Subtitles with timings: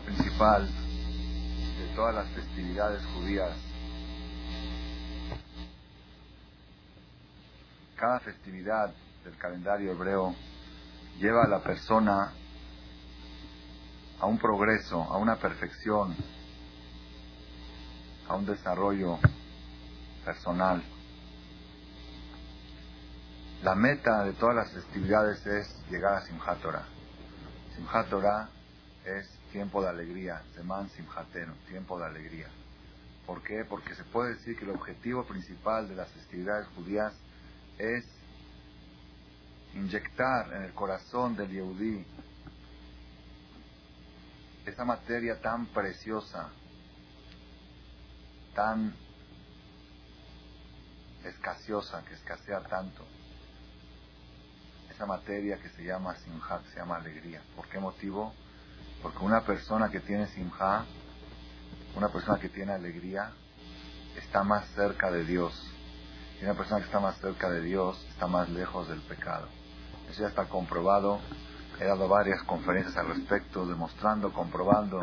[0.00, 3.56] principal de todas las festividades judías,
[7.96, 8.92] cada festividad
[9.24, 10.34] del calendario hebreo
[11.18, 12.32] lleva a la persona
[14.20, 16.14] a un progreso, a una perfección,
[18.28, 19.18] a un desarrollo
[20.24, 20.82] personal.
[23.62, 26.86] La meta de todas las festividades es llegar a Simchat Torah.
[27.74, 28.48] Simchat Torah
[29.04, 32.48] es tiempo de alegría, Seman Simhateno, tiempo de alegría.
[33.24, 33.64] ¿Por qué?
[33.64, 37.14] Porque se puede decir que el objetivo principal de las festividades judías
[37.78, 38.04] es
[39.74, 42.04] inyectar en el corazón del Yehudí
[44.66, 46.50] esa materia tan preciosa,
[48.56, 48.92] tan
[51.24, 53.04] escaseosa, que escasea tanto,
[54.90, 57.40] esa materia que se llama simhat, se llama alegría.
[57.54, 58.34] ¿Por qué motivo?
[59.04, 60.86] Porque una persona que tiene simja,
[61.94, 63.32] una persona que tiene alegría,
[64.16, 65.52] está más cerca de Dios.
[66.40, 69.46] Y una persona que está más cerca de Dios está más lejos del pecado.
[70.10, 71.20] Eso ya está comprobado.
[71.78, 75.02] He dado varias conferencias al respecto, demostrando, comprobando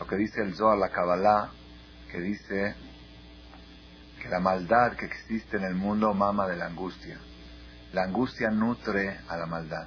[0.00, 1.50] lo que dice el Zohar, la Kabbalah,
[2.10, 2.74] que dice
[4.20, 7.20] que la maldad que existe en el mundo mama de la angustia.
[7.92, 9.86] La angustia nutre a la maldad.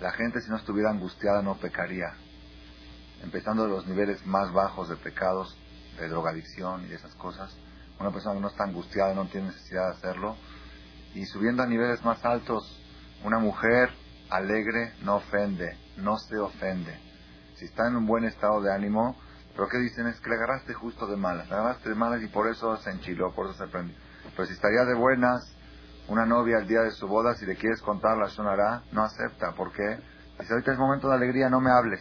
[0.00, 2.14] La gente si no estuviera angustiada no pecaría.
[3.22, 5.58] Empezando de los niveles más bajos de pecados,
[5.98, 7.56] de drogadicción y de esas cosas.
[7.98, 10.36] Una persona que no está angustiada no tiene necesidad de hacerlo.
[11.14, 12.80] Y subiendo a niveles más altos,
[13.24, 13.90] una mujer
[14.30, 16.96] alegre no ofende, no se ofende.
[17.56, 19.16] Si está en un buen estado de ánimo,
[19.56, 22.28] pero que dicen es que le agarraste justo de malas, le agarraste de malas y
[22.28, 23.96] por eso se enchiló, por eso se prendió.
[24.36, 25.57] Pero si estaría de buenas,
[26.08, 29.52] una novia al día de su boda, si le quieres contar la sonará, no acepta.
[29.52, 29.98] ¿Por qué?
[30.40, 32.00] Dice, ahorita es momento de alegría, no me hables.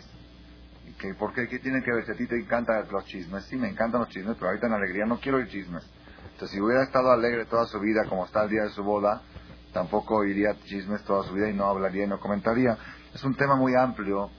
[0.86, 1.47] ¿Y que, ¿Por qué?
[1.47, 2.05] ¿Qué tiene que ver?
[2.05, 3.44] Si a ti te encantan los chismes.
[3.45, 5.83] Sí, me encantan los chismes, pero ahorita en alegría no quiero oír chismes.
[6.23, 9.21] Entonces, si hubiera estado alegre toda su vida, como está el día de su boda,
[9.73, 12.77] tampoco oiría chismes toda su vida y no hablaría y no comentaría.
[13.14, 14.30] Es un tema muy amplio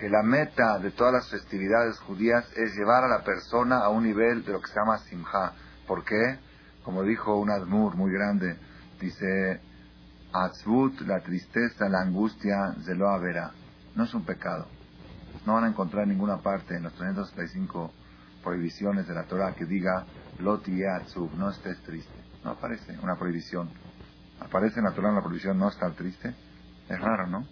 [0.00, 4.04] que la meta de todas las festividades judías es llevar a la persona a un
[4.04, 5.52] nivel de lo que se llama simja.
[5.86, 6.38] ¿Por qué?
[6.82, 8.58] Como dijo un admur muy grande,
[9.00, 9.60] Dice,
[10.32, 13.52] Atzvut, la tristeza, la angustia, se lo verá.
[13.94, 14.66] No es un pecado.
[15.46, 17.92] No van a encontrar en ninguna parte en los 365
[18.42, 20.04] prohibiciones de la Torah que diga,
[20.38, 22.12] Loti Atzub, no estés triste.
[22.44, 23.70] No aparece una prohibición.
[24.40, 26.34] ¿Aparece en la Torah la prohibición no estar triste?
[26.88, 27.46] Es raro, ¿no?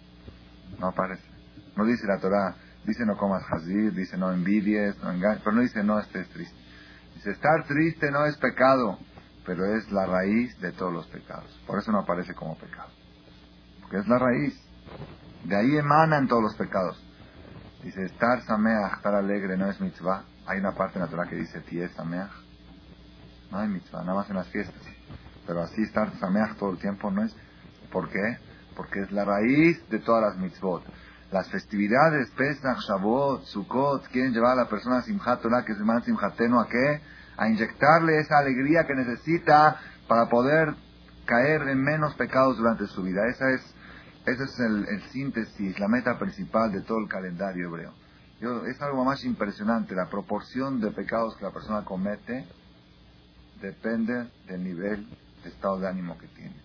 [0.79, 1.27] No aparece.
[1.75, 5.61] No dice la Torah, dice no comas hazir, dice no envidies, no engañes, pero no
[5.61, 6.55] dice no estés triste.
[7.15, 8.99] Dice, estar triste no es pecado
[9.47, 11.49] pero es la raíz de todos los pecados.
[11.65, 12.89] Por eso no aparece como pecado.
[13.79, 14.53] Porque es la raíz.
[15.45, 17.01] De ahí emanan todos los pecados.
[17.81, 20.25] Dice, estar sameach, estar alegre, no es mitzvah.
[20.47, 22.31] Hay una parte natural que dice, es sameach.
[23.49, 24.81] No hay mitzvah, nada más en las fiestas.
[25.47, 27.33] Pero así estar sameach todo el tiempo no es.
[27.89, 28.37] ¿Por qué?
[28.75, 30.83] Porque es la raíz de todas las mitzvot.
[31.31, 35.79] Las festividades, Pesach, Shavuot, Sukkot, quieren llevar a la persona a Simchat Torah, que se
[35.79, 37.01] llama Simchateno, ¿a qué?
[37.37, 40.73] A inyectarle esa alegría que necesita para poder
[41.25, 43.27] caer en menos pecados durante su vida.
[43.27, 43.61] Esa es,
[44.25, 47.93] ese es el, síntesis, la meta principal de todo el calendario hebreo.
[48.41, 52.45] Yo, es algo más impresionante, la proporción de pecados que la persona comete
[53.61, 55.07] depende del nivel
[55.43, 56.55] de estado de ánimo que tiene.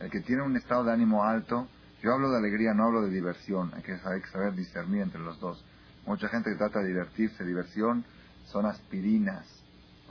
[0.00, 1.68] El que tiene un estado de ánimo alto,
[2.02, 5.38] yo hablo de alegría, no hablo de diversión, hay que saber, saber discernir entre los
[5.38, 5.64] dos.
[6.06, 8.04] Mucha gente que trata de divertirse, diversión,
[8.46, 9.59] son aspirinas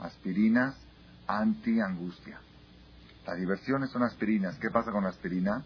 [0.02, 0.74] aspirinas
[1.26, 2.40] anti-angustia.
[3.26, 4.58] Las diversiones son aspirinas.
[4.58, 5.64] ¿Qué pasa con la aspirina?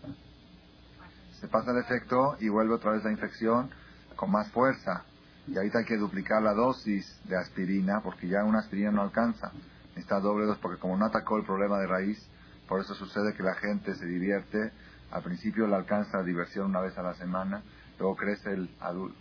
[1.40, 3.70] Se pasa el efecto y vuelve otra vez la infección
[4.16, 5.04] con más fuerza.
[5.46, 9.52] Y ahorita hay que duplicar la dosis de aspirina porque ya una aspirina no alcanza.
[9.96, 12.18] Está doble dos porque como no atacó el problema de raíz,
[12.68, 14.72] por eso sucede que la gente se divierte.
[15.10, 17.62] Al principio le alcanza la diversión una vez a la semana,
[17.98, 18.68] luego crece el,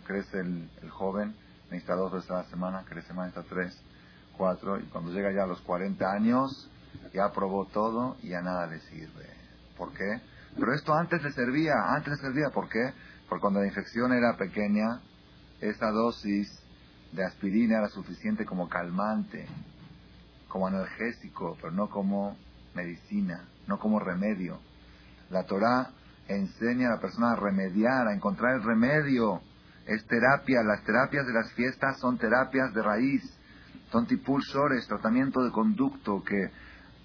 [0.04, 1.36] crece el, el joven,
[1.70, 3.80] necesita dos veces a la semana, crece más, necesita tres
[4.36, 6.70] cuatro, y cuando llega ya a los 40 años,
[7.12, 9.28] ya probó todo y ya nada le sirve.
[9.76, 10.20] ¿Por qué?
[10.56, 12.92] Pero esto antes le servía, antes le servía, ¿por qué?
[13.28, 15.00] Porque cuando la infección era pequeña,
[15.60, 16.48] esa dosis
[17.12, 19.46] de aspirina era suficiente como calmante,
[20.48, 22.36] como analgésico, pero no como
[22.74, 24.58] medicina, no como remedio.
[25.30, 25.90] La Torah
[26.28, 29.40] enseña a la persona a remediar, a encontrar el remedio.
[29.86, 33.22] Es terapia, las terapias de las fiestas son terapias de raíz
[33.90, 36.50] son tipulsores, tratamiento de conducto que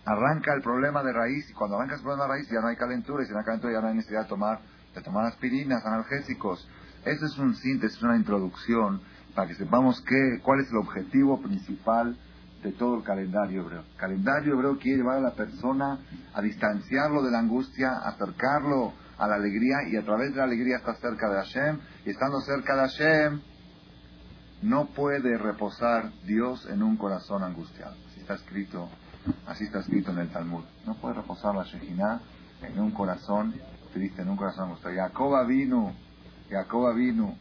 [0.06, 2.76] arranca el problema de raíz y cuando arranca el problema de raíz ya no hay
[2.76, 4.60] calentura y si no hay calentura ya no hay necesidad de tomar,
[4.96, 6.68] de tomar aspirinas, analgésicos.
[7.06, 9.02] Esa es un síntesis, una introducción
[9.36, 12.18] para que sepamos qué, cuál es el objetivo principal
[12.64, 13.82] de todo el calendario hebreo.
[13.82, 16.00] El calendario hebreo quiere llevar a la persona
[16.34, 20.78] a distanciarlo de la angustia, acercarlo a la alegría y a través de la alegría
[20.78, 21.80] estar cerca de Hashem.
[22.06, 23.42] Y estando cerca de Hashem,
[24.62, 27.96] no puede reposar Dios en un corazón angustiado.
[28.10, 28.90] Así está escrito,
[29.48, 30.64] así está escrito en el Talmud.
[30.86, 32.22] No puede reposar la Shejinah
[32.64, 33.56] en un corazón
[33.94, 34.96] triste, en un corazón angustiado.
[34.98, 35.94] Jacoba vino,
[36.50, 37.36] Jacoba vino,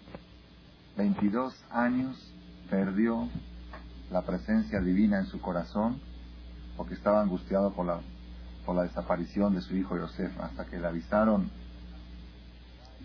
[0.96, 2.34] 22 años
[2.70, 3.28] perdió
[4.10, 6.00] la presencia divina en su corazón
[6.76, 8.00] porque estaba angustiado por la,
[8.64, 11.50] por la desaparición de su hijo Yosef, hasta que le avisaron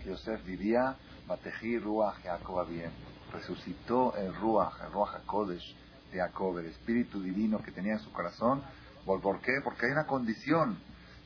[0.02, 0.96] que Yosef vivía,
[1.26, 2.90] Batejí Ruach Jacob bien.
[3.34, 5.76] Resucitó el Ruach, el Ruach HaKodesh
[6.12, 8.62] de Jacob, el espíritu divino que tenía en su corazón.
[9.04, 9.60] ¿Por qué?
[9.62, 10.78] Porque hay una condición.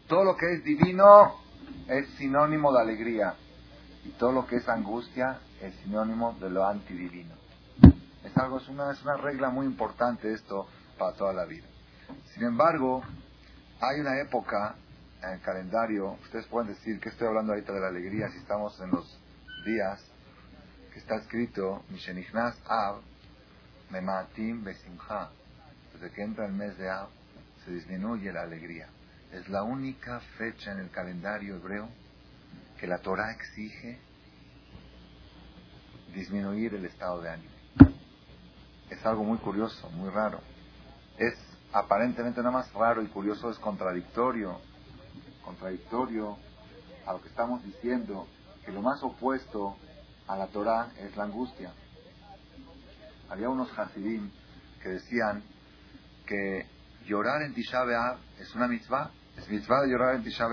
[0.09, 1.35] Todo lo que es divino
[1.87, 3.35] es sinónimo de alegría.
[4.05, 7.35] Y todo lo que es angustia es sinónimo de lo antidivino.
[8.25, 10.67] Es algo, es una, es una regla muy importante esto
[10.99, 11.67] para toda la vida.
[12.35, 13.03] Sin embargo,
[13.81, 14.77] hay una época
[15.23, 18.81] en el calendario, ustedes pueden decir que estoy hablando ahorita de la alegría si estamos
[18.81, 19.21] en los
[19.67, 20.01] días
[20.99, 23.01] está escrito Mishenichnas Av
[23.91, 25.31] Mematim Besimha.
[25.93, 27.09] Desde que entra el mes de Av
[27.65, 28.89] se disminuye la alegría.
[29.33, 31.89] Es la única fecha en el calendario hebreo
[32.79, 33.99] que la Torah exige
[36.15, 37.59] disminuir el estado de ánimo
[38.91, 40.41] es algo muy curioso, muy raro.
[41.19, 41.35] Es
[41.73, 44.59] aparentemente nada más raro y curioso, es contradictorio,
[45.45, 46.39] contradictorio
[47.07, 48.27] a lo que estamos diciendo,
[48.65, 49.77] que lo más opuesto
[50.29, 51.73] a la Torah es la angustia.
[53.31, 54.31] Había unos hasidim
[54.83, 55.43] que decían
[56.27, 56.67] que
[57.07, 57.83] llorar en Tisha
[58.39, 60.47] es una mitzvah, es mitzvah de llorar en Tisha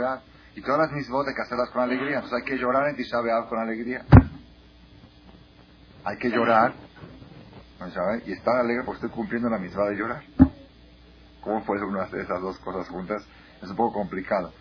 [0.56, 3.18] y todas las mitzvot hay que hacerlas con alegría, entonces hay que llorar en Tisha
[3.50, 4.06] con alegría.
[6.06, 6.74] Hay que llorar
[8.26, 10.24] y estar alegre porque estoy cumpliendo la misma de llorar.
[11.42, 13.24] ¿Cómo puede uno hacer esas dos cosas juntas?
[13.62, 14.54] Es un poco complicado.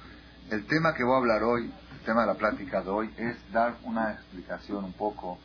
[0.50, 1.72] El tema que voy a hablar hoy,
[2.04, 5.38] tema de la plática de hoy, es dar una explicación un poco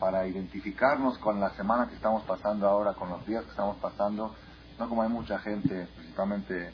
[0.00, 4.34] para identificarnos con la semana que estamos pasando ahora, con los días que estamos pasando.
[4.78, 6.72] No como hay mucha gente, principalmente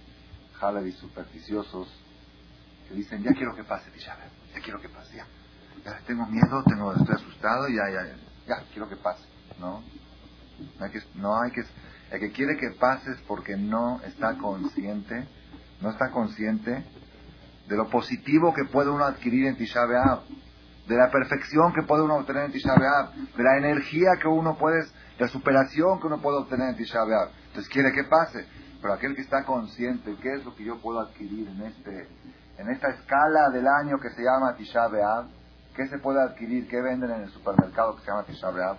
[0.86, 1.88] y supersticiosos,
[2.88, 4.16] que dicen, ya quiero que pase, ya,
[4.54, 5.26] ya quiero que pase, ya.
[5.84, 8.16] ya tengo miedo, tengo, estoy asustado, ya, ya,
[8.46, 9.26] ya, quiero que pase,
[9.58, 9.82] ¿no?
[10.78, 11.62] No hay que, no hay que,
[12.12, 15.26] el que quiere que pases porque no está consciente,
[15.80, 16.84] no está consciente
[17.72, 20.24] de lo positivo que puede uno adquirir en Tisha B'Av,
[20.86, 24.58] de la perfección que puede uno obtener en Tisha B'Av, de la energía que uno
[24.58, 27.30] puede, de la superación que uno puede obtener en Tisha B'Av.
[27.46, 28.46] Entonces quiere que pase,
[28.82, 32.08] pero aquel que está consciente, ¿qué es lo que yo puedo adquirir en este,
[32.58, 35.28] en esta escala del año que se llama Tisha B'Av?
[35.74, 36.68] ¿Qué se puede adquirir?
[36.68, 38.76] ¿Qué venden en el supermercado que se llama Tisha B'Av?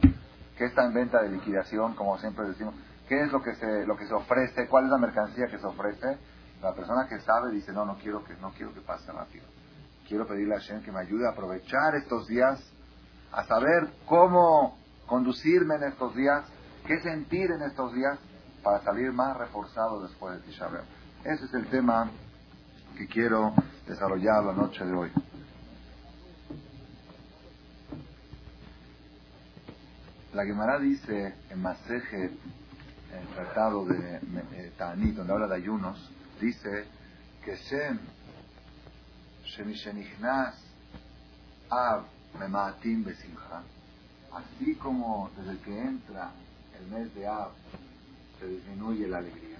[0.57, 2.75] qué está en venta de liquidación, como siempre decimos,
[3.07, 5.65] qué es lo que se, lo que se ofrece, cuál es la mercancía que se
[5.65, 6.17] ofrece.
[6.63, 9.45] La persona que sabe dice, no, no quiero que, no quiero que pase rápido.
[10.07, 12.57] Quiero pedirle a Shem que me ayude a aprovechar estos días,
[13.33, 16.45] a saber cómo conducirme en estos días,
[16.87, 18.17] qué sentir en estos días
[18.63, 20.69] para salir más reforzado después de Tisha
[21.25, 22.09] Ese es el tema
[22.97, 23.53] que quiero
[23.85, 25.11] desarrollar la noche de hoy.
[30.33, 36.11] La Gemara dice en Maseje, en el tratado de eh, Ta'anit, donde habla de ayunos,
[36.43, 36.85] dice
[37.43, 37.99] que Shem,
[39.45, 40.55] Shemishenichnas,
[43.03, 43.63] Besimcha,
[44.33, 46.31] así como desde que entra
[46.79, 47.51] el mes de Av,
[48.39, 49.59] se disminuye la alegría.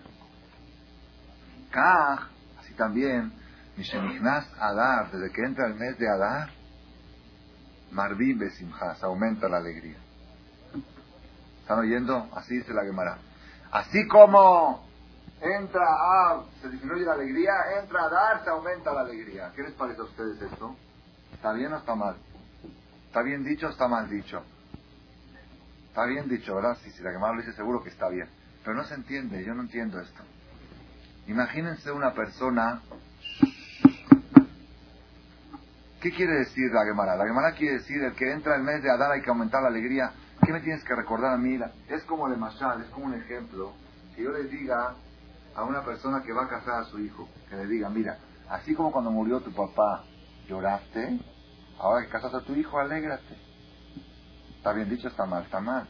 [1.72, 3.32] Kaj, así también,
[3.78, 6.50] Mishenichnas Adar, desde que entra el mes de Adar,
[7.92, 9.98] Marvim Besimcha, se aumenta la alegría.
[11.62, 12.30] ¿Están oyendo?
[12.36, 13.18] Así dice la Gemara.
[13.72, 14.93] Así como
[15.44, 19.52] entra a, se disminuye la alegría, entra a dar, se aumenta la alegría.
[19.56, 20.76] ¿Qué les parece a ustedes esto?
[21.34, 22.16] ¿Está bien o está mal?
[23.08, 24.42] ¿Está bien dicho o está mal dicho?
[25.90, 26.78] Está bien dicho, ¿verdad?
[26.82, 28.28] Sí, si la Gemara lo dice seguro que está bien.
[28.64, 30.24] Pero no se entiende, yo no entiendo esto.
[31.28, 32.82] Imagínense una persona...
[36.02, 37.16] ¿Qué quiere decir la Gemara?
[37.16, 39.70] La Gemara quiere decir el que entra el mes de Adar hay que aumentar la
[39.70, 40.12] alegría.
[40.46, 41.58] ¿Qué me tienes que recordar a mí?
[41.88, 43.74] Es como de Mashal, es como un ejemplo,
[44.16, 44.96] que yo le diga
[45.56, 48.18] a una persona que va a casar a su hijo, que le diga, mira,
[48.50, 50.04] así como cuando murió tu papá
[50.48, 51.20] lloraste,
[51.80, 53.38] ahora que casas a tu hijo, alégrate.
[54.58, 55.08] ¿Está bien dicho?
[55.08, 55.88] Está mal, está mal.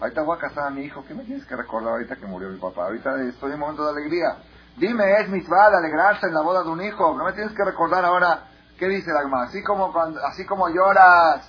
[0.00, 2.50] Ahorita voy a casar a mi hijo, ¿qué me tienes que recordar ahorita que murió
[2.50, 2.84] mi papá?
[2.84, 4.36] Ahorita estoy en un momento de alegría.
[4.76, 7.16] Dime, es mitzvah de alegrarse en la boda de un hijo.
[7.16, 8.44] No me tienes que recordar ahora,
[8.78, 11.48] ¿qué dice la Así como, cuando, así como lloras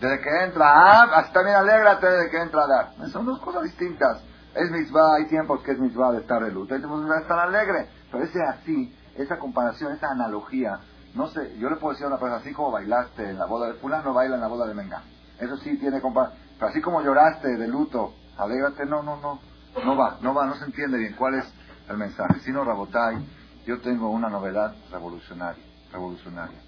[0.00, 2.94] Desde que entra Ab, hasta también alégrate desde que entra Adar.
[3.12, 4.20] Son dos cosas distintas.
[4.54, 7.38] Es mitzvah, hay tiempos que es mitzvah de estar de luto, hay tiempos de estar
[7.38, 7.88] alegre.
[8.10, 10.80] Pero ese así, esa comparación, esa analogía,
[11.14, 13.68] no sé, yo le puedo decir a una persona, así como bailaste en la boda
[13.68, 15.02] de fulano, baila en la boda de Menga.
[15.38, 16.40] Eso sí tiene comparación.
[16.58, 19.40] Pero así como lloraste de luto, alégrate, no, no, no.
[19.84, 21.44] No va, no va, no se entiende bien cuál es
[21.88, 22.40] el mensaje.
[22.40, 23.24] Si no, Rabotai,
[23.66, 26.58] yo tengo una novedad revolucionaria, revolucionaria.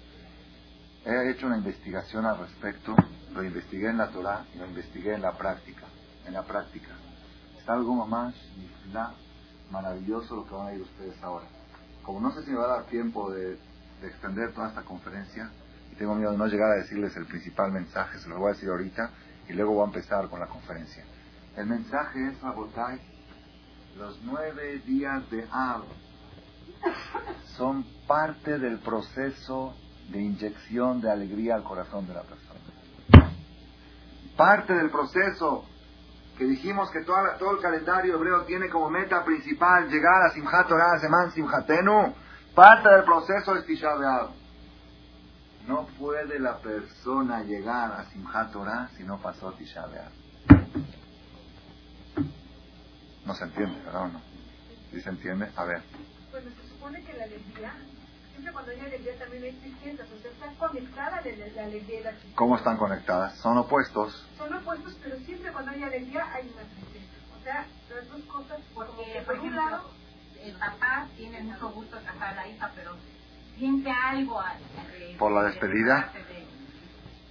[1.05, 2.95] He hecho una investigación al respecto,
[3.33, 5.83] lo investigué en la Torah y lo investigué en la práctica,
[6.25, 6.89] en la práctica.
[7.63, 8.35] Está algo más
[9.71, 11.45] maravilloso lo que van a ir ustedes ahora.
[12.03, 13.57] Como no sé si me va a dar tiempo de,
[14.01, 15.49] de extender toda esta conferencia,
[15.89, 18.53] y tengo miedo de no llegar a decirles el principal mensaje, se lo voy a
[18.53, 19.11] decir ahorita,
[19.47, 21.05] y luego voy a empezar con la conferencia.
[21.55, 22.99] El mensaje es, Rabotai,
[23.97, 25.83] los nueve días de Ab
[27.55, 29.73] son parte del proceso
[30.09, 32.59] de inyección de alegría al corazón de la persona.
[34.35, 35.69] Parte del proceso
[36.37, 40.67] que dijimos que toda todo el calendario hebreo tiene como meta principal llegar a Simchat
[40.67, 42.13] Torah, Seman Simchatenu.
[42.55, 43.89] Parte del proceso es Tisha.
[45.67, 49.85] No puede la persona llegar a Simchat Torah si no pasó Tisha.
[53.25, 54.21] No se entiende, ¿verdad o no?
[54.91, 55.49] ¿Sí se entiende?
[55.55, 55.81] A ver.
[56.31, 57.73] Bueno, se supone que la alegría,
[58.51, 62.35] cuando hay alegría también hay tristeza, o sea, está conectada la, alegría y la tristeza.
[62.35, 63.37] ¿Cómo están conectadas?
[63.37, 64.27] Son opuestos.
[64.37, 67.13] Son opuestos, pero siempre cuando hay alegría hay una tristeza.
[67.39, 69.91] O sea, las dos cosas, porque por, un lado,
[70.41, 72.95] el papá tiene mucho gusto de casar a la hija, pero
[73.57, 74.41] siente algo.
[75.17, 76.11] ¿Por la despedida?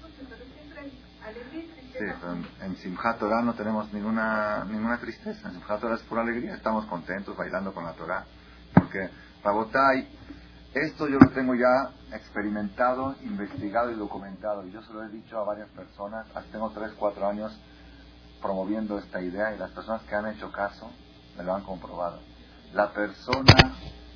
[0.00, 4.64] No sé, pero siempre hay alegría y Sí, pero en, Simchat Torah no tenemos ninguna,
[4.64, 5.48] ninguna tristeza.
[5.48, 6.54] En Simchat Torah es pura alegría.
[6.54, 8.24] Estamos contentos bailando con la Torah.
[8.72, 9.10] Porque,
[9.44, 10.08] Rabotai,
[10.74, 14.66] esto yo lo tengo ya experimentado, investigado y documentado.
[14.66, 16.26] Y yo se lo he dicho a varias personas.
[16.50, 17.60] Tengo 3, 4 años
[18.40, 20.90] promoviendo esta idea y las personas que han hecho caso
[21.36, 22.20] me lo han comprobado.
[22.72, 23.54] La persona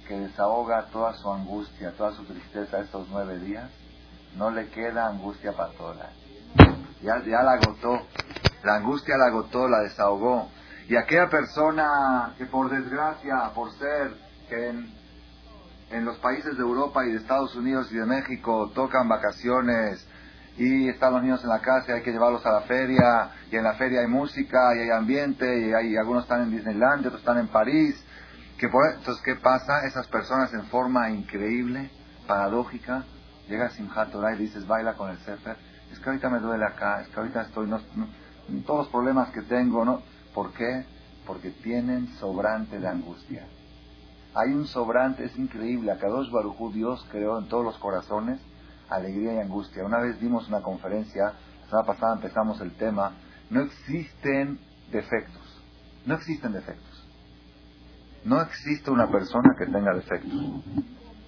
[0.08, 3.70] que desahoga toda su angustia, toda su tristeza estos nueve días,
[4.36, 6.10] no le queda angustia para toda
[7.02, 8.06] ya, ya la agotó,
[8.64, 10.48] la angustia la agotó, la desahogó.
[10.88, 14.14] Y aquella persona que por desgracia, por ser
[14.48, 14.68] que
[15.90, 20.07] en los países de Europa y de Estados Unidos y de México tocan vacaciones
[20.57, 23.57] y están los niños en la casa y hay que llevarlos a la feria y
[23.57, 27.21] en la feria hay música y hay ambiente y hay, algunos están en Disneyland, otros
[27.21, 28.02] están en París.
[28.59, 29.87] Que por, entonces, ¿qué pasa?
[29.87, 31.90] Esas personas en forma increíble,
[32.26, 33.05] paradójica,
[33.49, 35.57] llega Simchat Torah y dices, baila con el Sefer
[35.93, 37.81] es que ahorita me duele acá, es que ahorita estoy, no,
[38.64, 40.02] todos los problemas que tengo, ¿no?
[40.35, 40.85] ¿Por qué?
[41.26, 43.47] Porque tienen sobrante de angustia.
[44.37, 48.38] Hay un sobrante, es increíble, a Kadosh Barujú Dios creó en todos los corazones
[48.90, 49.83] alegría y angustia.
[49.83, 53.12] Una vez dimos una conferencia, la semana pasada empezamos el tema,
[53.49, 54.61] no existen
[54.93, 55.64] defectos,
[56.05, 57.09] no existen defectos.
[58.25, 60.33] No existe una persona que tenga defectos.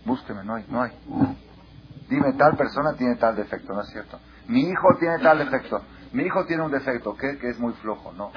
[0.05, 0.93] Búsqueme, no hay, no hay.
[2.11, 4.19] Dime, tal persona tiene tal defecto, ¿no es cierto?
[4.49, 5.81] Mi hijo tiene tal defecto.
[6.13, 7.39] Mi hijo tiene un defecto, ¿qué?
[7.39, 8.13] Que es muy flojo.
[8.13, 8.33] No.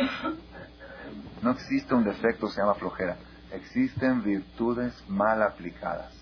[1.41, 3.17] No existe un defecto, se llama flojera.
[3.51, 6.13] Existen virtudes mal aplicadas.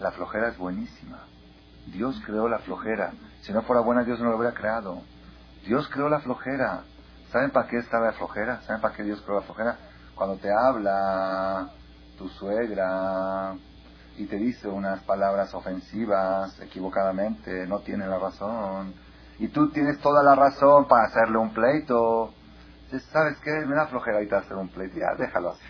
[0.00, 1.20] La flojera es buenísima.
[1.86, 3.12] Dios creó la flojera.
[3.42, 5.02] Si no fuera buena, Dios no lo hubiera creado.
[5.66, 6.84] Dios creó la flojera.
[7.30, 8.60] ¿Saben para qué estaba la flojera?
[8.62, 9.78] ¿Saben para qué Dios creó la flojera?
[10.14, 11.70] Cuando te habla
[12.16, 13.54] tu suegra,
[14.16, 18.94] y te dice unas palabras ofensivas equivocadamente, no tiene la razón.
[19.38, 22.32] Y tú tienes toda la razón para hacerle un pleito.
[23.00, 23.50] ¿Sabes qué?
[23.66, 24.68] Me da flojera ahorita hacer un.
[24.70, 25.64] Ya, déjalo así.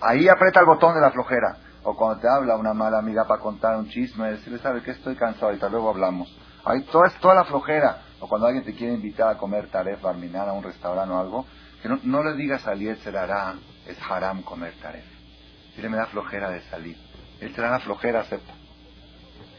[0.00, 1.56] Ahí aprieta el botón de la flojera.
[1.82, 4.92] O cuando te habla una mala amiga para contar un chisme, decirle, ¿sabes qué?
[4.92, 6.34] Estoy cansado, ahorita luego hablamos.
[6.64, 8.02] Ahí todo es toda la flojera.
[8.20, 11.46] O cuando alguien te quiere invitar a comer taref, barminar a un restaurante o algo,
[11.82, 13.54] que no, le digas a Será,
[13.86, 15.04] es haram comer taref.
[15.76, 16.96] Dile, me da flojera de salir.
[17.40, 18.54] Él será la flojera, acepta.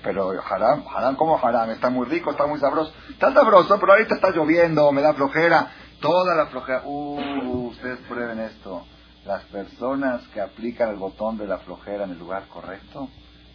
[0.03, 2.93] Pero haram, haram como haram, está muy rico, está muy sabroso.
[3.09, 5.67] Está sabroso, pero ahorita está lloviendo, me da flojera.
[6.01, 6.83] Toda la flojera.
[6.85, 8.85] Uh, ustedes prueben esto.
[9.25, 13.09] Las personas que aplican el botón de la flojera en el lugar correcto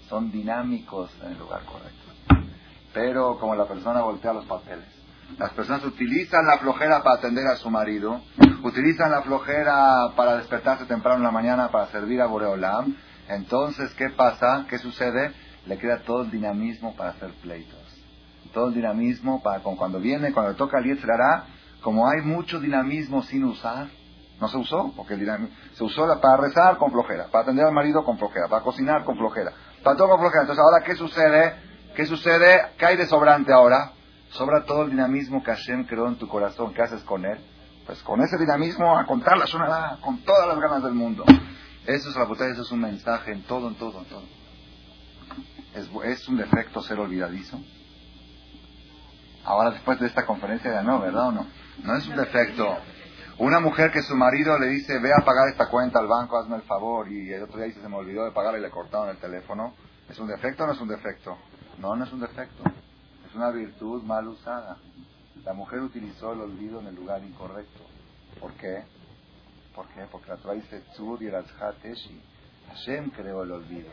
[0.09, 2.47] son dinámicos en el lugar correcto.
[2.92, 4.87] Pero como la persona voltea los papeles.
[5.38, 8.20] Las personas utilizan la flojera para atender a su marido,
[8.64, 12.97] utilizan la flojera para despertarse temprano en la mañana para servir a Boreolam,
[13.30, 14.66] entonces, ¿qué pasa?
[14.68, 15.32] ¿Qué sucede?
[15.66, 17.78] Le queda todo el dinamismo para hacer pleitos.
[18.52, 21.44] Todo el dinamismo para cuando viene, cuando le toca el hará,
[21.83, 23.89] como hay mucho dinamismo sin usar,
[24.41, 27.73] no se usó, porque el dinamismo, se usó para rezar con flojera, para atender al
[27.73, 30.43] marido con flojera, para cocinar con flojera, para todo con flojera.
[30.43, 31.55] Entonces, ahora, ¿qué sucede?
[31.95, 32.73] ¿Qué sucede?
[32.79, 33.93] ¿Qué hay de sobrante ahora?
[34.31, 36.73] Sobra todo el dinamismo que Hashem creó en tu corazón.
[36.73, 37.39] ¿Qué haces con él?
[37.85, 41.25] Pues con ese dinamismo a contar la zona con todas las ganas del mundo.
[41.87, 44.23] Eso es la botella, eso es un mensaje en todo, en todo, en todo.
[45.75, 47.59] ¿Es, es un defecto ser olvidadizo?
[49.45, 51.47] Ahora después de esta conferencia ya no, ¿verdad o no?
[51.85, 52.79] No es un defecto.
[53.39, 56.57] Una mujer que su marido le dice, ve a pagar esta cuenta al banco, hazme
[56.57, 59.09] el favor, y el otro día dice, se me olvidó de pagar y le cortaron
[59.09, 59.75] el teléfono.
[60.09, 61.39] ¿Es un defecto o no es un defecto?
[61.79, 62.63] No, no es un defecto.
[63.27, 64.77] Es una virtud mal usada.
[65.45, 67.81] La mujer utilizó el olvido en el lugar incorrecto.
[68.39, 68.85] ¿Por qué?
[69.75, 70.05] ¿Por qué?
[70.13, 71.31] Porque la Torah dice Tzur y.
[72.69, 73.91] Hashem creó el olvido.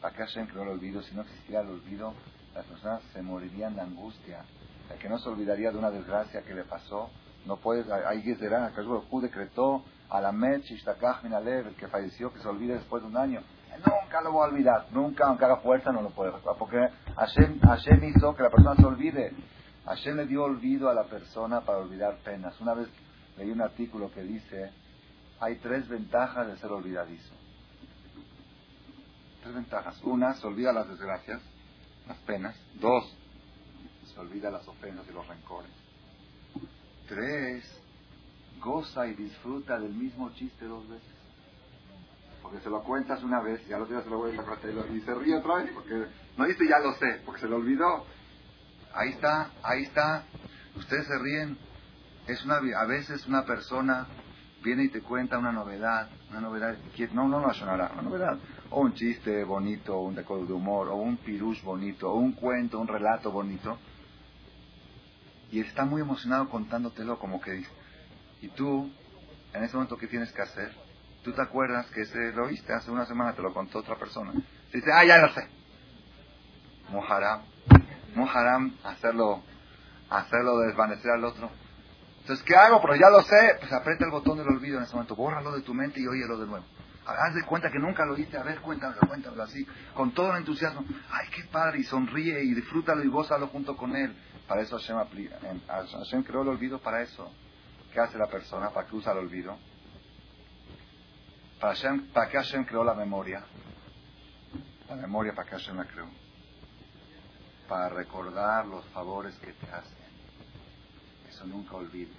[0.00, 1.02] ¿Para qué Hashem creó el olvido?
[1.02, 2.14] Si no existiera el olvido,
[2.54, 4.44] las personas se morirían de angustia.
[4.92, 7.10] El que no se olvidaría de una desgracia que le pasó,
[7.46, 8.72] no puede, ahí será,
[9.10, 13.40] Hu decretó a la Mech el que falleció, que se olvide después de un año.
[13.78, 16.58] Nunca lo voy a olvidar, nunca, aunque haga fuerza, no lo puede recordar.
[16.58, 16.78] Porque
[17.16, 19.32] Hashem, Hashem hizo que la persona se olvide.
[19.84, 22.58] Hashem le dio olvido a la persona para olvidar penas.
[22.60, 22.88] Una vez
[23.36, 24.72] leí un artículo que dice,
[25.40, 27.34] hay tres ventajas de ser olvidadizo.
[29.42, 30.00] Tres ventajas.
[30.04, 31.42] Una, se olvida las desgracias,
[32.06, 32.56] las penas.
[32.74, 33.16] Dos,
[34.04, 35.83] se olvida las ofensas y los rencores.
[37.08, 37.64] Tres,
[38.60, 41.14] goza y disfruta del mismo chiste dos veces.
[42.42, 45.00] Porque se lo cuentas una vez y al otro se lo vuelve a contar y
[45.00, 46.06] se ríe otra vez porque
[46.36, 48.04] no dice ya lo sé, porque se lo olvidó.
[48.94, 50.24] Ahí está, ahí está.
[50.76, 51.58] Ustedes se ríen.
[52.26, 54.06] Es una, a veces una persona
[54.62, 56.74] viene y te cuenta una novedad, una novedad,
[57.12, 58.38] no, no lo sonará, una novedad,
[58.70, 62.80] o un chiste bonito, un decoro de humor, o un pirush bonito, o un cuento,
[62.80, 63.78] un relato bonito,
[65.54, 67.70] y está muy emocionado contándotelo como que dice.
[68.42, 68.90] Y tú,
[69.52, 70.74] en ese momento, ¿qué tienes que hacer?
[71.22, 74.32] Tú te acuerdas que ese lo oíste hace una semana, te lo contó otra persona.
[74.72, 75.46] Dice, ah, ya lo sé.
[76.90, 77.42] Moharam.
[78.16, 79.44] Moharam, hacerlo,
[80.10, 81.48] hacerlo desvanecer al otro.
[82.22, 82.80] Entonces, ¿qué hago?
[82.82, 83.56] Pero ya lo sé.
[83.60, 85.14] Pues aprieta el botón del olvido en ese momento.
[85.14, 86.66] Bórralo de tu mente y óyelo de nuevo.
[87.06, 88.36] Haz de cuenta que nunca lo oíste.
[88.38, 89.64] A ver, cuéntamelo, cuéntamelo así.
[89.94, 90.84] Con todo el entusiasmo.
[91.12, 91.78] Ay, qué padre.
[91.78, 94.16] Y sonríe y disfrútalo y gózalo junto con él.
[94.48, 94.96] Para eso Hashem,
[95.66, 97.30] Hashem creó el olvido para eso.
[97.92, 98.70] ¿Qué hace la persona?
[98.70, 99.56] ¿Para qué usa el olvido?
[101.60, 103.44] ¿Para, Hashem, ¿Para qué Hashem creó la memoria?
[104.88, 106.08] La memoria, ¿para qué Hashem la creó?
[107.68, 110.04] Para recordar los favores que te hacen.
[111.28, 112.16] Eso nunca olvides.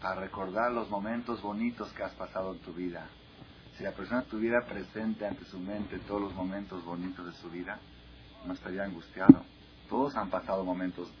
[0.00, 3.08] Para recordar los momentos bonitos que has pasado en tu vida.
[3.76, 7.78] Si la persona tuviera presente ante su mente todos los momentos bonitos de su vida,
[8.44, 9.44] no estaría angustiado.
[9.88, 11.12] Todos han pasado momentos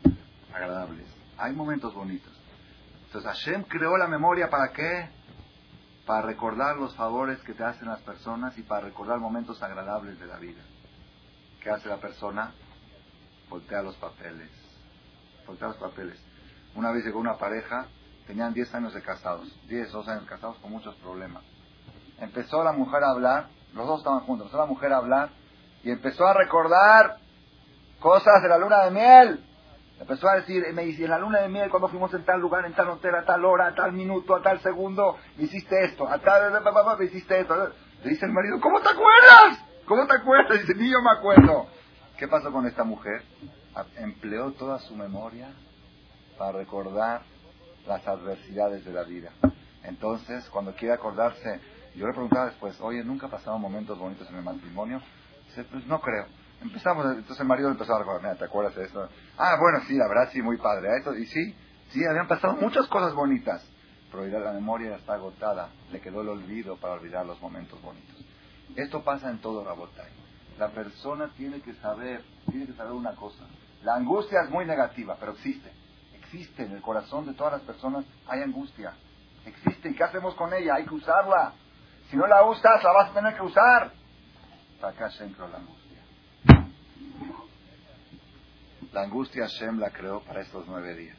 [0.52, 1.06] agradables.
[1.38, 2.32] Hay momentos bonitos.
[3.06, 5.08] Entonces Hashem creó la memoria para qué?
[6.06, 10.26] Para recordar los favores que te hacen las personas y para recordar momentos agradables de
[10.26, 10.62] la vida.
[11.62, 12.52] ¿Qué hace la persona?
[13.48, 14.50] Voltea los papeles.
[15.46, 16.18] Voltea los papeles.
[16.74, 17.86] Una vez llegó una pareja,
[18.26, 21.42] tenían 10 años de casados, 10, 12 años de casados con muchos problemas.
[22.18, 25.30] Empezó la mujer a hablar, los dos estaban juntos, empezó la mujer a hablar
[25.82, 27.18] y empezó a recordar
[28.00, 29.44] cosas de la luna de miel.
[30.00, 32.64] Empezó a decir, me dice, en la luna de miel, cuando fuimos en tal lugar,
[32.64, 36.08] en tal hotel, a tal hora, a tal minuto, a tal segundo, me hiciste esto,
[36.08, 36.52] a tal,
[36.98, 37.72] me hiciste esto.
[38.04, 39.64] Le dice el marido, ¿cómo te acuerdas?
[39.86, 40.60] ¿Cómo te acuerdas?
[40.60, 41.66] Dice, ni yo me acuerdo.
[42.16, 43.22] ¿Qué pasó con esta mujer?
[43.96, 45.50] Empleó toda su memoria
[46.36, 47.22] para recordar
[47.86, 49.32] las adversidades de la vida.
[49.82, 51.60] Entonces, cuando quiere acordarse,
[51.96, 55.00] yo le preguntaba después, oye, ¿nunca pasaron momentos bonitos en el matrimonio?
[55.46, 56.26] Dice, pues no creo.
[56.60, 59.08] Empezamos, entonces el marido empezó a recordar, ¿te acuerdas de eso?
[59.36, 60.88] Ah, bueno, sí, la verdad, sí, muy padre.
[61.20, 61.54] Y sí,
[61.90, 63.64] sí, habían pasado muchas cosas bonitas,
[64.10, 68.24] pero ya la memoria está agotada, le quedó el olvido para olvidar los momentos bonitos.
[68.74, 70.10] Esto pasa en todo Rabotay.
[70.58, 73.44] La persona tiene que saber, tiene que saber una cosa.
[73.82, 75.72] La angustia es muy negativa, pero existe.
[76.14, 78.94] Existe en el corazón de todas las personas, hay angustia.
[79.46, 80.74] Existe, ¿y qué hacemos con ella?
[80.74, 81.52] Hay que usarla.
[82.10, 83.92] Si no la usas, la vas a tener que usar.
[84.80, 85.87] Para acá la angustia.
[88.98, 91.16] La angustia Hashem la creó para estos nueve días.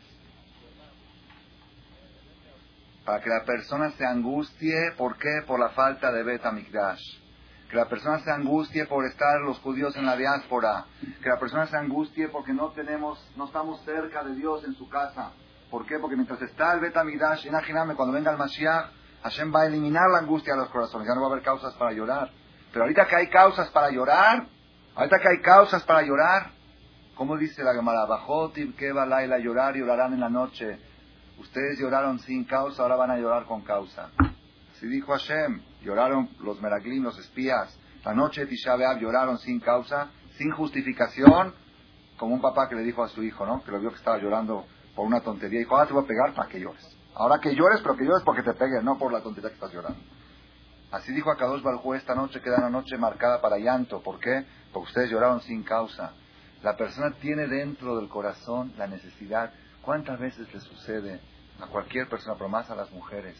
[3.05, 5.43] Para que la persona se angustie, ¿por qué?
[5.47, 10.05] Por la falta de Bet Que la persona se angustie por estar los judíos en
[10.05, 10.87] la diáspora.
[11.23, 14.89] Que la persona se angustie porque no tenemos, no estamos cerca de Dios en su
[14.89, 15.31] casa.
[15.71, 15.99] ¿Por qué?
[15.99, 16.97] Porque mientras está el Bet
[17.45, 18.91] imagíname, cuando venga el Mashiach,
[19.23, 21.07] Hashem va a eliminar la angustia de los corazones.
[21.07, 22.29] Ya no va a haber causas para llorar.
[22.73, 24.47] Pero ahorita que hay causas para llorar,
[24.95, 26.58] ahorita que hay causas para llorar,
[27.19, 28.05] ¿Cómo dice la Gemara?
[28.05, 30.79] Bajotim que va Laila llorar y llorarán en la noche.
[31.37, 34.09] Ustedes lloraron sin causa, ahora van a llorar con causa.
[34.71, 35.61] Así dijo Hashem.
[35.83, 37.77] Lloraron los meraglim, los espías.
[38.05, 40.11] La noche de Tisha B'Av lloraron sin causa.
[40.37, 41.53] sin justificación,
[42.17, 43.61] como un papá que le dijo a su hijo, ¿no?
[43.65, 46.33] Que lo vio que estaba llorando por una tontería, dijo, ah, te voy a pegar
[46.33, 46.87] para que llores.
[47.15, 49.73] Ahora que llores, pero que llores porque te pegue, no por la tontería que estás
[49.73, 49.99] llorando.
[50.89, 54.01] Así dijo a Kadosh Barjú, esta noche queda una noche marcada para llanto.
[54.01, 54.45] ¿Por qué?
[54.71, 56.13] Porque ustedes lloraron sin causa.
[56.61, 59.53] La persona tiene dentro del corazón la necesidad.
[59.81, 61.19] ¿Cuántas veces le sucede
[61.59, 63.37] a cualquier persona, pero más a las mujeres?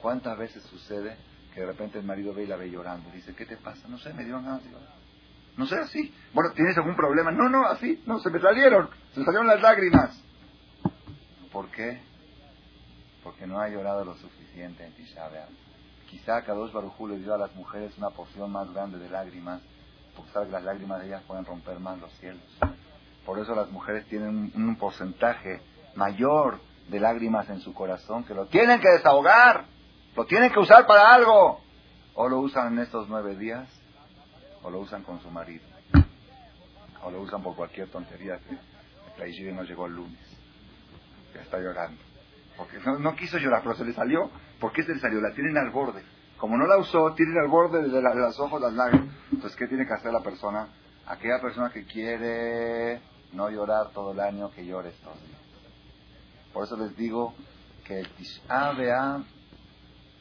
[0.00, 1.16] ¿Cuántas veces sucede
[1.52, 3.10] que de repente el marido ve y la ve llorando?
[3.10, 3.88] Dice, ¿qué te pasa?
[3.88, 4.94] No sé, me dieron ganas de llorar.
[5.56, 6.14] No sé, así.
[6.32, 7.32] Bueno, ¿tienes algún problema?
[7.32, 8.02] No, no, así.
[8.06, 8.88] No, se me salieron.
[9.12, 10.22] Se salieron las lágrimas.
[11.52, 12.00] ¿Por qué?
[13.24, 15.28] Porque no ha llorado lo suficiente en Tisha
[16.08, 19.62] Quizá Kadosh Barujú le dio a las mujeres una porción más grande de lágrimas,
[20.24, 22.42] que las lágrimas de ellas pueden romper más los cielos.
[23.24, 25.60] Por eso las mujeres tienen un, porcentaje
[25.94, 29.66] mayor de lágrimas en su corazón que lo tienen que desahogar,
[30.16, 31.60] lo tienen que usar para algo.
[32.14, 33.68] O lo usan en estos nueve días,
[34.62, 35.64] o lo usan con su marido,
[37.02, 38.58] o lo usan por cualquier tontería que
[39.18, 40.18] la no llegó el lunes,
[41.34, 42.02] ya está llorando.
[42.56, 44.30] Porque no, quiso llorar, pero se le salió.
[44.58, 45.20] ¿Por qué se le salió?
[45.20, 46.02] La tienen al borde.
[46.40, 49.14] Como no la usó, tienen al borde de, la, los ojos las lágrimas.
[49.30, 50.68] Entonces, ¿qué tiene que hacer la persona?
[51.06, 53.02] Aquella persona que quiere
[53.34, 55.40] no llorar todo el año, que llore estos días.
[56.54, 57.34] Por eso les digo
[57.84, 59.22] que el Tisha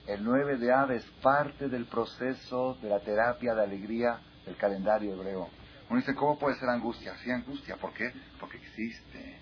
[0.08, 5.14] el 9 de Av es parte del proceso de la terapia de alegría del calendario
[5.14, 5.48] hebreo.
[5.90, 7.16] Uno dice, ¿cómo puede ser angustia?
[7.24, 7.78] Sí, angustia.
[7.78, 8.12] ¿Por qué?
[8.40, 9.40] Porque existe.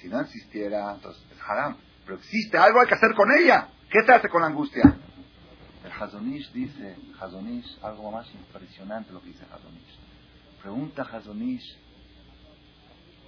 [0.00, 1.78] Si no existiera, entonces es haram.
[2.04, 3.68] Pero existe, algo hay que hacer con ella.
[3.88, 4.82] ¿Qué se hace con la angustia?
[6.04, 9.98] Hazonish dice, Hazonish, algo más impresionante lo que dice Hazonish.
[10.60, 11.78] Pregunta Hazonish,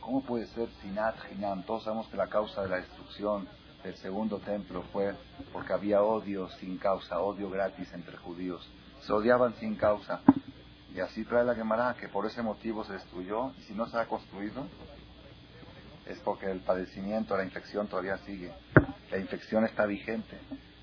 [0.01, 1.63] ¿cómo puede ser Sinat Hinam?
[1.63, 3.49] Todos sabemos que la causa de la destrucción
[3.83, 5.15] del segundo templo fue
[5.55, 8.69] porque había odio sin causa, odio gratis entre judíos.
[9.01, 10.21] Se odiaban sin causa.
[10.95, 13.99] Y así trae la Gemara que por ese motivo se destruyó y si no se
[13.99, 14.67] ha construido,
[16.07, 18.53] es porque el padecimiento, la infección todavía sigue.
[19.11, 20.39] La infección está vigente.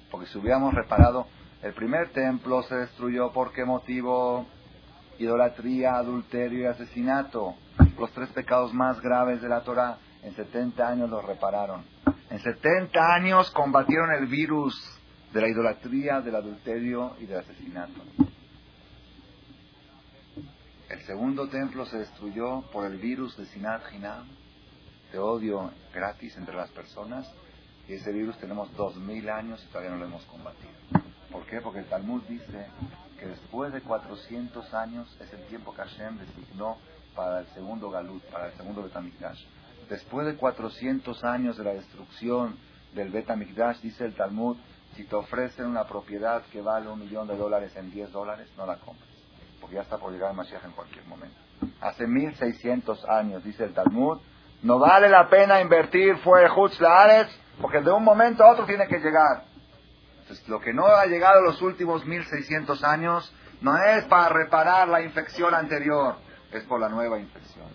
[0.10, 1.28] Porque si hubiéramos reparado,
[1.64, 4.46] el primer templo se destruyó por qué motivo?
[5.18, 7.56] Idolatría, adulterio y asesinato.
[7.98, 9.98] Los tres pecados más graves de la Torah.
[10.24, 11.86] En 70 años los repararon.
[12.30, 14.76] En 70 años combatieron el virus
[15.32, 18.02] de la idolatría, del adulterio y del asesinato.
[20.90, 24.28] El segundo templo se destruyó por el virus de Sinat Hinam
[25.14, 27.32] de odio gratis entre las personas
[27.88, 30.72] y ese virus tenemos dos mil años y todavía no lo hemos combatido.
[31.34, 31.60] ¿Por qué?
[31.62, 32.68] Porque el Talmud dice
[33.20, 36.78] que después de 400 años es el tiempo que Hashem designó
[37.16, 39.44] para el segundo Galut, para el segundo Betamikdash.
[39.90, 42.56] Después de 400 años de la destrucción
[42.94, 44.58] del Betamikdash, dice el Talmud,
[44.96, 48.68] si te ofrecen una propiedad que vale un millón de dólares en 10 dólares, no
[48.68, 49.10] la compres,
[49.60, 51.36] porque ya está por llegar el Mashiach en cualquier momento.
[51.82, 54.20] Hace 1600 años, dice el Talmud,
[54.62, 57.28] no vale la pena invertir fuera de
[57.60, 59.53] porque de un momento a otro tiene que llegar.
[60.34, 64.88] Entonces, lo que no ha llegado en los últimos 1600 años no es para reparar
[64.88, 66.16] la infección anterior,
[66.52, 67.68] es por la nueva infección.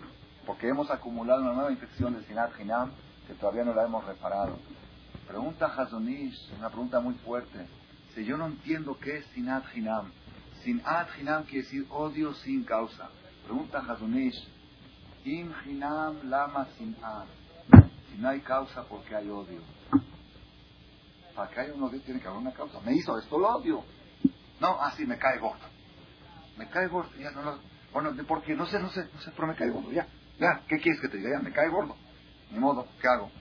[0.45, 2.91] Porque hemos acumulado una nueva infección de Sinat Hinam
[3.27, 4.57] que todavía no la hemos reparado.
[5.25, 7.65] Pregunta Hazonish, una pregunta muy fuerte.
[8.13, 10.11] Si yo no entiendo qué es Sinat Hinam,
[10.63, 13.09] Sinat Hinam quiere decir odio sin causa.
[13.45, 14.49] Pregunta Hazonish,
[16.23, 16.93] lama sin
[18.11, 19.78] Si no hay causa, porque hay odio?
[21.39, 22.81] Para que haya un odio tiene que haber una causa.
[22.81, 23.81] Me hizo esto, lo odio.
[24.59, 25.65] No, así me cae gordo.
[26.57, 27.09] Me cae gordo.
[27.17, 27.59] Ya no lo,
[27.93, 28.53] bueno, ¿por qué?
[28.55, 29.89] No sé, no sé, no sé, pero me cae gordo.
[29.89, 30.05] Ya,
[30.37, 31.29] ya, ¿qué quieres que te diga?
[31.37, 31.95] Ya, me cae gordo.
[32.51, 33.31] Ni modo, ¿qué hago?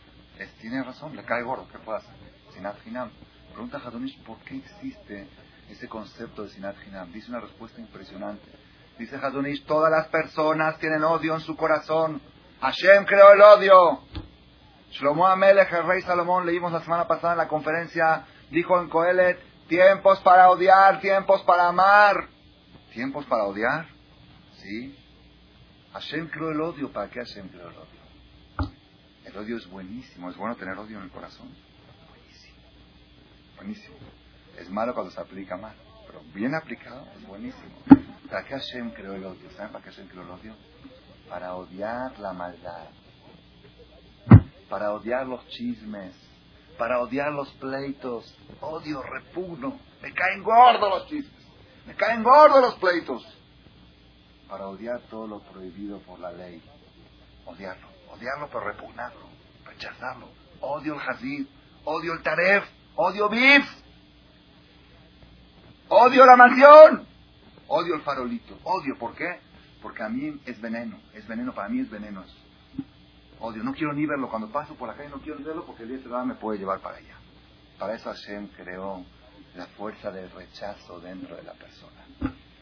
[0.60, 2.14] tiene razón, le cae gordo, ¿qué puedo hacer?
[2.54, 3.10] Sinat Hinam.
[3.50, 5.26] Pregunta Hadonish, ¿por qué existe
[5.68, 7.10] ese concepto de Sinat Hinam?
[7.10, 8.48] Dice una respuesta impresionante.
[8.96, 12.22] Dice Hazunish, todas las personas tienen odio en su corazón.
[12.60, 14.04] Hashem creó el odio.
[14.90, 19.38] Shlomo Amelech, el rey Salomón, leímos la semana pasada en la conferencia, dijo en Coelet,
[19.68, 22.28] tiempos para odiar, tiempos para amar.
[22.92, 23.86] ¿Tiempos para odiar?
[24.56, 24.98] Sí.
[25.92, 26.92] Hashem creó el odio.
[26.92, 28.72] ¿Para qué Hashem creó el odio?
[29.24, 30.30] El odio es buenísimo.
[30.30, 31.48] Es bueno tener odio en el corazón.
[32.08, 32.56] Buenísimo.
[33.56, 33.96] Buenísimo.
[34.56, 35.76] Es malo cuando se aplica mal.
[36.06, 37.82] Pero bien aplicado es buenísimo.
[38.30, 39.50] ¿Para qué Hashem creó el odio?
[39.52, 40.54] ¿Saben para qué Hashem creó el odio?
[41.28, 42.88] Para odiar la maldad,
[44.68, 46.14] para odiar los chismes,
[46.76, 48.36] para odiar los pleitos.
[48.60, 49.78] Odio, repugno.
[50.02, 51.46] Me caen gordos los chismes,
[51.86, 53.26] me caen gordos los pleitos.
[54.48, 56.62] Para odiar todo lo prohibido por la ley.
[57.46, 59.28] Odiarlo, odiarlo pero repugnarlo,
[59.66, 60.28] rechazarlo.
[60.60, 61.46] Odio el Hazid,
[61.84, 62.64] odio el Taref,
[62.96, 63.64] odio Bif,
[65.88, 67.08] odio la mansión.
[67.68, 68.58] Odio el farolito.
[68.64, 69.40] Odio, ¿por qué?
[69.82, 72.34] Porque a mí es veneno, es veneno, para mí es veneno eso.
[73.40, 74.28] Odio, no quiero ni verlo.
[74.28, 76.58] Cuando paso por la calle no quiero ni verlo porque el día de me puede
[76.58, 77.16] llevar para allá.
[77.78, 79.04] Para eso Hashem creó
[79.54, 82.04] la fuerza del rechazo dentro de la persona.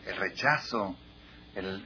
[0.04, 0.94] El rechazo,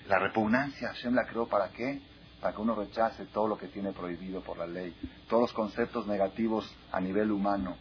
[0.06, 2.00] la repugnancia, Hashem la creó para qué?
[2.40, 4.94] Para que uno rechace todo lo que tiene prohibido por la ley,
[5.28, 7.76] todos los conceptos negativos a nivel humano.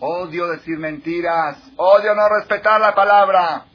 [0.00, 3.66] Odio decir mentiras, odio no respetar la palabra,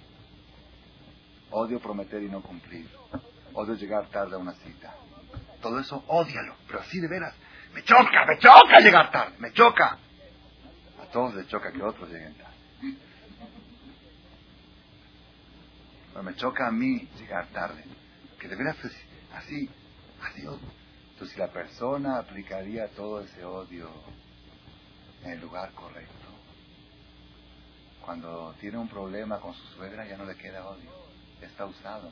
[1.52, 2.90] odio prometer y no cumplir,
[3.54, 4.94] odio llegar tarde a una cita.
[5.62, 7.36] Todo eso, ódialo, pero así de veras.
[7.74, 9.98] Me choca, me choca llegar tarde, me choca.
[11.02, 12.56] A todos les choca que otros lleguen tarde.
[16.12, 17.84] Pero me choca a mí llegar tarde.
[18.40, 18.78] Que de veras
[19.34, 19.70] así,
[20.24, 20.50] así.
[21.14, 23.90] Entonces, la persona aplicaría todo ese odio
[25.24, 26.14] en el lugar correcto,
[28.02, 30.90] cuando tiene un problema con su suegra ya no le queda odio,
[31.42, 32.12] ya está usado,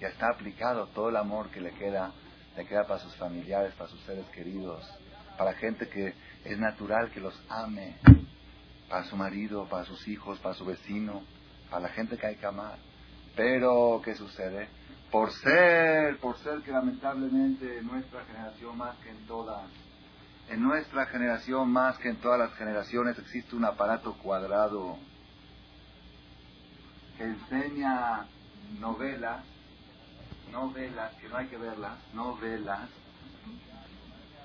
[0.00, 2.12] ya está aplicado todo el amor que le queda
[2.56, 4.84] le queda para sus familiares, para sus seres queridos,
[5.36, 6.14] para gente que
[6.44, 7.96] es natural que los ame,
[8.88, 11.22] para su marido, para sus hijos, para su vecino,
[11.70, 12.78] para la gente que hay que amar.
[13.34, 14.68] Pero, ¿qué sucede?
[15.10, 19.68] Por ser, por ser que lamentablemente en nuestra generación más que en todas,
[20.48, 24.98] en nuestra generación más que en todas las generaciones existe un aparato cuadrado
[27.16, 28.26] que enseña
[28.78, 29.44] novelas
[30.50, 32.88] no velas, que no hay que verlas, no velas.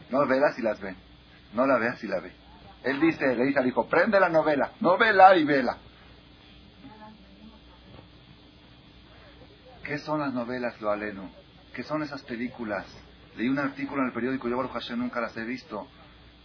[0.09, 0.95] No velas y las ve.
[1.53, 2.31] No la veas y la ve.
[2.83, 5.77] Él dice, le dice al hijo, prende la novela, no vela y vela.
[9.83, 11.29] ¿Qué son las novelas, lo aleno?
[11.73, 12.85] ¿Qué son esas películas?
[13.35, 15.88] Leí un artículo en el periódico, yo Baruch Hashem nunca las he visto.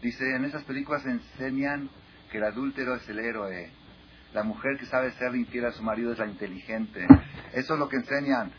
[0.01, 1.91] Dice, en esas películas enseñan
[2.31, 3.71] que el adúltero es el héroe.
[4.33, 7.07] La mujer que sabe ser infiel a su marido es la inteligente.
[7.53, 8.51] Eso es lo que enseñan.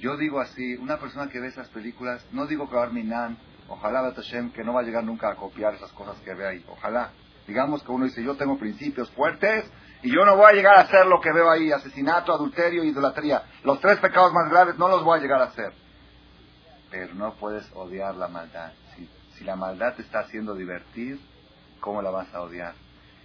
[0.00, 4.52] Yo digo así, una persona que ve esas películas, no digo que Minan, ojalá Batashem,
[4.52, 7.10] que no va a llegar nunca a copiar esas cosas que ve ahí, ojalá.
[7.46, 9.70] Digamos que uno dice, yo tengo principios fuertes
[10.02, 13.42] y yo no voy a llegar a hacer lo que veo ahí, asesinato, adulterio, idolatría.
[13.62, 15.72] Los tres pecados más graves no los voy a llegar a hacer.
[16.90, 18.72] Pero no puedes odiar la maldad.
[18.94, 21.20] Si, si la maldad te está haciendo divertir,
[21.80, 22.74] ¿cómo la vas a odiar?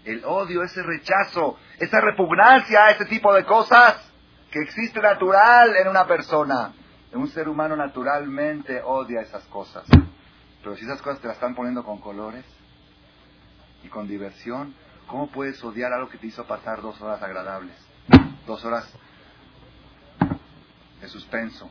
[0.05, 4.08] El odio, ese rechazo, esa repugnancia a ese tipo de cosas,
[4.51, 6.73] que existe natural en una persona.
[7.13, 9.85] Un ser humano naturalmente odia esas cosas.
[10.61, 12.45] Pero si esas cosas te las están poniendo con colores
[13.83, 14.75] y con diversión,
[15.07, 17.75] ¿cómo puedes odiar algo que te hizo pasar dos horas agradables?
[18.45, 18.91] Dos horas
[21.01, 21.69] de suspenso.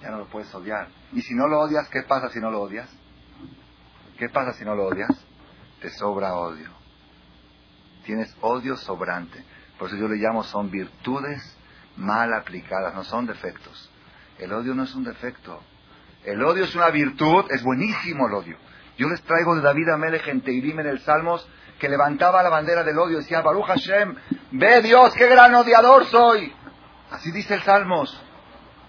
[0.00, 0.88] Ya no lo puedes odiar.
[1.12, 2.90] Y si no lo odias, ¿qué pasa si no lo odias?
[4.18, 5.10] ¿Qué pasa si no lo odias?
[5.80, 6.70] Te sobra odio.
[8.04, 9.44] Tienes odio sobrante.
[9.82, 11.42] Por eso yo le llamo son virtudes
[11.96, 13.90] mal aplicadas, no son defectos.
[14.38, 15.60] El odio no es un defecto.
[16.22, 18.56] El odio es una virtud, es buenísimo el odio.
[18.96, 21.44] Yo les traigo de David Amelech en Teirim en el Salmos
[21.80, 24.14] que levantaba la bandera del odio, decía, Baruch Hashem,
[24.52, 26.54] ve Dios, qué gran odiador soy.
[27.10, 28.16] Así dice el Salmos.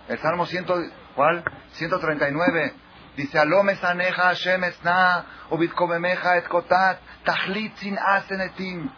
[0.08, 0.68] El Salmo 100,
[1.16, 1.44] ¿cuál?
[1.72, 2.74] 139.
[3.18, 8.92] Dice, Alome saneja Hashem esna, ubitkomemeja etkotat, tachlitzin asenetim.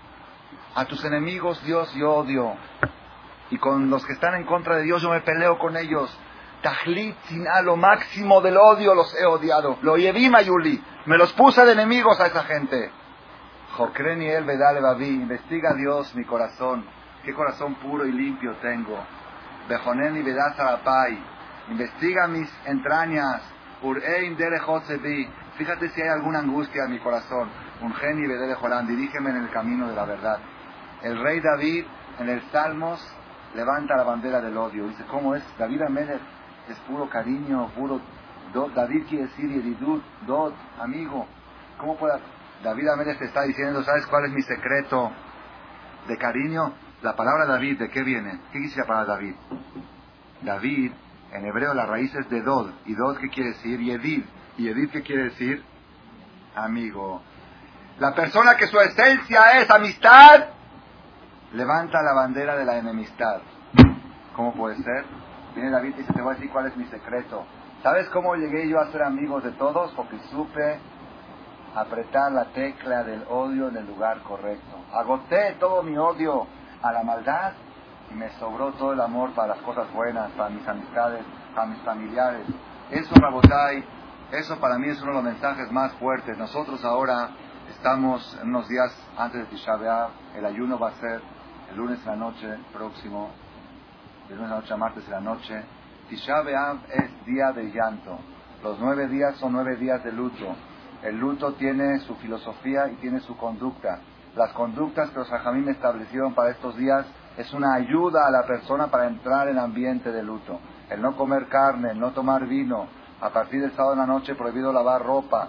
[0.75, 2.53] A tus enemigos, Dios, yo odio.
[3.49, 6.13] Y con los que están en contra de Dios, yo me peleo con ellos.
[6.61, 7.15] Tajlit,
[7.53, 9.77] a lo máximo del odio los he odiado.
[9.83, 10.83] Lo lleví, Mayuli.
[11.05, 12.91] Me los puse de enemigos a esa gente.
[13.77, 15.07] Jokreni el Vedale Babi.
[15.07, 16.85] Investiga Dios mi corazón.
[17.23, 18.97] Qué corazón puro y limpio tengo.
[19.69, 20.23] Bejoneni
[20.83, 21.23] Pai.
[21.69, 23.41] Investiga mis entrañas.
[23.81, 24.37] Urein
[25.57, 27.49] Fíjate si hay alguna angustia en mi corazón.
[27.81, 28.87] Un geni Bedele Jolán.
[28.87, 30.39] Dirígeme en el camino de la verdad.
[31.05, 31.85] El rey David
[32.17, 32.99] en el Salmos
[33.53, 34.87] levanta la bandera del odio.
[34.87, 35.43] Dice, ¿cómo es?
[35.55, 36.19] David Amelech
[36.67, 38.01] es puro cariño, puro...
[38.73, 41.27] David quiere decir Yedidut, Dod, amigo.
[41.77, 42.19] ¿Cómo puede...?
[42.63, 45.11] David Amelech te está diciendo, ¿sabes cuál es mi secreto
[46.07, 46.73] de cariño?
[47.03, 48.39] La palabra David, ¿de qué viene?
[48.51, 49.35] ¿Qué la palabra David?
[50.41, 50.91] David,
[51.33, 52.71] en hebreo la raíz es de Dod.
[52.87, 53.79] ¿Y Dod qué quiere decir?
[53.79, 54.23] Yedid.
[54.57, 55.63] ¿Y Yedid qué quiere decir?
[56.55, 57.21] Amigo.
[57.99, 60.54] La persona que su esencia es amistad,
[61.55, 63.41] levanta la bandera de la enemistad.
[64.35, 65.05] ¿Cómo puede ser?
[65.55, 67.45] Viene David y dice, te voy a decir cuál es mi secreto.
[67.81, 69.93] ¿Sabes cómo llegué yo a ser amigos de todos?
[69.93, 70.79] Porque supe
[71.73, 74.75] apretar la tecla del odio en el lugar correcto.
[74.93, 76.45] Agoté todo mi odio
[76.81, 77.53] a la maldad
[78.11, 81.81] y me sobró todo el amor para las cosas buenas, para mis amistades, para mis
[81.83, 82.45] familiares.
[82.91, 83.83] Eso, Rabotai,
[84.31, 86.37] eso para mí es uno de los mensajes más fuertes.
[86.37, 87.29] Nosotros ahora
[87.69, 91.34] estamos unos días antes de Tisha el ayuno va a ser
[91.75, 93.29] lunes en la noche próximo
[94.29, 95.63] de lunes a noche a martes en la noche.
[96.09, 98.17] Tisha B'Av es día de llanto.
[98.63, 100.55] Los nueve días son nueve días de luto.
[101.03, 103.99] El luto tiene su filosofía y tiene su conducta.
[104.35, 107.05] Las conductas que los hajamim establecieron para estos días
[107.37, 110.59] es una ayuda a la persona para entrar en ambiente de luto.
[110.89, 112.87] El no comer carne, el no tomar vino.
[113.21, 115.47] A partir del sábado de la noche prohibido lavar ropa.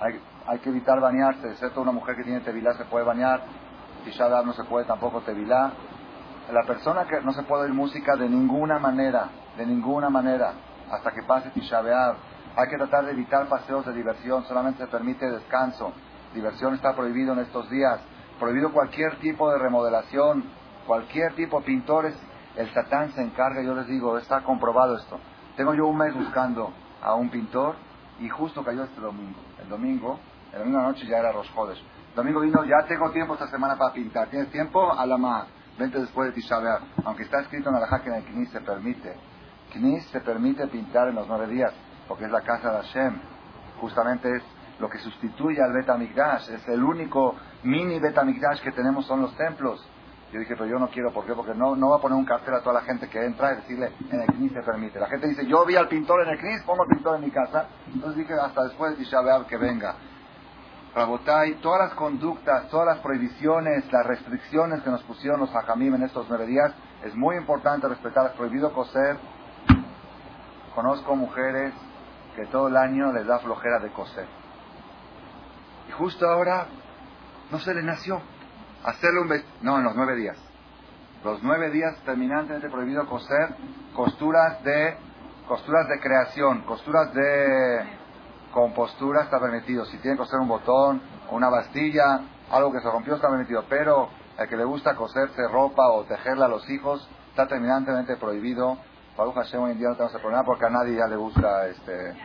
[0.00, 3.42] Hay, hay que evitar bañarse, excepto una mujer que tiene tevilá se puede bañar.
[4.06, 5.72] Tisha no se puede tampoco tevilá.
[6.52, 10.52] La persona que no se puede oír música de ninguna manera, de ninguna manera,
[10.92, 15.28] hasta que pase Tisha Hay que tratar de evitar paseos de diversión, solamente se permite
[15.28, 15.92] descanso.
[16.34, 17.98] Diversión está prohibido en estos días.
[18.38, 20.44] Prohibido cualquier tipo de remodelación,
[20.86, 22.16] cualquier tipo, pintores.
[22.54, 25.18] El Satán se encarga, yo les digo, está comprobado esto.
[25.56, 27.74] Tengo yo un mes buscando a un pintor
[28.20, 29.40] y justo cayó este domingo.
[29.60, 30.20] El domingo,
[30.52, 31.78] el domingo noche ya era Rosjodes.
[32.16, 34.28] Domingo vino, ya tengo tiempo esta semana para pintar.
[34.28, 34.90] ¿Tienes tiempo?
[34.90, 35.48] A la más.
[35.78, 36.56] Vente después de Tisha
[37.04, 39.14] Aunque está escrito en la que en el Knis se permite.
[39.74, 41.74] Knis se permite pintar en los nueve días,
[42.08, 43.20] porque es la casa de Hashem.
[43.82, 44.42] Justamente es
[44.80, 46.48] lo que sustituye al Betamigdash.
[46.52, 49.86] Es el único mini Betamigdash que tenemos son los templos.
[50.32, 51.34] Yo dije, pero yo no quiero, ¿por qué?
[51.34, 53.56] Porque no, no va a poner un cartel a toda la gente que entra y
[53.56, 54.98] decirle, en el CNIS se permite.
[54.98, 57.68] La gente dice, yo vi al pintor en el CNIS, pongo pintor en mi casa.
[57.92, 59.96] Entonces dije, hasta después de Tisha que venga.
[60.96, 66.04] Rabotai, todas las conductas, todas las prohibiciones, las restricciones que nos pusieron los hajamim en
[66.04, 66.72] estos nueve días,
[67.04, 68.28] es muy importante respetar.
[68.28, 69.18] Es prohibido coser.
[70.74, 71.74] Conozco mujeres
[72.34, 74.26] que todo el año les da flojera de coser.
[75.86, 76.66] Y justo ahora
[77.50, 78.18] no se le nació
[78.82, 79.54] hacerle un vestido.
[79.60, 80.38] No, en los nueve días.
[81.22, 83.54] Los nueve días terminantemente prohibido coser
[83.94, 84.96] costuras de
[85.46, 88.05] costuras de creación, costuras de
[88.56, 89.84] con postura está permitido.
[89.84, 93.62] Si tiene que coser un botón una bastilla, algo que se rompió está permitido.
[93.68, 98.78] Pero el que le gusta coserse ropa o tejerla a los hijos está terminantemente prohibido.
[99.14, 102.16] Para Hashem hoy en día no tenemos problema porque a nadie ya le gusta, este,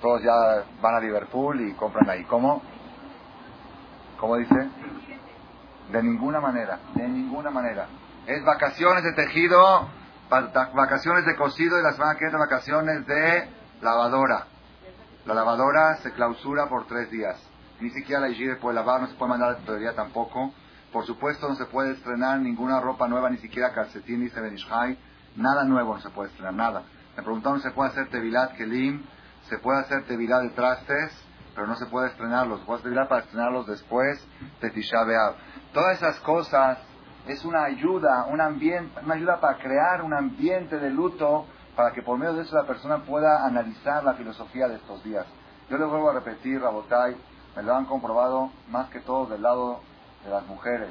[0.00, 2.22] todos ya van a Liverpool y compran ahí.
[2.26, 2.62] ¿Cómo?
[4.20, 4.54] ¿Cómo dice?
[5.90, 7.88] De ninguna manera, de ninguna manera.
[8.28, 9.88] Es vacaciones de tejido,
[10.30, 14.51] vacaciones de cosido y las semana que vacaciones de lavadora.
[15.24, 17.40] La lavadora se clausura por tres días.
[17.80, 20.52] Ni siquiera la higiene puede lavar, no se puede mandar a la tutoría tampoco.
[20.92, 24.98] Por supuesto, no se puede estrenar ninguna ropa nueva, ni siquiera calcetín, ni sebenishai.
[25.36, 26.82] Nada nuevo no se puede estrenar, nada.
[27.16, 29.04] Me preguntaron si se puede hacer tevilat kelim,
[29.48, 31.12] se puede hacer tevilat de trastes,
[31.54, 32.60] pero no se puede estrenarlos.
[32.60, 34.26] Se puede tevilat para estrenarlos después
[34.60, 35.04] de Tisha
[35.72, 36.78] Todas esas cosas
[37.28, 42.02] es una ayuda, un ambiente, una ayuda para crear un ambiente de luto para que
[42.02, 45.26] por medio de eso la persona pueda analizar la filosofía de estos días.
[45.70, 47.16] Yo les vuelvo a repetir, Rabotai,
[47.56, 49.80] me lo han comprobado más que todo del lado
[50.24, 50.90] de las mujeres.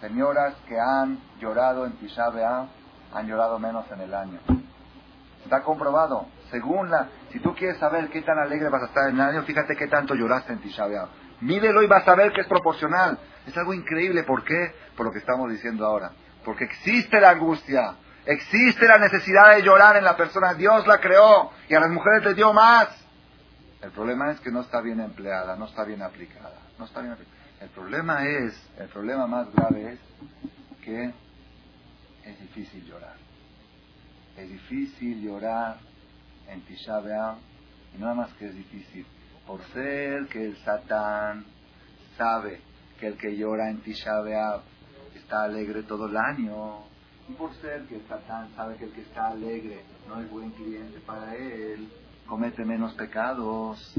[0.00, 2.26] Señoras que han llorado en Tisha
[3.14, 4.40] han llorado menos en el año.
[5.44, 6.26] Está comprobado.
[6.50, 9.42] Según la, si tú quieres saber qué tan alegre vas a estar en el año,
[9.42, 10.86] fíjate qué tanto lloraste en Tisha
[11.40, 13.18] Mídelo y vas a ver que es proporcional.
[13.46, 14.22] Es algo increíble.
[14.22, 14.74] ¿Por qué?
[14.96, 16.12] Por lo que estamos diciendo ahora.
[16.44, 17.96] Porque existe la angustia.
[18.24, 20.54] Existe la necesidad de llorar en la persona.
[20.54, 22.88] Dios la creó y a las mujeres les dio más.
[23.80, 26.58] El problema es que no está bien empleada, no está bien aplicada.
[26.78, 27.16] No está bien
[27.60, 30.00] El problema es, el problema más grave es
[30.84, 31.12] que
[32.24, 33.16] es difícil llorar.
[34.36, 35.78] Es difícil llorar
[36.48, 37.00] en Tisha
[37.94, 39.04] y nada más que es difícil.
[39.46, 41.44] Por ser que el Satán
[42.16, 42.60] sabe
[43.00, 44.22] que el que llora en Tisha
[45.16, 46.91] está alegre todo el año
[47.28, 51.00] y por ser que Satán sabe que el que está alegre no es buen cliente
[51.00, 51.88] para él,
[52.26, 53.94] comete menos pecados.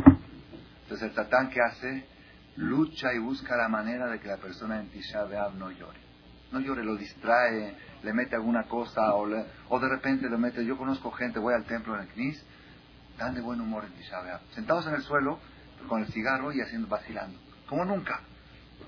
[0.83, 2.05] Entonces el Satán que hace?
[2.55, 5.99] Lucha y busca la manera de que la persona en Tisha B'Av no llore.
[6.51, 10.63] No llore, lo distrae, le mete alguna cosa o, de repente lo mete.
[10.63, 12.45] Yo conozco gente, voy al templo en el Knis,
[13.17, 14.41] dan de buen humor en Tisha B'Av.
[14.53, 15.39] Sentados en el suelo
[15.87, 17.39] con el cigarro y haciendo vacilando.
[17.67, 18.21] Como nunca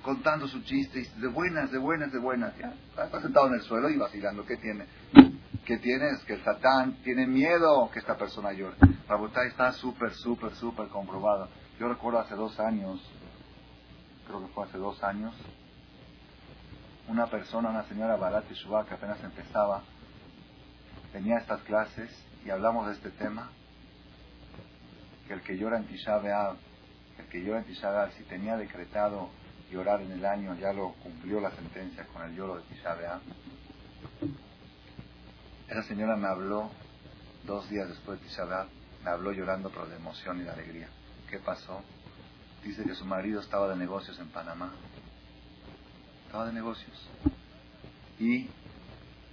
[0.05, 2.55] contando su chiste, de buenas, de buenas, de buenas.
[2.57, 2.71] Ya,
[3.03, 4.45] está sentado en el suelo y vacilando.
[4.45, 4.85] ¿Qué tiene?
[5.65, 6.11] ¿Qué tiene?
[6.11, 8.75] Es que el Satán tiene miedo que esta persona llore.
[9.09, 11.49] Rabotay está súper, súper, súper comprobado.
[11.79, 13.01] Yo recuerdo hace dos años,
[14.27, 15.33] creo que fue hace dos años,
[17.07, 19.81] una persona, una señora Barat Shubá, que apenas empezaba,
[21.13, 22.11] tenía estas clases
[22.45, 23.49] y hablamos de este tema,
[25.27, 26.19] que el que llora en Tisha
[27.17, 29.29] el que llora en Tisha si tenía decretado
[29.71, 32.95] llorar en el año, ya lo cumplió la sentencia con el lloro de Tisha
[35.67, 36.69] Esa señora me habló
[37.45, 38.45] dos días después de Tisha
[39.03, 40.89] me habló llorando pero de emoción y de alegría.
[41.29, 41.81] ¿Qué pasó?
[42.63, 44.71] Dice que su marido estaba de negocios en Panamá.
[46.25, 47.07] Estaba de negocios.
[48.19, 48.49] Y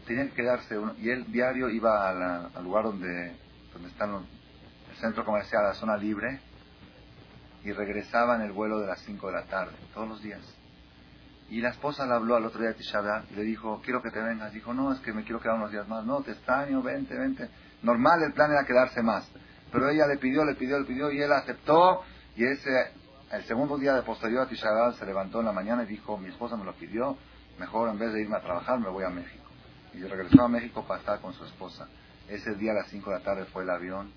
[0.07, 0.95] tenía que quedarse uno.
[0.99, 3.35] Y él diario iba al lugar donde,
[3.73, 4.27] donde están
[4.91, 6.41] el centro comercial, la zona libre,
[7.65, 10.43] y regresaba en el vuelo de las 5 de la tarde, todos los días.
[11.53, 14.11] Y la esposa le habló al otro día de Tisha y le dijo, quiero que
[14.11, 14.55] te vengas.
[14.55, 16.03] Dijo, no, es que me quiero quedar unos días más.
[16.07, 17.47] No, te extraño, vente, vente.
[17.83, 19.31] Normal, el plan era quedarse más.
[19.71, 22.05] Pero ella le pidió, le pidió, le pidió y él aceptó.
[22.37, 22.71] Y ese,
[23.33, 26.29] el segundo día de posterior a Tisha se levantó en la mañana y dijo, mi
[26.29, 27.19] esposa me lo pidió,
[27.59, 29.45] mejor en vez de irme a trabajar me voy a México.
[29.93, 31.87] Y regresó a México para estar con su esposa.
[32.29, 34.11] Ese día a las 5 de la tarde fue el avión,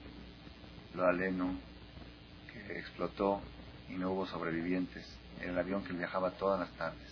[0.93, 1.53] lo aleno,
[2.69, 3.41] explotó
[3.89, 5.05] y no hubo sobrevivientes.
[5.39, 7.09] Era el avión que viajaba todas las tardes.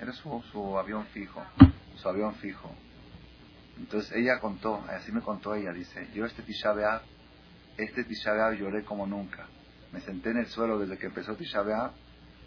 [0.00, 1.42] Era su, su avión fijo,
[1.96, 2.70] su avión fijo.
[3.78, 6.74] Entonces ella contó, así me contó ella, dice, yo este Tisha
[7.76, 9.46] este Tisha lloré como nunca.
[9.92, 11.62] Me senté en el suelo desde que empezó Tisha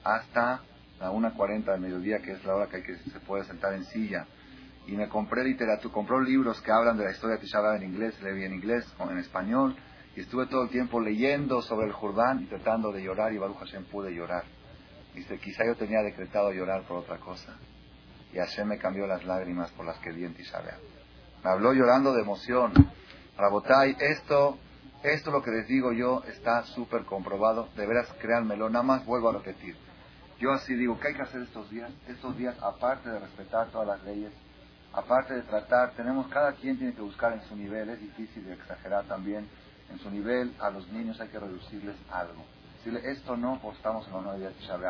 [0.03, 0.61] hasta
[0.99, 3.85] la 1.40 del mediodía, que es la hora que, hay que se puede sentar en
[3.85, 4.25] silla.
[4.87, 8.21] Y me compré literatura, compró libros que hablan de la historia de Tisha en inglés,
[8.21, 9.75] leí en inglés, o en español,
[10.15, 13.57] y estuve todo el tiempo leyendo sobre el Jordán y tratando de llorar, y Baruch
[13.57, 14.43] Hashem pude llorar.
[15.13, 17.57] Dice, quizá yo tenía decretado llorar por otra cosa.
[18.33, 20.61] Y Hashem me cambió las lágrimas por las que di en Tisha
[21.43, 22.71] Me habló llorando de emoción.
[23.37, 24.57] Rabotai, esto,
[25.03, 27.69] esto lo que les digo yo está súper comprobado.
[27.75, 29.75] De veras, créanmelo, nada más vuelvo a repetir.
[30.39, 31.91] Yo así digo, ¿qué hay que hacer estos días?
[32.07, 34.33] Estos días, aparte de respetar todas las leyes,
[34.91, 38.53] aparte de tratar, tenemos, cada quien tiene que buscar en su nivel, es difícil de
[38.53, 39.47] exagerar también,
[39.89, 42.43] en su nivel a los niños hay que reducirles algo.
[42.77, 44.89] Decirle, esto no, pues estamos en los nueve días de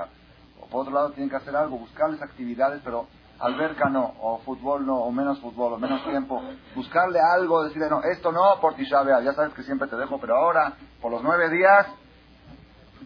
[0.62, 3.08] O por otro lado, tienen que hacer algo, buscarles actividades, pero
[3.40, 6.42] alberca no, o fútbol no, o menos fútbol, o menos tiempo.
[6.76, 10.38] Buscarle algo, decirle, no, esto no por Tisha ya sabes que siempre te dejo, pero
[10.38, 11.88] ahora, por los nueve días,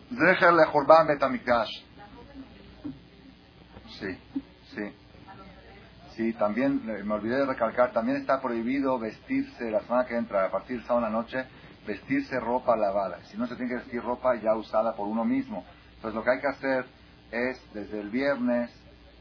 [0.10, 1.70] déjenle Jurban Betamikdash.
[4.00, 4.18] Sí,
[4.76, 4.94] sí.
[6.16, 10.52] Sí, también me olvidé de recalcar, también está prohibido vestirse la semana que entra, a
[10.52, 11.46] partir de sábado en la noche,
[11.86, 13.20] vestirse ropa lavada.
[13.26, 15.64] Si no se tiene que vestir ropa ya usada por uno mismo.
[15.96, 16.86] Entonces lo que hay que hacer
[17.32, 18.72] es, desde el viernes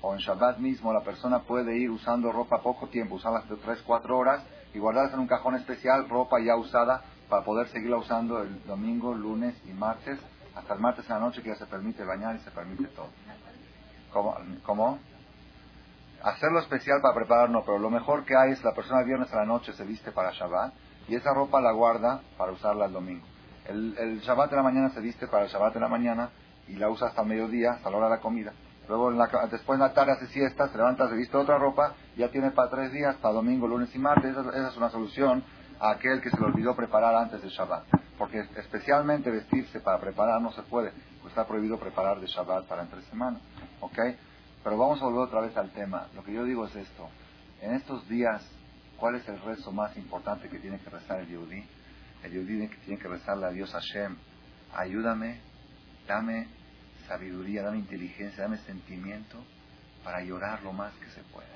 [0.01, 3.83] o en Shabbat mismo, la persona puede ir usando ropa poco tiempo, usarla de 3,
[3.87, 4.43] 4 horas
[4.73, 9.13] y guardarse en un cajón especial ropa ya usada para poder seguirla usando el domingo,
[9.15, 10.19] lunes y martes,
[10.55, 13.09] hasta el martes en la noche que ya se permite bañar y se permite todo.
[14.13, 14.37] ¿Cómo?
[14.65, 14.99] ¿Cómo?
[16.23, 19.37] Hacerlo especial para prepararnos, pero lo mejor que hay es la persona el viernes a
[19.37, 20.73] la noche se viste para Shabbat
[21.09, 23.27] y esa ropa la guarda para usarla el domingo.
[23.67, 26.31] El, el Shabbat de la mañana se viste para el Shabbat de la mañana
[26.69, 28.53] y la usa hasta mediodía, hasta la hora de la comida.
[28.89, 29.13] Luego
[29.51, 32.71] después en la tarde hace siesta, se levanta, se viste otra ropa, ya tiene para
[32.71, 34.35] tres días, para domingo, lunes y martes.
[34.35, 35.45] Esa, es una solución
[35.79, 37.85] a aquel que se le olvidó preparar antes del Shabbat.
[38.17, 42.83] Porque especialmente vestirse para preparar no se puede, pues está prohibido preparar de Shabbat para
[42.83, 43.43] entre semanas.
[43.81, 43.99] ¿Ok?
[44.65, 46.07] Pero vamos a volver otra vez al tema.
[46.15, 47.09] Lo que yo digo es esto.
[47.61, 48.43] En estos días,
[48.99, 51.65] ¿cuál es el rezo más importante que tiene que rezar el Yehudi?
[52.23, 54.17] El Yehudi tiene que rezarle a Dios Hashem.
[54.75, 55.41] Ayúdame,
[56.07, 56.49] dame
[57.07, 59.39] sabiduría, dame inteligencia, dame sentimiento
[60.05, 61.47] para llorar lo más que se pueda.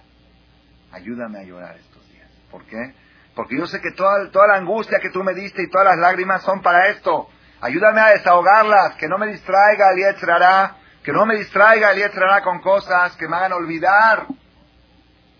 [0.92, 2.30] Ayúdame a llorar estos días.
[2.50, 2.94] ¿Por qué?
[3.34, 5.98] Porque yo sé que toda, toda la angustia que tú me diste y todas las
[5.98, 7.28] lágrimas son para esto.
[7.60, 12.42] Ayúdame a desahogarlas, que no me distraiga el Yetzrará que no me distraiga el entrará
[12.42, 14.26] con cosas que me hagan olvidar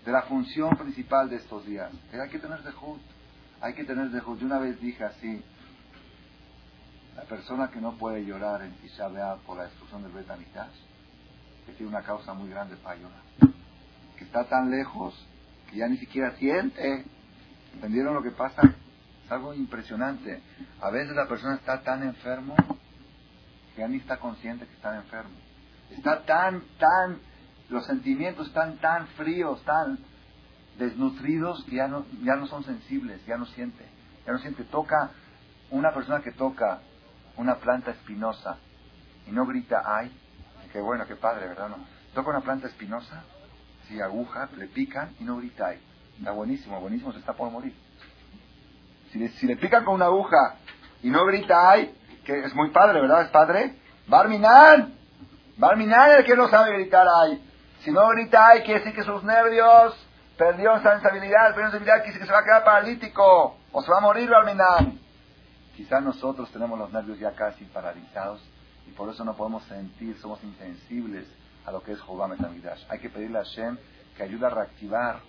[0.05, 1.91] de la función principal de estos días.
[2.11, 2.99] hay que tener dejud.
[3.61, 4.37] Hay que tener dejud.
[4.39, 5.41] Yo una vez dije así,
[7.15, 9.07] la persona que no puede llorar en Tisha
[9.45, 10.75] por la destrucción del Betamitash,
[11.65, 13.21] que tiene una causa muy grande para llorar,
[14.17, 15.15] que está tan lejos
[15.69, 17.05] que ya ni siquiera siente.
[17.73, 18.61] ¿Entendieron lo que pasa?
[19.25, 20.41] Es algo impresionante.
[20.81, 22.55] A veces la persona está tan enfermo
[23.73, 25.35] que ya ni está consciente que está enfermo.
[25.91, 27.19] Está tan, tan,
[27.69, 29.99] los sentimientos están tan fríos, tan
[30.77, 33.85] desnutridos que ya no, ya no son sensibles, ya no siente,
[34.25, 34.63] ya no siente.
[34.63, 35.11] Toca,
[35.71, 36.81] una persona que toca
[37.37, 38.57] una planta espinosa
[39.27, 40.11] y no grita ay,
[40.71, 41.69] qué bueno, qué padre, ¿verdad?
[41.69, 41.77] No.
[42.13, 43.23] Toca una planta espinosa,
[43.87, 45.79] si aguja, le pican y no grita ay.
[46.17, 47.75] Está buenísimo, buenísimo, se está por morir.
[49.11, 50.57] Si le, si le pican con una aguja
[51.01, 53.23] y no grita ay, que es muy padre, ¿verdad?
[53.23, 53.79] Es padre.
[54.07, 54.93] Barminan,
[55.57, 57.41] Barminan el que no sabe gritar ay.
[57.83, 59.93] Si no grita ay, quiere decir que sus nervios
[60.37, 63.97] perdió sensibilidad, perdió sensibilidad, quiere decir que se va a quedar paralítico o se va
[63.97, 64.99] a morir Barminan.
[65.75, 68.41] Quizás nosotros tenemos los nervios ya casi paralizados
[68.87, 71.27] y por eso no podemos sentir, somos insensibles
[71.65, 72.85] a lo que es Jehová Metamidash.
[72.89, 73.77] Hay que pedirle a Hashem
[74.15, 75.19] que ayude a reactivar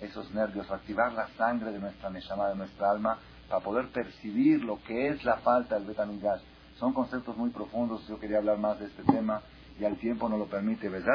[0.00, 3.18] esos nervios, reactivar la sangre de nuestra Neshama, de nuestra alma,
[3.50, 6.40] para poder percibir lo que es la falta del Betamidash.
[6.78, 9.42] Son conceptos muy profundos, yo quería hablar más de este tema
[9.78, 10.90] y al tiempo no lo permite.
[10.90, 11.14] la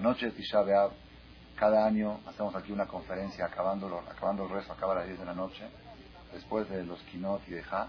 [0.00, 0.92] noche de Tisha B'Av,
[1.56, 5.24] Cada año hacemos aquí una conferencia acabando, acabando el rezo, acaba a las 10 de
[5.24, 5.64] la noche,
[6.32, 7.88] después de los Kinot y de Ja,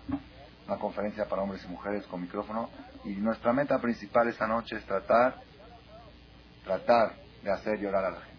[0.68, 2.70] una conferencia para hombres y mujeres con micrófono.
[3.06, 5.36] Y nuestra meta principal esta noche es tratar,
[6.64, 8.36] tratar de hacer llorar a la gente.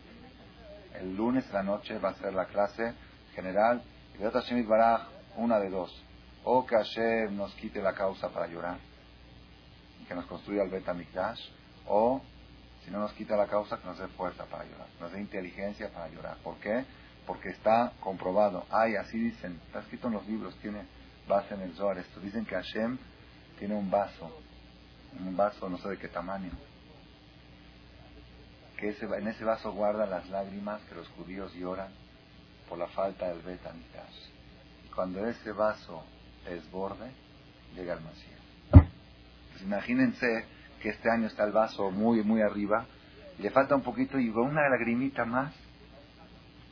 [1.01, 2.95] El lunes de la noche va a ser la clase
[3.35, 3.83] general
[4.19, 6.05] y Baraj, una de dos.
[6.45, 8.79] O que Hashem nos quite la causa para llorar
[10.09, 11.41] que nos construya el Bet Mikdash,
[11.87, 12.21] o
[12.85, 15.91] si no nos quita la causa, que nos dé fuerza para llorar, nos dé inteligencia
[15.91, 16.37] para llorar.
[16.39, 16.85] ¿Por qué?
[17.27, 18.65] Porque está comprobado.
[18.71, 20.83] Ay, así dicen, está escrito en los libros, tiene
[21.27, 22.21] base en el Zohar esto.
[22.21, 22.99] Dicen que Hashem
[23.59, 24.31] tiene un vaso,
[25.19, 26.51] un vaso no sé de qué tamaño,
[28.77, 31.91] que en ese vaso guarda las lágrimas que los judíos lloran
[32.69, 33.61] por la falta del Bet
[34.85, 36.05] Y cuando ese vaso
[36.45, 37.11] desborde,
[37.75, 38.36] llega el Mashiach.
[39.57, 40.27] Pues imagínense
[40.83, 42.85] que este año está el vaso muy, muy arriba,
[43.39, 45.51] le falta un poquito y con una lagrimita más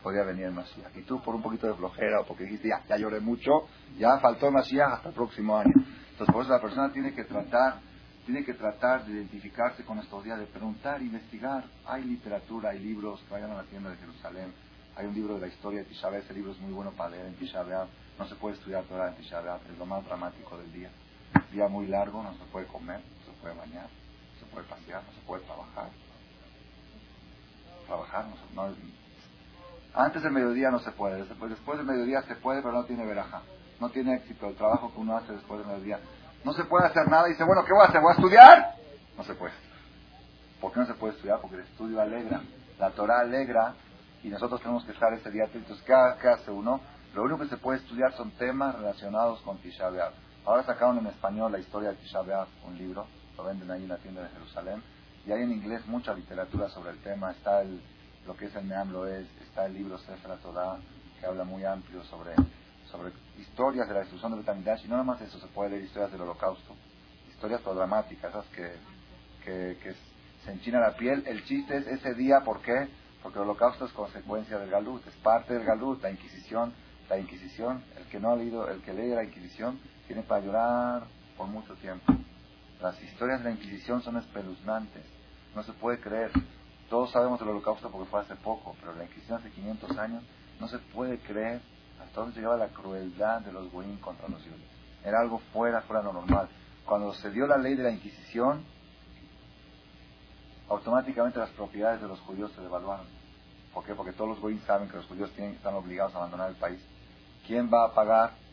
[0.02, 0.94] podría venir el Mashiach.
[0.94, 4.18] Y tú por un poquito de flojera o porque dijiste, ya, ya lloré mucho, ya
[4.18, 5.72] faltó el Mashiach hasta el próximo año.
[6.10, 7.80] Entonces por eso la persona tiene que tratar,
[8.26, 11.64] tiene que tratar de identificarse con estos días, de preguntar, investigar.
[11.86, 14.52] Hay literatura, hay libros que vayan a la tienda de Jerusalén.
[14.94, 17.28] Hay un libro de la historia de Tisha ese libro es muy bueno para leer
[17.28, 17.64] en Tisha
[18.18, 20.90] No se puede estudiar toda en Tisha es lo más dramático del día.
[21.52, 23.88] Día muy largo, no se puede comer, no se puede bañar
[24.54, 25.90] puede pasear, no se puede trabajar.
[27.86, 28.74] Trabajar, no, no,
[29.96, 33.42] antes del mediodía no se puede, después, del mediodía se puede, pero no tiene veraja.
[33.80, 36.00] No tiene éxito el trabajo que uno hace después del mediodía.
[36.44, 38.00] No se puede hacer nada y dice, bueno, ¿qué voy a hacer?
[38.00, 38.74] ¿Voy a estudiar?
[39.16, 39.52] No se puede.
[40.60, 41.40] ¿Por qué no se puede estudiar?
[41.40, 42.40] Porque el estudio alegra,
[42.78, 43.74] la Torah alegra
[44.22, 45.80] y nosotros tenemos que estar ese día atentos.
[45.82, 46.80] ¿Qué, ¿Qué, hace uno?
[47.14, 50.12] Lo único que se puede estudiar son temas relacionados con Tisha B'Av.
[50.46, 52.20] Ahora sacaron en español la historia de Tisha
[52.66, 54.82] un libro lo venden ahí en la tienda de Jerusalén.
[55.26, 57.30] Y hay en inglés mucha literatura sobre el tema.
[57.32, 57.64] Está
[58.26, 60.76] lo que es el Meam es está el libro Sefer Torah,
[61.18, 62.34] que habla muy amplio sobre,
[62.90, 64.84] sobre historias de la destrucción de Betamidash.
[64.84, 66.74] Y no nada más eso, se puede leer historias del holocausto.
[67.30, 68.72] Historias dramáticas, esas que,
[69.44, 69.94] que, que
[70.44, 71.24] se enchina la piel.
[71.26, 72.88] El chiste es ese día, ¿por qué?
[73.22, 76.74] Porque el holocausto es consecuencia del galut, es parte del galut, la inquisición.
[77.08, 81.04] La inquisición, el que no ha leído, el que lee la inquisición, tiene para llorar
[81.36, 82.12] por mucho tiempo.
[82.80, 85.04] Las historias de la Inquisición son espeluznantes.
[85.54, 86.30] No se puede creer.
[86.90, 90.22] Todos sabemos del holocausto porque fue hace poco, pero la Inquisición hace 500 años
[90.60, 91.60] no se puede creer
[92.02, 94.60] hasta dónde llegaba la crueldad de los goyim contra los judíos.
[95.04, 96.48] Era algo fuera, fuera de lo normal.
[96.84, 98.62] Cuando se dio la ley de la Inquisición,
[100.68, 103.06] automáticamente las propiedades de los judíos se devaluaron.
[103.72, 103.94] ¿Por qué?
[103.94, 106.80] Porque todos los goyim saben que los judíos tienen, están obligados a abandonar el país.
[107.46, 108.43] ¿Quién va a pagar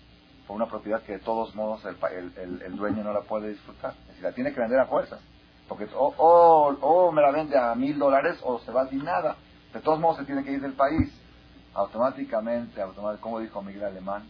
[0.52, 3.94] una propiedad que de todos modos el, el, dueño no la puede disfrutar.
[4.02, 5.20] Es decir, la tiene que vender a fuerzas.
[5.68, 9.36] Porque o, o, me la vende a mil dólares o se va sin nada.
[9.74, 11.12] De todos modos se tiene que ir del país.
[11.74, 14.28] Automáticamente, automáticamente como dijo Miguel Alemán,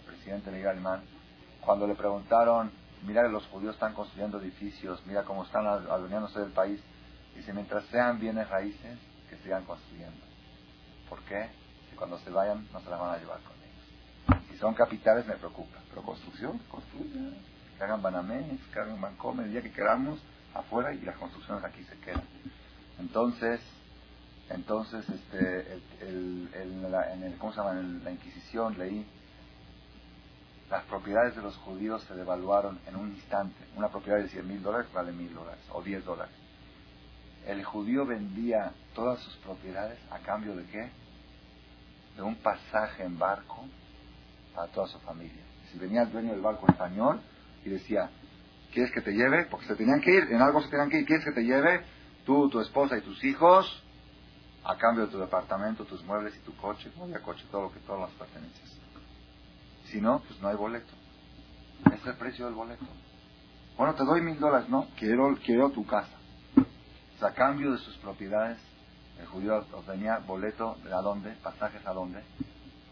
[0.00, 1.02] el presidente Miguel Alemán,
[1.64, 2.70] cuando le preguntaron,
[3.06, 6.80] mira que los judíos están construyendo edificios, mira cómo están adueñándose del país,
[7.34, 8.98] dice, mientras sean bienes raíces,
[9.30, 10.24] que sigan construyendo.
[11.08, 11.48] ¿Por qué?
[11.90, 13.55] Que cuando se vayan no se las van a llevar con
[14.58, 15.78] son capitales me preocupa.
[15.88, 17.36] Pero construcción, construyan.
[17.76, 20.18] Que hagan Banamés, que hagan Bancome, el día que queramos,
[20.54, 22.24] afuera y las construcciones aquí se quedan.
[22.98, 23.60] Entonces,
[24.48, 27.74] entonces este, el, en el, ¿cómo se llama?
[27.74, 29.06] La Inquisición leí
[30.70, 33.56] las propiedades de los judíos se devaluaron en un instante.
[33.76, 36.34] Una propiedad de 100 mil dólares vale mil dólares o 10 dólares.
[37.46, 40.90] El judío vendía todas sus propiedades a cambio de qué?
[42.16, 43.64] De un pasaje en barco
[44.56, 45.42] a toda su familia.
[45.70, 47.20] Si venía el dueño del barco español
[47.64, 48.10] y decía,
[48.72, 49.46] ¿quieres que te lleve?
[49.46, 51.82] Porque se tenían que ir, en algo se tenían que ir, ¿quieres que te lleve?
[52.24, 53.82] Tú, tu esposa y tus hijos,
[54.64, 57.72] a cambio de tu departamento, tus muebles y tu coche, no había coche, todo lo
[57.72, 58.80] que, todas las pertenencias.
[59.86, 60.92] Si no, pues no hay boleto.
[61.94, 62.86] Es el precio del boleto.
[63.76, 66.16] Bueno, te doy mil dólares, no, quiero, quiero tu casa.
[67.20, 68.58] a cambio de sus propiedades,
[69.20, 71.32] el judío obtenía boleto, ¿a dónde?
[71.42, 72.22] Pasajes a dónde?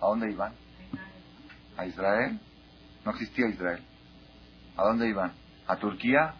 [0.00, 0.52] ¿A dónde iban?
[1.76, 2.40] A Israel,
[3.04, 3.84] no existía Israel.
[4.76, 5.32] ¿A dónde iban?
[5.66, 6.34] ¿A Turquía?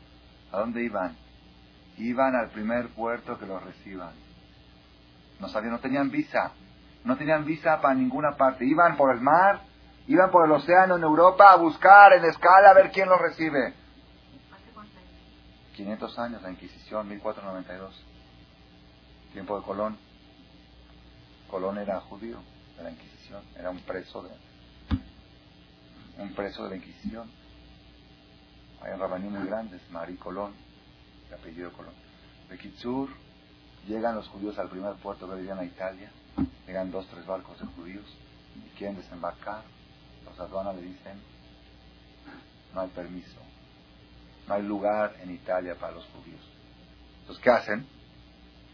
[0.53, 1.16] ¿A dónde iban?
[1.97, 4.12] Iban al primer puerto que los reciban.
[5.41, 6.53] No sabían, no tenían visa.
[7.05, 8.64] No tenían visa para ninguna parte.
[8.64, 9.62] Iban por el mar,
[10.07, 13.74] iban por el océano en Europa a buscar en escala a ver quién los recibe.
[15.76, 18.05] 500 años, la Inquisición, 1492.
[19.32, 19.99] Tiempo de Colón.
[21.51, 22.39] Colón era judío
[22.76, 24.30] de la Inquisición, era un preso de,
[26.18, 27.30] un preso de la Inquisición.
[28.82, 30.52] Hay un rabaní muy grande, Marí Colón,
[31.28, 31.94] de apellido Colón.
[32.48, 33.08] De Kitsur,
[33.88, 36.10] Llegan los judíos al primer puerto que vivían a Italia,
[36.66, 38.06] llegan dos, tres barcos de judíos
[38.56, 39.62] y quieren desembarcar.
[40.24, 41.20] Los aduanas le dicen,
[42.72, 43.38] no hay permiso,
[44.48, 46.40] no hay lugar en Italia para los judíos.
[47.20, 47.86] Entonces, ¿qué hacen?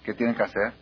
[0.04, 0.74] ¿Qué tienen que hacer?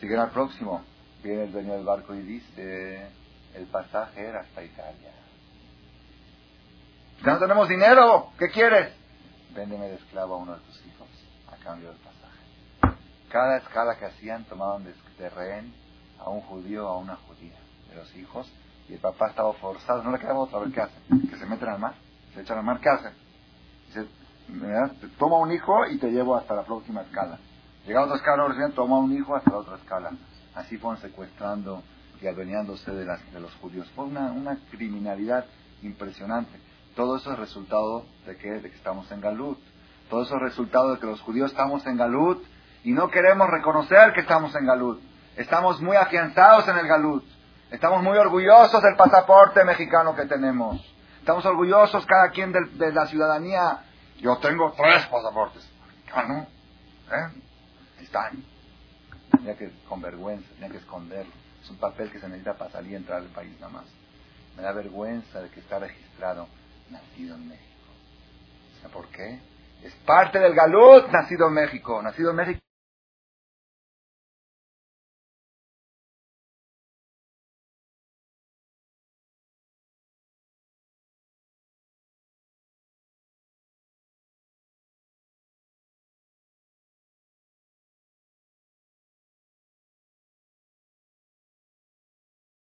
[0.00, 0.82] Siguen al próximo.
[1.22, 3.06] Viene el dueño del barco y dice,
[3.54, 5.12] el pasaje era hasta Italia.
[7.24, 8.92] Ya no tenemos dinero, ¿qué quieres?
[9.54, 11.08] Véndeme de esclavo a uno de tus hijos
[11.50, 12.96] a cambio del pasaje.
[13.30, 15.74] Cada escala que hacían tomaban de, rehén
[16.18, 17.58] a un judío o a una judía
[17.88, 18.52] de los hijos
[18.88, 21.28] y el papá estaba forzado, no le quedaba otra vez, ¿qué hacen?
[21.28, 21.94] Que se meten al mar,
[22.34, 23.12] se echan al mar, ¿qué hacen?
[23.86, 24.06] Dice,
[25.18, 27.38] toma un hijo y te llevo hasta la próxima escala.
[27.86, 30.10] Llega otra escala, decían, toma un hijo hasta la otra escala.
[30.54, 31.82] Así fueron secuestrando
[32.20, 33.90] y adueñándose de, de los judíos.
[33.96, 35.44] Fue una, una criminalidad
[35.82, 36.65] impresionante.
[36.96, 39.58] Todo eso es resultado de que, estamos en Galut.
[40.08, 42.42] Todo eso es resultado de que los judíos estamos en Galut
[42.84, 45.02] y no queremos reconocer que estamos en Galut.
[45.36, 47.22] Estamos muy afianzados en el Galut.
[47.70, 50.82] Estamos muy orgullosos del pasaporte mexicano que tenemos.
[51.18, 53.84] Estamos orgullosos cada quien de, la ciudadanía.
[54.18, 55.70] Yo tengo tres pasaportes.
[56.26, 56.46] ¿no?
[57.14, 57.42] ¿Eh?
[58.00, 58.42] Están.
[59.32, 61.32] Tenía que, con vergüenza, tenía que esconderlo.
[61.62, 63.84] Es un papel que se necesita para salir y entrar al país nada más.
[64.56, 66.48] Me da vergüenza de que está registrado
[66.90, 67.92] nacido en México.
[68.80, 69.40] ¿Sabe por qué?
[69.82, 72.02] Es parte del galut nacido en México.
[72.02, 72.60] Nacido en México.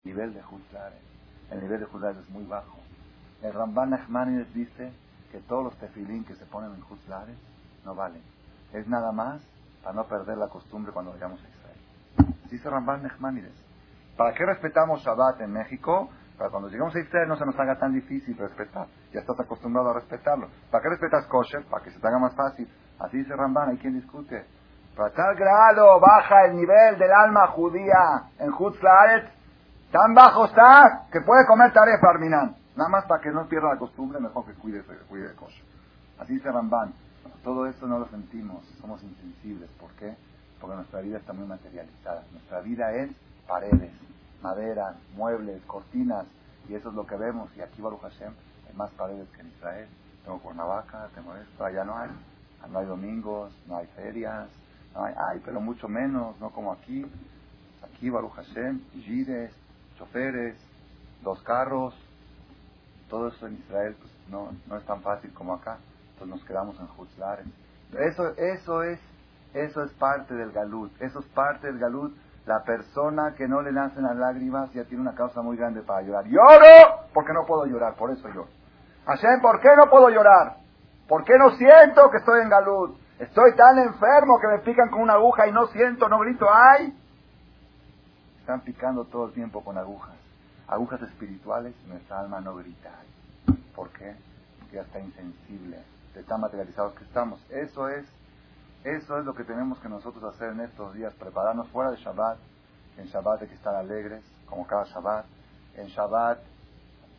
[0.04, 0.92] El nivel de juzgar,
[1.50, 2.87] el nivel de juzgar es muy bajo.
[3.42, 4.92] El Ramban Nachmanides dice
[5.30, 7.38] que todos los tefilín que se ponen en Juzlares
[7.84, 8.22] no valen.
[8.72, 9.40] Es nada más
[9.82, 12.36] para no perder la costumbre cuando vayamos a Israel.
[12.50, 13.54] Dice Ramban Nachmanides.
[14.16, 16.10] ¿Para qué respetamos Shabbat en México?
[16.36, 18.88] Para cuando lleguemos a Israel no se nos haga tan difícil respetar.
[19.12, 20.48] Ya estás acostumbrado a respetarlo.
[20.70, 21.64] ¿Para qué respetas kosher?
[21.70, 22.68] Para que se te haga más fácil.
[22.98, 24.44] Así dice Ramban, hay quien discute.
[24.96, 29.30] Para tal grado baja el nivel del alma judía en Juzlaret,
[29.92, 32.57] tan bajo está que puede comer tarea Arminan.
[32.78, 35.58] Nada más para que no pierda la costumbre, mejor que cuide, cuide de cosas.
[36.16, 36.92] Así dice Ramban.
[37.42, 39.68] Todo esto no lo sentimos, somos insensibles.
[39.80, 40.14] ¿Por qué?
[40.60, 42.22] Porque nuestra vida está muy materializada.
[42.30, 43.10] Nuestra vida es
[43.48, 43.90] paredes,
[44.40, 46.24] madera, muebles, cortinas,
[46.68, 47.50] y eso es lo que vemos.
[47.56, 48.32] Y aquí, Baruch Hashem,
[48.68, 49.88] hay más paredes que en Israel.
[50.22, 52.10] Tengo Cuernavaca, tengo esto, allá no hay.
[52.70, 54.48] No hay domingos, no hay ferias,
[54.94, 57.04] no hay, hay pero mucho menos, no como aquí.
[57.82, 59.52] Aquí, Baruch Hashem, gires,
[59.98, 60.56] choferes,
[61.24, 61.92] dos carros,
[63.08, 65.78] todo eso en Israel pues, no, no es tan fácil como acá,
[66.12, 67.46] entonces nos quedamos en Juzlares.
[67.92, 69.00] Eso, eso, es,
[69.54, 72.14] eso es parte del galut, eso es parte del galut.
[72.46, 76.00] La persona que no le nacen las lágrimas ya tiene una causa muy grande para
[76.00, 76.24] llorar.
[76.26, 78.48] Lloro porque no puedo llorar, por eso lloro.
[79.06, 80.56] Hashem, ¿por qué no puedo llorar?
[81.08, 82.98] ¿Por qué no siento que estoy en galut?
[83.18, 86.96] Estoy tan enfermo que me pican con una aguja y no siento, no grito, ¡ay!
[88.40, 90.17] Están picando todo el tiempo con agujas
[90.68, 92.90] agujas espirituales, nuestra alma no grita.
[93.74, 94.14] ¿Por qué?
[94.58, 95.78] Porque ya está insensible,
[96.14, 97.40] de tan materializados que estamos.
[97.50, 98.06] Eso es,
[98.84, 102.38] eso es lo que tenemos que nosotros hacer en estos días, prepararnos fuera de Shabbat.
[102.98, 105.24] En Shabbat hay que estar alegres, como cada Shabbat.
[105.76, 106.38] En Shabbat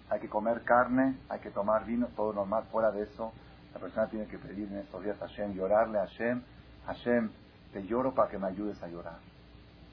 [0.09, 2.65] hay que comer carne, hay que tomar vino, todo normal.
[2.71, 3.31] Fuera de eso,
[3.73, 6.43] la persona tiene que pedir en estos días a Hashem, llorarle a Hashem.
[6.85, 7.31] Hashem,
[7.73, 9.17] te lloro para que me ayudes a llorar.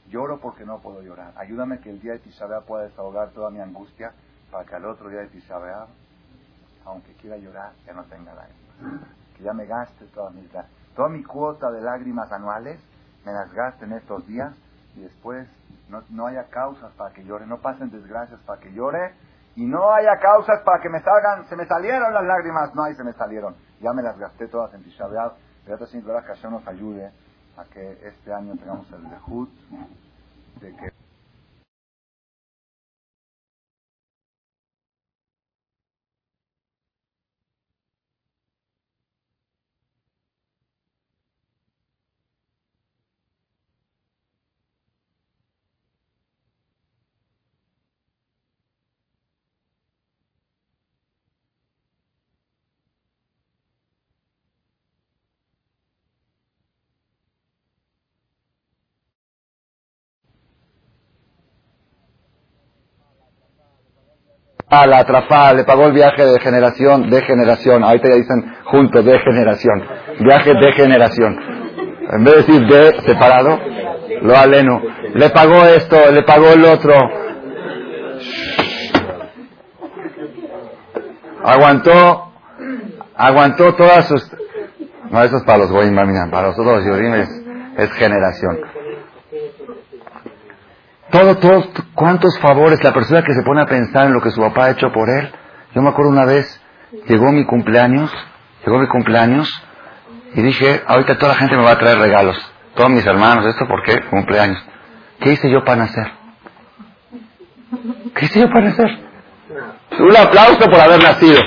[0.08, 1.32] Lloro porque no puedo llorar.
[1.36, 4.12] Ayúdame que el día de Tisha pueda desahogar toda mi angustia
[4.50, 5.58] para que al otro día de Tisha
[6.84, 9.08] aunque quiera llorar, ya no tenga lágrimas.
[9.36, 10.48] Que ya me gaste toda mi,
[10.94, 12.78] toda mi cuota de lágrimas anuales,
[13.24, 14.54] me las gaste en estos días
[14.94, 15.48] y después
[15.88, 19.14] no, no haya causas para que llore, no pasen desgracias para que llore
[19.56, 22.94] y no haya causas para que me salgan, se me salieron las lágrimas, no hay,
[22.94, 23.56] se me salieron.
[23.80, 25.32] Ya me las gasté todas en Tisha B'Av,
[25.64, 27.10] que Hashem nos ayude
[27.56, 29.48] a que este año tengamos el dejud
[30.60, 30.90] de que
[64.68, 67.84] a la atrafá, le pagó el viaje de generación, de generación.
[67.84, 69.84] Ahorita ya dicen juntos, de generación.
[70.20, 71.38] Viaje de generación.
[72.10, 73.58] En vez de decir de separado,
[74.22, 74.80] lo aleno.
[75.14, 76.94] Le pagó esto, le pagó el otro.
[81.44, 82.32] Aguantó,
[83.16, 84.32] aguantó todas sus...
[85.10, 85.94] No, eso es para los goyim,
[86.30, 88.58] para los otros yorim es generación.
[91.16, 91.64] Todo, todo,
[91.94, 94.70] cuántos favores la persona que se pone a pensar en lo que su papá ha
[94.72, 95.32] hecho por él.
[95.74, 96.60] Yo me acuerdo una vez,
[97.08, 98.12] llegó mi cumpleaños,
[98.66, 99.48] llegó mi cumpleaños,
[100.34, 102.36] y dije, ahorita toda la gente me va a traer regalos.
[102.74, 103.98] Todos mis hermanos, ¿esto por qué?
[104.10, 104.62] Cumpleaños.
[105.20, 106.06] ¿Qué hice yo para nacer?
[108.14, 108.98] ¿Qué hice yo para nacer?
[109.98, 111.40] Un aplauso por haber nacido.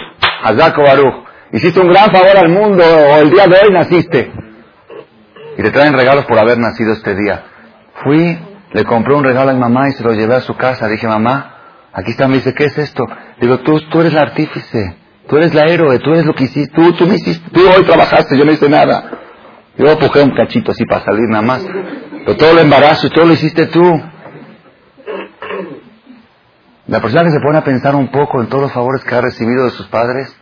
[0.46, 1.26] Azako Baruch.
[1.52, 4.32] Hiciste un gran favor al mundo, o el día de hoy naciste.
[5.60, 7.44] Y te traen regalos por haber nacido este día.
[8.04, 10.88] Fui, le compré un regalo a mi mamá y se lo llevé a su casa.
[10.88, 11.56] Dije, mamá,
[11.94, 13.04] aquí está, me dice, ¿qué es esto?
[13.40, 14.96] Digo, tú, tú eres el artífice.
[15.30, 17.84] Tú eres la héroe, tú eres lo que hiciste, tú, tú me hiciste, tú hoy
[17.84, 19.12] trabajaste, yo no hice nada.
[19.78, 21.64] Yo empujé un cachito así para salir nada más.
[22.26, 24.02] Pero todo el embarazo y todo lo hiciste tú.
[26.88, 29.22] La persona que se pone a pensar un poco en todos los favores que ha
[29.22, 30.36] recibido de sus padres,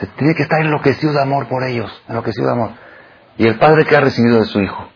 [0.00, 2.70] se tiene que estar enloquecido de amor por ellos, enloquecido de amor.
[3.38, 4.91] Y el padre que ha recibido de su hijo.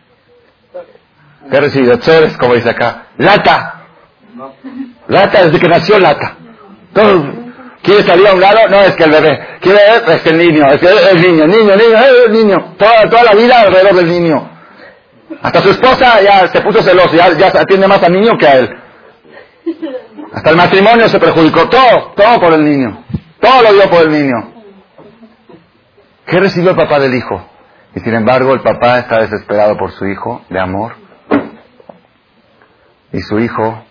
[1.49, 1.97] ¿Qué ha recibido?
[1.97, 3.07] Chores, como dice acá.
[3.17, 3.85] Lata.
[5.07, 6.35] Lata desde que nació lata.
[6.93, 7.23] Todo,
[7.81, 8.67] ¿Quiere salir a un lado?
[8.69, 9.39] No, es que el bebé.
[9.61, 10.65] ¿Quiere Es que el niño.
[10.67, 12.75] Es que el niño, niño, niño, el niño.
[12.77, 14.49] Toda, toda la vida alrededor del niño.
[15.41, 18.55] Hasta su esposa ya se puso celosa, ya, ya atiende más al niño que a
[18.57, 18.69] él.
[20.33, 21.69] Hasta el matrimonio se perjudicó.
[21.69, 23.05] Todo, todo por el niño.
[23.39, 24.53] Todo lo dio por el niño.
[26.25, 27.41] ¿Qué recibió el papá del hijo?
[27.95, 31.06] Y sin embargo el papá está desesperado por su hijo de amor.
[33.13, 33.83] Y su hijo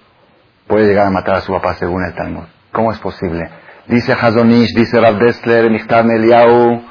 [0.67, 2.45] puede llegar a matar a su papá según el Talmud.
[2.73, 3.49] ¿Cómo es posible?
[3.87, 6.83] Dice Hazonish, dice Rav Dessler, Michtam Eliyahu,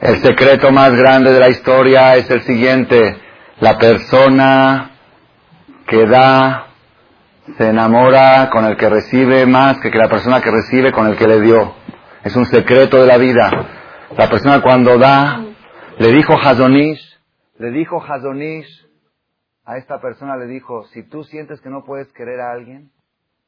[0.00, 3.18] el secreto más grande de la historia es el siguiente.
[3.60, 4.92] La persona
[5.86, 6.68] que da
[7.58, 11.16] se enamora con el que recibe más que, que la persona que recibe con el
[11.16, 11.74] que le dio.
[12.24, 13.50] Es un secreto de la vida.
[14.16, 15.44] La persona cuando da,
[15.98, 17.18] le dijo Hazonish,
[17.58, 18.86] le dijo Hazonish,
[19.70, 22.90] a esta persona le dijo, si tú sientes que no puedes querer a alguien,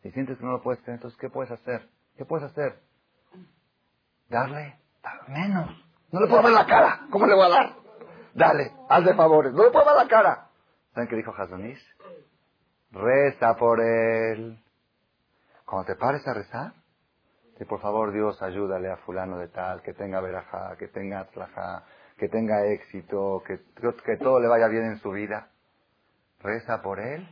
[0.02, 1.88] si sientes que no lo puedes querer, entonces ¿qué puedes hacer?
[2.16, 2.78] ¿Qué puedes hacer?
[4.28, 4.78] Darle
[5.26, 5.68] menos.
[6.12, 7.06] No le puedo ver la cara.
[7.10, 7.72] ¿Cómo le voy a dar?
[8.34, 9.52] Dale, hazle favores.
[9.52, 10.46] No le puedo ver la cara.
[10.94, 11.80] ¿Saben qué dijo Hazonis?
[12.92, 14.62] Reza por él.
[15.64, 16.72] Cuando te pares a rezar,
[17.58, 21.82] que por favor Dios ayúdale a fulano de tal, que tenga verajá, que tenga atlajá,
[22.16, 23.58] que tenga éxito, que,
[24.04, 25.48] que todo le vaya bien en su vida.
[26.42, 27.28] Reza por él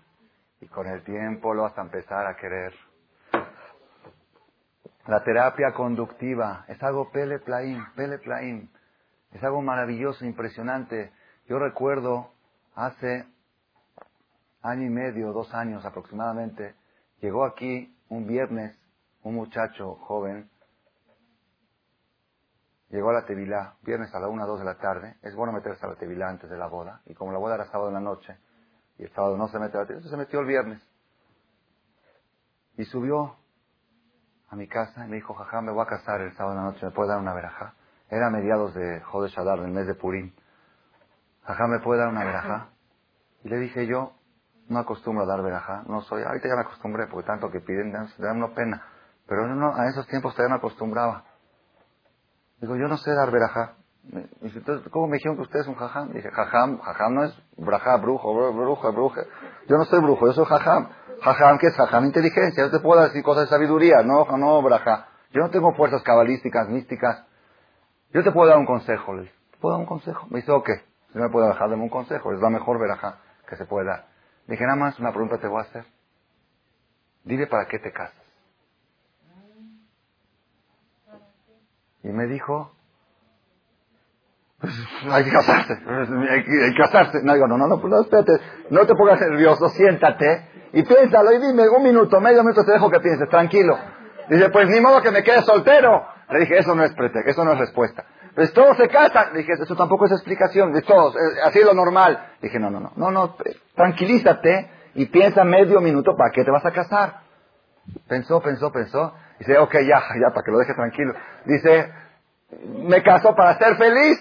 [0.61, 2.75] y con el tiempo lo vas a empezar a querer.
[5.07, 8.69] La terapia conductiva es algo pele plaim.
[9.33, 11.13] Es algo maravilloso, impresionante.
[11.47, 12.31] Yo recuerdo
[12.75, 13.27] hace
[14.63, 16.75] año y medio, dos años aproximadamente,
[17.21, 18.77] llegó aquí un viernes
[19.23, 20.51] un muchacho joven,
[22.89, 25.85] llegó a la Tevilá, viernes a la una, dos de la tarde, es bueno meterse
[25.85, 28.01] a la Tevilá antes de la boda, y como la boda era sábado en la
[28.01, 28.37] noche,
[29.01, 30.83] y el sábado no se mete a la Tevilá, se metió el viernes.
[32.77, 33.35] Y subió
[34.51, 36.71] a mi casa y me dijo, jajá, me voy a casar el sábado en la
[36.71, 37.75] noche, ¿me puede dar una verajá?
[38.11, 40.35] Era a mediados de Jodesh Adar, del mes de Purim.
[41.45, 42.69] Jajá, ¿me puede dar una verajá?
[43.43, 44.13] Y le dije yo,
[44.69, 47.93] no acostumbro a dar verajá, no soy, ahorita ya me acostumbré, porque tanto que piden,
[47.93, 48.85] dan, dan una pena.
[49.27, 51.25] Pero no, a esos tiempos todavía me acostumbraba.
[52.59, 53.77] Digo, yo no sé dar verajá.
[54.13, 56.13] Entonces, ¿cómo me dijeron que usted es un jajam?
[56.13, 59.21] Dije, jajam, jajam no es brajá, brujo, brujo, brujo.
[59.69, 60.89] Yo no soy brujo, yo soy jajam.
[61.23, 62.07] Jajam, ¿qué es jajam?
[62.07, 62.65] Inteligencia.
[62.65, 65.09] Yo te puedo decir cosas de sabiduría, no, no, braja.
[65.33, 67.25] Yo no tengo fuerzas cabalísticas, místicas.
[68.13, 69.15] Yo te puedo dar un consejo.
[69.15, 69.31] ¿Le
[69.61, 70.27] puedo dar un consejo?
[70.29, 70.71] Me dice, ok.
[71.13, 72.33] Si no me puede dejar, dame un consejo.
[72.33, 74.07] Es la mejor veraja que se puede dar.
[74.47, 75.85] dije, nada más una pregunta te voy a hacer.
[77.25, 78.17] Dime para qué te casas.
[82.03, 82.73] Y me dijo,
[85.11, 87.19] hay que casarse, hay que, casarse.
[87.23, 88.33] No digo, no, no, no, no, espérate,
[88.71, 92.91] no te pongas nervioso, siéntate y piénsalo y dime un minuto, medio minuto te dejo
[92.91, 93.79] que pienses, tranquilo.
[94.29, 96.07] Dice, pues ni modo que me quede soltero.
[96.31, 98.05] Le dije, eso no es pretexto, eso no es respuesta.
[98.35, 99.33] Pues todos se casan.
[99.33, 102.35] Le dije, eso tampoco es explicación, de todos, así es lo normal.
[102.41, 103.37] Le dije, no, no, no, no, no,
[103.75, 107.21] tranquilízate y piensa medio minuto para qué te vas a casar.
[108.07, 109.15] Pensó, pensó, pensó.
[109.39, 111.15] Dice, ok, ya, ya, para que lo deje tranquilo.
[111.45, 111.93] Dice,
[112.67, 114.21] me caso para ser feliz.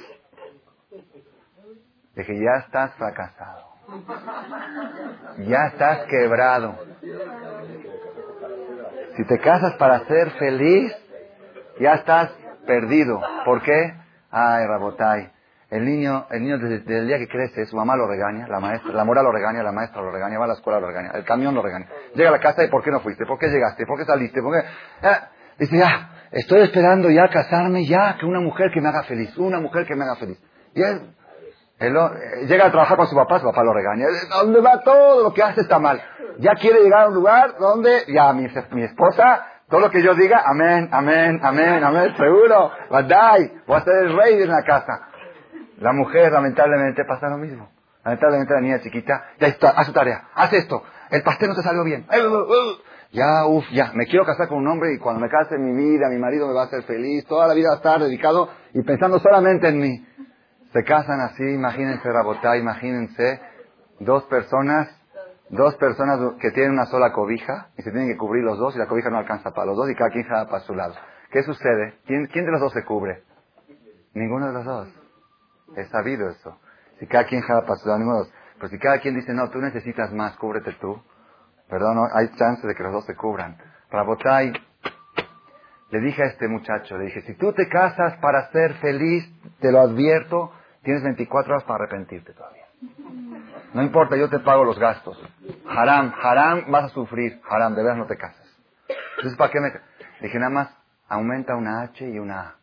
[2.19, 3.63] Le dije, ya estás fracasado.
[5.37, 6.75] Ya estás quebrado.
[9.15, 10.93] Si te casas para ser feliz,
[11.79, 12.31] ya estás
[12.67, 13.21] perdido.
[13.45, 13.93] ¿Por qué?
[14.31, 15.31] Ay, Rabotai.
[15.69, 18.59] El niño, el niño desde, desde el día que crece, su mamá lo regaña, la
[18.59, 21.11] maestra, la mora lo regaña, la maestra lo regaña, va a la escuela lo regaña,
[21.13, 21.87] el camión lo regaña.
[22.15, 23.25] Llega a la casa y ¿por qué no fuiste?
[23.25, 23.85] ¿Por qué llegaste?
[23.85, 24.41] ¿Por qué saliste?
[24.41, 24.67] ¿Por qué?
[25.03, 29.37] Ah, dice, ya, estoy esperando ya casarme, ya, que una mujer que me haga feliz,
[29.37, 30.37] una mujer que me haga feliz.
[30.73, 31.15] Y él,
[31.79, 34.05] él lo- eh, llega a trabajar con su papá, su papá lo regaña.
[34.29, 36.01] ¿Dónde va todo lo que hace está mal?
[36.39, 40.13] Ya quiere llegar a un lugar donde, ya, mi, mi esposa, todo lo que yo
[40.15, 45.07] diga, amén, amén, amén, amén, seguro, Badai, voy a ser el rey de la casa.
[45.79, 47.69] La mujer, lamentablemente, pasa lo mismo.
[48.03, 51.61] Lamentablemente, la niña chiquita, ya está, haz su tarea, haz esto, el pastel no te
[51.61, 52.05] salió bien.
[53.11, 56.09] Ya, uff, ya, me quiero casar con un hombre y cuando me case mi vida,
[56.09, 58.81] mi marido me va a hacer feliz, toda la vida va a estar dedicado y
[58.83, 60.05] pensando solamente en mí.
[60.73, 63.41] Se casan así, imagínense, Rabotá, imagínense,
[63.99, 64.87] dos personas,
[65.49, 68.79] dos personas que tienen una sola cobija y se tienen que cubrir los dos y
[68.79, 70.93] la cobija no alcanza para los dos y cada quien jala para su lado.
[71.31, 71.95] ¿Qué sucede?
[72.05, 73.23] ¿Quién, quién de los dos se cubre?
[74.13, 74.89] Ninguno de los dos.
[75.75, 76.59] Es sabido eso.
[76.99, 78.39] Si cada quien jala para su lado, ninguno de los dos.
[78.57, 81.01] Pero si cada quien dice, no, tú necesitas más, cúbrete tú.
[81.69, 83.57] Perdón, no, hay chance de que los dos se cubran.
[83.89, 84.53] Rabotai,
[85.91, 89.23] le dije a este muchacho, le dije, si tú te casas para ser feliz,
[89.59, 90.51] te lo advierto,
[90.89, 92.65] tienes 24 horas para arrepentirte todavía.
[93.75, 95.23] No importa, yo te pago los gastos.
[95.67, 97.39] Haram, haram, vas a sufrir.
[97.47, 98.47] Haram, de veras no te casas.
[99.17, 99.71] Entonces, ¿para qué me...?
[100.19, 100.75] Dije, nada más,
[101.07, 102.55] aumenta una H y una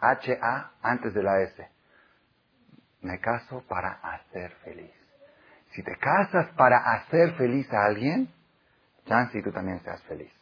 [0.00, 0.10] A.
[0.10, 1.68] H-A antes de la S.
[3.02, 4.90] Me caso para hacer feliz.
[5.70, 8.34] Si te casas para hacer feliz a alguien,
[9.06, 10.32] chance y tú también seas feliz.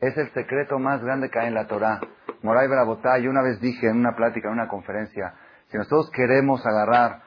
[0.00, 2.00] Es el secreto más grande que hay en la Torah.
[2.42, 5.34] Moray Barabotá, yo una vez dije en una plática, en una conferencia,
[5.68, 7.20] si nosotros queremos agarrar,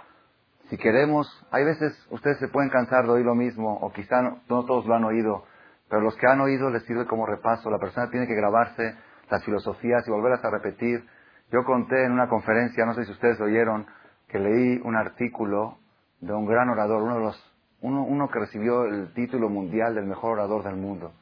[0.70, 4.42] si queremos, hay veces ustedes se pueden cansar de oír lo mismo, o quizá no,
[4.48, 5.46] todos lo han oído,
[5.88, 7.70] pero los que han oído les sirve como repaso.
[7.70, 8.96] La persona tiene que grabarse
[9.30, 11.06] las filosofías y volverlas a repetir.
[11.52, 13.86] Yo conté en una conferencia, no sé si ustedes oyeron,
[14.28, 15.78] que leí un artículo
[16.22, 20.08] de un gran orador, uno de los, uno, uno que recibió el título mundial del
[20.08, 21.14] mejor orador del mundo.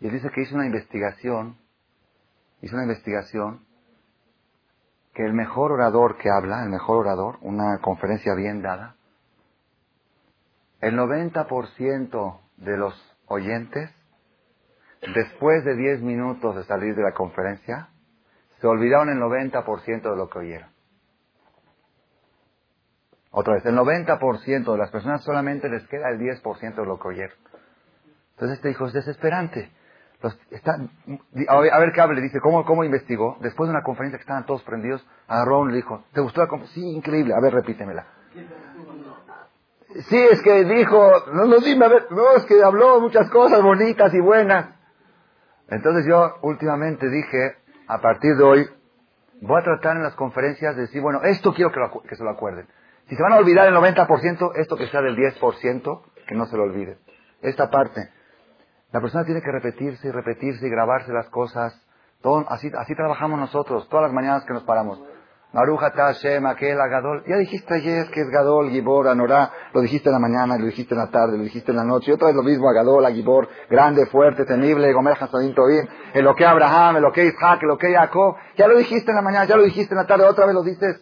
[0.00, 1.56] Y él dice que hizo una investigación,
[2.62, 3.66] hizo una investigación
[5.14, 8.94] que el mejor orador que habla, el mejor orador, una conferencia bien dada,
[10.80, 12.94] el 90% de los
[13.26, 13.90] oyentes,
[15.14, 17.88] después de 10 minutos de salir de la conferencia,
[18.60, 20.70] se olvidaron el 90% de lo que oyeron.
[23.30, 27.08] Otra vez, el 90% de las personas solamente les queda el 10% de lo que
[27.08, 27.36] oyeron.
[28.32, 29.70] Entonces este hijo es desesperante.
[30.20, 30.34] Los,
[31.46, 33.36] a, ver, a qué hable, dice, ¿cómo, ¿cómo investigó?
[33.40, 36.48] Después de una conferencia que estaban todos prendidos, uno y le dijo, ¿te gustó la
[36.48, 36.82] conferencia?
[36.82, 38.06] Sí, increíble, a ver, repítemela.
[40.08, 43.62] Sí, es que dijo, no, no, dime, a ver, no, es que habló muchas cosas
[43.62, 44.74] bonitas y buenas.
[45.68, 47.56] Entonces yo últimamente dije,
[47.86, 48.66] a partir de hoy,
[49.40, 52.24] voy a tratar en las conferencias de decir, bueno, esto quiero que, lo, que se
[52.24, 52.66] lo acuerden.
[53.08, 56.56] Si se van a olvidar el 90%, esto que sea del 10%, que no se
[56.56, 56.98] lo olviden.
[57.40, 58.10] Esta parte.
[58.92, 61.78] La persona tiene que repetirse y repetirse y grabarse las cosas.
[62.22, 65.00] Todo, así, así trabajamos nosotros, todas las mañanas que nos paramos.
[65.52, 67.24] Maruja Tashem, aquel Gadol.
[67.26, 69.50] Ya dijiste ayer que es Gadol, Gibor, Anorá.
[69.72, 72.10] Lo dijiste en la mañana, lo dijiste en la tarde, lo dijiste en la noche.
[72.10, 73.48] Y otra vez lo mismo a Gadol, a Gibor.
[73.70, 75.86] Grande, fuerte, temible, Gomer Hasadim Tovim.
[76.12, 78.36] El lo que Abraham, lo que Isaac, el lo que Jacob.
[78.56, 80.62] Ya lo dijiste en la mañana, ya lo dijiste en la tarde, otra vez lo
[80.62, 81.00] dices.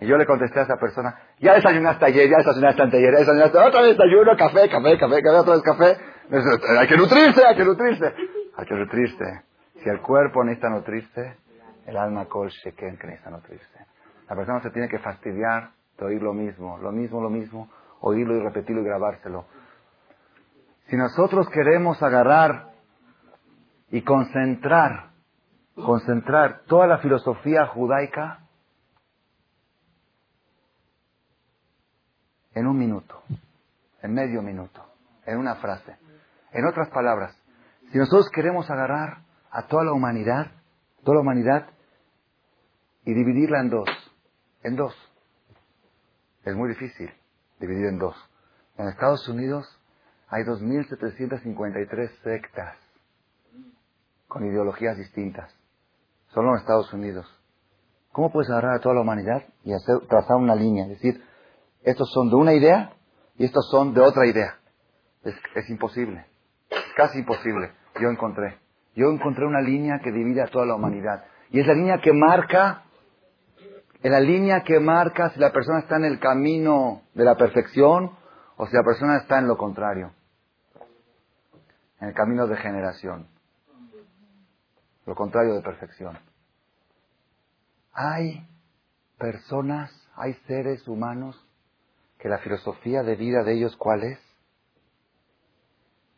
[0.00, 3.56] Y yo le contesté a esa persona, ya desayunaste ayer, ya desayunaste anteayer, ya desayunaste,
[3.56, 5.96] otra vez desayuno, café, café, café, café, otra vez café.
[6.78, 8.14] Hay que nutrirse, hay que nutrirse.
[8.56, 9.42] Hay que nutrirse.
[9.82, 11.36] Si el cuerpo necesita nutrirse,
[11.86, 13.86] el alma kol que necesita nutrirse.
[14.28, 17.68] La persona se tiene que fastidiar de oír lo mismo, lo mismo, lo mismo,
[18.00, 19.44] oírlo y repetirlo y grabárselo.
[20.86, 22.70] Si nosotros queremos agarrar
[23.90, 25.10] y concentrar,
[25.74, 28.40] concentrar toda la filosofía judaica
[32.54, 33.22] en un minuto,
[34.02, 34.82] en medio minuto,
[35.26, 36.01] en una frase.
[36.52, 37.36] En otras palabras,
[37.90, 40.52] si nosotros queremos agarrar a toda la humanidad,
[41.02, 41.66] toda la humanidad,
[43.04, 43.88] y dividirla en dos,
[44.62, 44.94] en dos,
[46.44, 47.10] es muy difícil
[47.58, 48.16] dividir en dos.
[48.76, 49.66] En Estados Unidos
[50.28, 52.76] hay 2.753 sectas
[54.28, 55.54] con ideologías distintas,
[56.28, 57.26] solo en Estados Unidos.
[58.12, 60.84] ¿Cómo puedes agarrar a toda la humanidad y hacer, trazar una línea?
[60.84, 61.22] Es decir,
[61.82, 62.92] estos son de una idea
[63.36, 64.58] y estos son de otra idea.
[65.22, 66.31] Es, es imposible.
[66.96, 67.72] Casi imposible.
[68.00, 68.58] Yo encontré.
[68.94, 71.24] Yo encontré una línea que divide a toda la humanidad.
[71.50, 72.84] Y es la línea que marca,
[74.02, 78.16] es la línea que marca si la persona está en el camino de la perfección
[78.56, 80.12] o si la persona está en lo contrario.
[82.00, 83.28] En el camino de generación.
[85.06, 86.18] Lo contrario de perfección.
[87.92, 88.46] Hay
[89.18, 91.36] personas, hay seres humanos
[92.18, 94.31] que la filosofía de vida de ellos, ¿cuál es?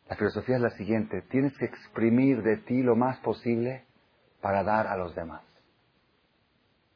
[0.09, 3.85] La filosofía es la siguiente, tienes que exprimir de ti lo más posible
[4.41, 5.41] para dar a los demás.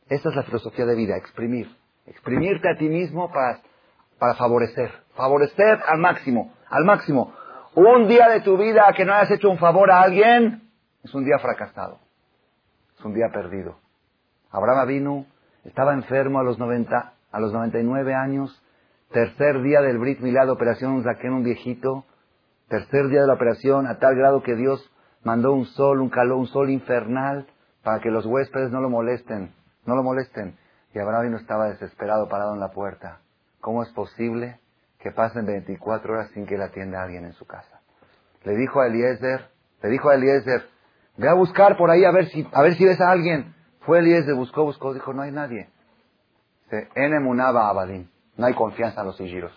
[0.08, 1.76] Esa es la filosofía de vida, exprimir.
[2.06, 3.62] Exprimirte a ti mismo para,
[4.18, 4.92] para favorecer.
[5.16, 7.34] Favorecer al máximo, al máximo.
[7.76, 10.70] Un día de tu vida que no hayas hecho un favor a alguien
[11.04, 12.00] es un día fracasado.
[12.98, 13.78] Es un día perdido.
[14.52, 15.26] Abraham vino,
[15.64, 18.64] estaba enfermo a los 90, a los 99 años,
[19.12, 22.06] tercer día del Brit Milá de operación, saqué un viejito,
[22.70, 24.90] tercer día de la operación, a tal grado que Dios
[25.24, 27.48] mandó un sol, un calor, un sol infernal,
[27.84, 29.54] para que los huéspedes no lo molesten,
[29.86, 30.58] no lo molesten.
[30.94, 33.20] Y Abraham estaba desesperado, parado en la puerta.
[33.62, 34.60] ¿Cómo es posible
[35.00, 37.82] que pasen 24 horas sin que le atienda a alguien en su casa?
[38.44, 39.50] Le dijo a Eliezer,
[39.82, 40.64] le dijo a Eliezer,
[41.18, 43.54] ve a buscar por ahí a ver si, a ver si ves a alguien.
[43.82, 45.70] Fue Eliezer, buscó, buscó, dijo, no hay nadie.
[46.70, 48.10] Se enemunaba Abadín.
[48.38, 49.52] No hay confianza en los sigiros.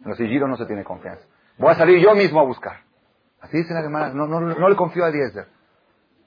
[0.00, 1.24] En los sigiros no se tiene confianza.
[1.58, 2.80] Voy a salir yo mismo a buscar.
[3.40, 5.46] Así dice la hermana, no, no, no le confió a Eliezer.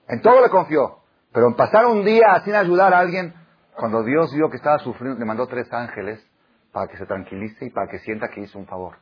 [0.07, 0.99] En todo le confió.
[1.33, 3.33] Pero en pasar un día sin ayudar a alguien,
[3.75, 6.25] cuando Dios vio que estaba sufriendo, le mandó tres ángeles
[6.71, 8.97] para que se tranquilice y para que sienta que hizo un favor.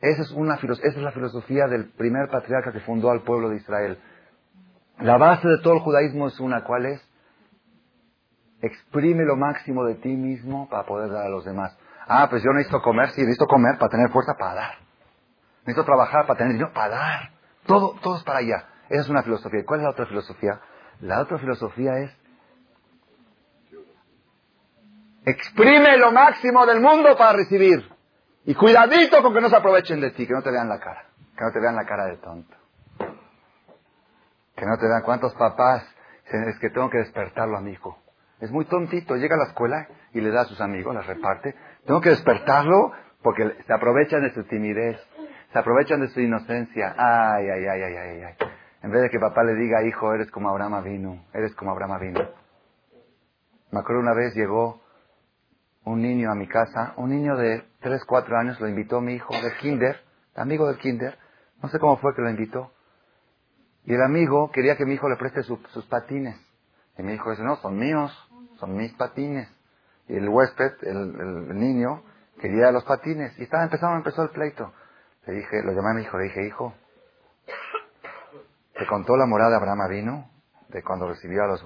[0.00, 3.56] Esa es, una, esa es la filosofía del primer patriarca que fundó al pueblo de
[3.56, 3.98] Israel.
[4.98, 7.02] La base de todo el judaísmo es una, ¿cuál es?
[8.62, 11.76] Exprime lo máximo de ti mismo para poder dar a los demás.
[12.06, 14.89] Ah, pues yo necesito comer, sí, necesito comer para tener fuerza para dar.
[15.70, 17.30] Necesito trabajar para tener dinero para dar.
[17.64, 18.64] Todo, todo es para allá.
[18.88, 19.64] Esa es una filosofía.
[19.64, 20.60] ¿Cuál es la otra filosofía?
[21.00, 22.10] La otra filosofía es
[25.24, 27.88] Exprime lo máximo del mundo para recibir.
[28.46, 31.04] Y cuidadito con que no se aprovechen de ti, que no te vean la cara.
[31.36, 32.56] Que no te vean la cara de tonto.
[34.56, 35.86] Que no te vean cuántos papás
[36.24, 37.96] es que tengo que despertarlo a mi hijo.
[38.40, 41.54] Es muy tontito, llega a la escuela y le da a sus amigos, las reparte.
[41.86, 42.90] Tengo que despertarlo
[43.22, 44.98] porque se aprovechan de su timidez,
[45.52, 46.94] se aprovechan de su inocencia.
[46.96, 48.34] Ay, ay, ay, ay, ay, ay.
[48.82, 52.00] En vez de que papá le diga, hijo, eres como Abraham vino, eres como Abraham
[52.00, 52.20] vino.
[53.70, 54.80] Me acuerdo una vez llegó
[55.84, 59.32] un niño a mi casa, un niño de 3, 4 años, lo invitó mi hijo
[59.34, 60.00] del kinder,
[60.34, 61.18] amigo del kinder,
[61.62, 62.72] no sé cómo fue que lo invitó.
[63.84, 66.36] Y el amigo quería que mi hijo le preste sus patines.
[66.98, 68.12] Y mi hijo dice, no, son míos,
[68.58, 69.48] son mis patines.
[70.08, 72.02] Y el huésped, el, niño,
[72.40, 73.38] quería los patines.
[73.38, 74.72] Y estaba empezando, empezó el pleito.
[75.26, 76.74] Le dije, lo llamé a mi hijo, le dije, hijo,
[78.74, 80.30] ¿te contó la morada Abraham vino?
[80.68, 81.64] De cuando recibió a los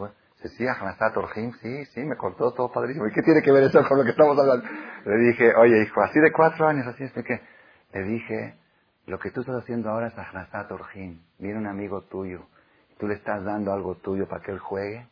[1.16, 3.06] Orjim, sí, sí, me contó todo padrísimo.
[3.06, 4.66] ¿Y qué tiene que ver eso con lo que estamos hablando?
[5.06, 7.40] Le dije, oye hijo, así de cuatro años, así expliqué.
[7.92, 8.58] Le dije,
[9.06, 11.20] lo que tú estás haciendo ahora es Ahnasat Orjim.
[11.38, 12.46] Viene un amigo tuyo,
[12.98, 15.06] tú le estás dando algo tuyo para que él juegue,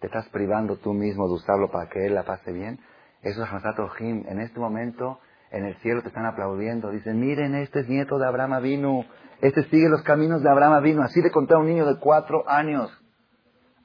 [0.00, 2.80] te estás privando tú mismo de usarlo para que él la pase bien.
[3.22, 4.24] Eso es Ahnasat Orjim.
[4.28, 5.20] En este momento,
[5.54, 6.90] en el cielo te están aplaudiendo.
[6.90, 9.04] Dicen, miren, este es nieto de Abraham vino,
[9.40, 11.02] este sigue los caminos de Abraham vino.
[11.02, 12.90] Así le conté a un niño de cuatro años.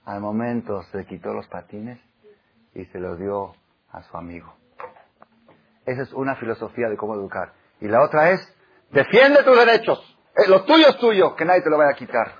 [0.04, 2.00] Al momento se quitó los patines
[2.74, 3.54] y se los dio
[3.92, 4.52] a su amigo.
[5.86, 7.54] Esa es una filosofía de cómo educar.
[7.80, 8.42] Y la otra es,
[8.92, 10.18] defiende tus derechos.
[10.36, 12.32] Eh, lo tuyo es tuyo, que nadie te lo vaya a quitar.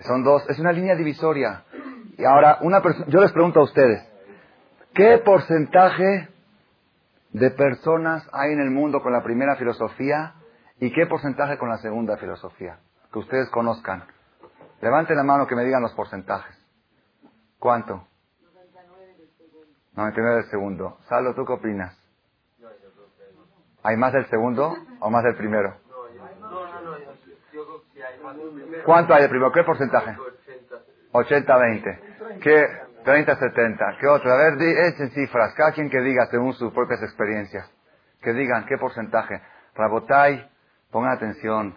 [0.00, 1.64] Son dos, es una línea divisoria.
[2.16, 4.02] Y ahora, una yo les pregunto a ustedes,
[4.94, 6.29] ¿qué porcentaje
[7.32, 10.34] de personas hay en el mundo con la primera filosofía
[10.78, 12.78] y qué porcentaje con la segunda filosofía?
[13.12, 14.04] Que ustedes conozcan.
[14.80, 16.56] Levanten la mano que me digan los porcentajes.
[17.58, 18.06] ¿Cuánto?
[19.94, 20.98] 99 del segundo.
[21.08, 21.96] Salo, ¿tú qué opinas?
[23.82, 25.76] ¿Hay más del segundo o más del primero?
[28.84, 29.52] ¿Cuánto hay del primero?
[29.52, 30.16] ¿Qué porcentaje?
[31.12, 32.40] 80-20.
[32.40, 32.66] ¿Qué?
[33.04, 33.98] 30-70.
[33.98, 34.32] ¿Qué otro?
[34.32, 35.54] A ver, echen cifras.
[35.54, 37.70] Cada quien que diga según sus propias experiencias.
[38.22, 39.40] Que digan qué porcentaje.
[39.74, 40.48] Rabotay,
[40.90, 41.74] pongan atención.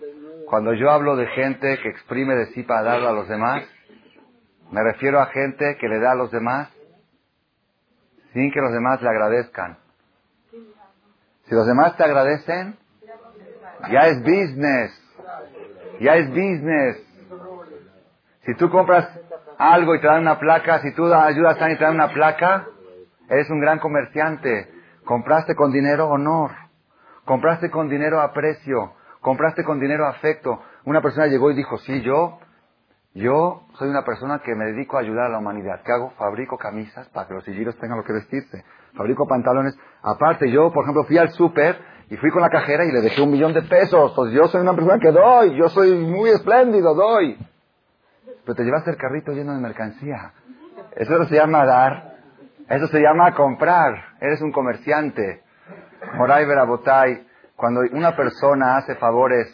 [0.47, 3.63] Cuando yo hablo de gente que exprime de sí para darlo a los demás,
[4.71, 6.69] me refiero a gente que le da a los demás
[8.33, 9.77] sin que los demás le agradezcan.
[11.45, 12.77] Si los demás te agradecen,
[13.91, 14.99] ya es business.
[15.99, 16.97] Ya es business.
[18.45, 19.07] Si tú compras
[19.71, 22.09] algo y te dan una placa, si tú ayudas a alguien y te dan una
[22.09, 22.67] placa,
[23.29, 24.69] eres un gran comerciante.
[25.05, 26.51] Compraste con dinero honor.
[27.25, 28.93] Compraste con dinero aprecio.
[29.21, 30.61] Compraste con dinero afecto.
[30.85, 32.39] Una persona llegó y dijo, sí, yo
[33.15, 35.81] yo soy una persona que me dedico a ayudar a la humanidad.
[35.85, 36.11] ¿Qué hago?
[36.17, 38.65] Fabrico camisas para que los sigiros tengan lo que vestirse.
[38.95, 39.77] Fabrico pantalones.
[40.01, 41.77] Aparte, yo, por ejemplo, fui al súper
[42.09, 44.13] y fui con la cajera y le dejé un millón de pesos.
[44.15, 45.55] Pues yo soy una persona que doy.
[45.55, 47.37] Yo soy muy espléndido, doy.
[48.43, 50.33] Pero te llevaste el carrito lleno de mercancía.
[50.95, 52.15] Eso se llama dar
[52.69, 53.93] Eso se llama comprar.
[54.19, 55.43] Eres un comerciante.
[56.15, 59.47] Moray Verabotay, cuando una persona hace favores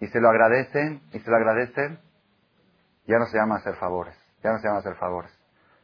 [0.00, 1.98] y se lo agradecen, y se lo agradecen,
[3.06, 4.16] ya no se llama hacer favores.
[4.42, 5.32] Ya no se llama hacer favores.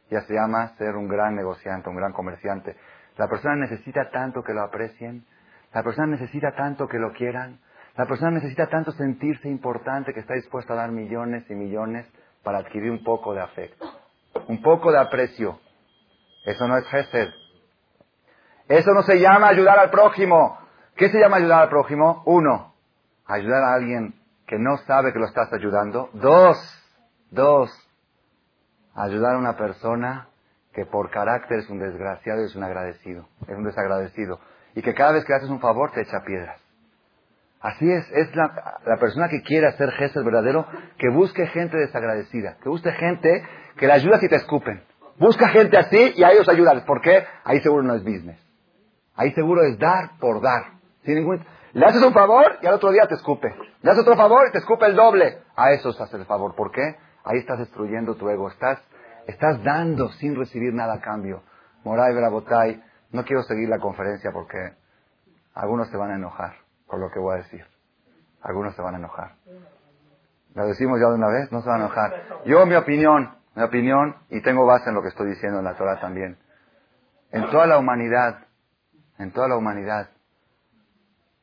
[0.09, 2.75] Ya se llama ser un gran negociante, un gran comerciante.
[3.17, 5.25] La persona necesita tanto que lo aprecien.
[5.73, 7.59] La persona necesita tanto que lo quieran.
[7.95, 12.05] La persona necesita tanto sentirse importante que está dispuesta a dar millones y millones
[12.43, 13.85] para adquirir un poco de afecto.
[14.47, 15.59] Un poco de aprecio.
[16.45, 17.29] Eso no es gesed.
[18.67, 20.57] Eso no se llama ayudar al prójimo.
[20.95, 22.23] ¿Qué se llama ayudar al prójimo?
[22.25, 22.73] Uno,
[23.25, 24.15] ayudar a alguien
[24.47, 26.09] que no sabe que lo estás ayudando.
[26.13, 26.57] Dos,
[27.29, 27.69] dos,
[28.95, 30.27] ayudar a una persona
[30.73, 34.39] que por carácter es un desgraciado y es un agradecido, es un desagradecido.
[34.73, 36.61] Y que cada vez que haces un favor te echa piedras.
[37.61, 40.65] Así es, es la, la persona que quiere hacer gestos verdadero,
[40.97, 43.45] que busque gente desagradecida, que busque gente
[43.77, 44.83] que le ayuda si te escupen.
[45.19, 46.83] Busca gente así y a ellos ayudarles.
[46.85, 47.23] ¿Por qué?
[47.43, 48.39] Ahí seguro no es business.
[49.15, 50.71] Ahí seguro es dar por dar.
[51.03, 51.45] Sin ningún...
[51.73, 53.53] Le haces un favor y al otro día te escupe.
[53.81, 55.37] Le haces otro favor y te escupe el doble.
[55.55, 56.55] A eso se hace el favor.
[56.55, 56.95] ¿Por qué?
[57.23, 58.49] Ahí estás destruyendo tu ego.
[58.49, 58.81] Estás,
[59.27, 61.43] estás dando sin recibir nada a cambio.
[61.83, 62.81] Moray Brabotay,
[63.11, 64.57] no quiero seguir la conferencia porque
[65.53, 66.60] algunos se van a enojar
[66.91, 67.65] con lo que voy a decir.
[68.41, 69.35] Algunos se van a enojar.
[70.53, 71.49] ¿Lo decimos ya de una vez?
[71.49, 72.43] No se van a enojar.
[72.45, 75.77] Yo, mi opinión, mi opinión, y tengo base en lo que estoy diciendo en la
[75.77, 76.37] Torah también.
[77.31, 78.45] En toda la humanidad,
[79.19, 80.09] en toda la humanidad,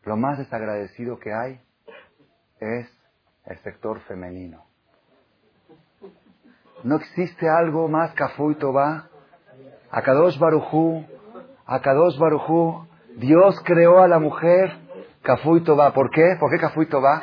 [0.04, 1.62] lo más desagradecido que hay
[2.60, 2.86] es
[3.46, 4.66] el sector femenino.
[6.84, 8.56] No existe algo más Kafu y.
[9.90, 11.06] Akadosh Barujú,
[11.64, 12.86] Akadosh Barujú,
[13.16, 14.87] Dios creó a la mujer
[15.28, 15.92] Kafu y Toba.
[15.92, 16.36] ¿Por qué?
[16.40, 17.22] ¿Por qué Kafu y Toba?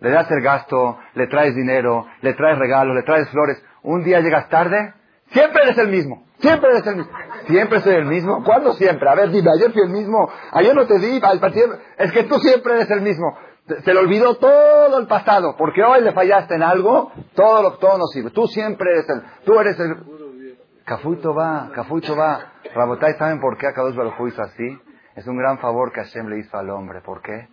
[0.00, 3.62] Le das el gasto, le traes dinero, le traes regalos, le traes flores.
[3.84, 4.94] Un día llegas tarde,
[5.30, 6.24] siempre eres el mismo.
[6.40, 7.12] Siempre eres el mismo.
[7.46, 8.42] Siempre soy el mismo.
[8.44, 9.08] ¿Cuándo siempre?
[9.08, 10.28] A ver, dime, ayer fui el mismo.
[10.52, 11.40] Ayer no te di, al
[11.96, 13.38] Es que tú siempre eres el mismo.
[13.84, 17.98] Se le olvidó todo el pasado, porque hoy le fallaste en algo, todo lo todo
[17.98, 18.30] no sirve.
[18.30, 19.96] Tú siempre eres el, tú eres el.
[20.84, 22.54] Cafuito va, Cafuito va.
[22.74, 24.78] Rabotai, ¿saben por qué Akadosh Baruj hizo así?
[25.18, 27.00] Es un gran favor que Hashem le hizo al hombre.
[27.00, 27.48] ¿Por qué?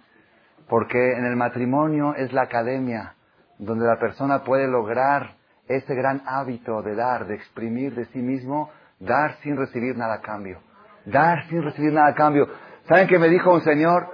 [0.70, 3.16] Porque en el matrimonio es la academia
[3.57, 5.32] donde la persona puede lograr
[5.68, 10.22] ese gran hábito de dar, de exprimir de sí mismo, dar sin recibir nada a
[10.22, 10.59] cambio.
[11.05, 12.47] Dar sin recibir nada a cambio.
[12.88, 14.11] ¿Saben qué me dijo un señor?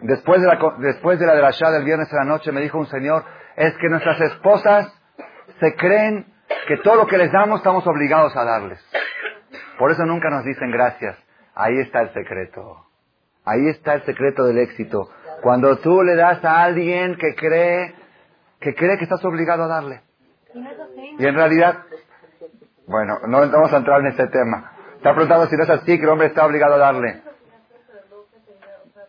[0.00, 2.86] Después de la, después de la Shah del viernes de la noche me dijo un
[2.86, 3.24] señor,
[3.56, 4.86] es que nuestras esposas
[5.58, 6.32] se creen
[6.68, 8.88] que todo lo que les damos estamos obligados a darles.
[9.78, 11.16] Por eso nunca nos dicen gracias.
[11.54, 12.84] Ahí está el secreto.
[13.44, 15.08] Ahí está el secreto del éxito.
[15.42, 17.94] Cuando tú le das a alguien que cree
[18.60, 20.00] que cree que estás obligado a darle.
[21.18, 21.84] Y en realidad,
[22.86, 24.72] bueno, no vamos a entrar en ese tema.
[24.96, 27.22] Está preguntando si no es así, que el hombre está obligado a darle.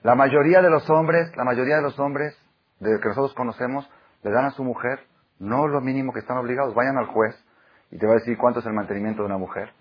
[0.04, 2.38] La mayoría de los hombres, la mayoría de los hombres
[2.80, 3.90] de que nosotros conocemos,
[4.24, 5.00] le dan a su mujer
[5.40, 6.76] no lo mínimo que están obligados.
[6.76, 7.34] Vayan al juez
[7.92, 9.72] y te va a decir cuánto es el mantenimiento de una mujer.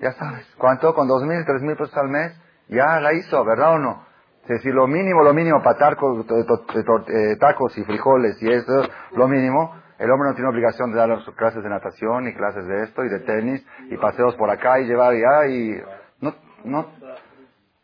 [0.00, 0.94] Ya sabes, ¿cuánto?
[0.94, 2.32] Con dos mil, tres mil pesos al mes,
[2.68, 4.04] ya la hizo, ¿verdad o no?
[4.46, 9.74] Decir, lo mínimo, lo mínimo para tacos, eh, tacos y frijoles y eso, lo mínimo,
[9.98, 13.08] el hombre no tiene obligación de dar clases de natación y clases de esto y
[13.08, 15.80] de tenis y paseos por acá y llevar allá y
[16.20, 16.34] no,
[16.64, 16.86] no,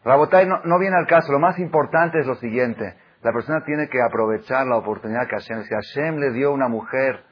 [0.05, 1.33] Rabotay no, no viene al caso.
[1.33, 2.97] Lo más importante es lo siguiente.
[3.23, 7.25] La persona tiene que aprovechar la oportunidad que Hashem, si Hashem le dio una mujer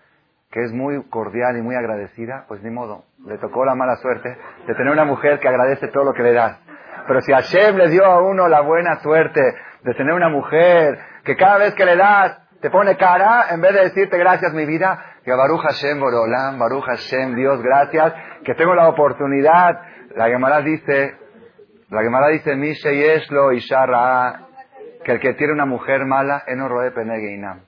[0.51, 4.36] que es muy cordial y muy agradecida, pues ni modo, le tocó la mala suerte
[4.66, 6.59] de tener una mujer que agradece todo lo que le das.
[7.06, 9.40] Pero si Hashem le dio a uno la buena suerte
[9.82, 13.74] de tener una mujer que cada vez que le das te pone cara, en vez
[13.74, 18.14] de decirte gracias mi vida, que Baruch Hashem Borolam, Baruch Hashem Dios, gracias,
[18.44, 19.81] que tengo la oportunidad.
[20.14, 21.16] La Gemara dice,
[21.90, 23.60] la Gemara dice, Mishe Yeshlo y
[25.05, 27.65] que el que tiene una mujer mala, eno roe penegeinam.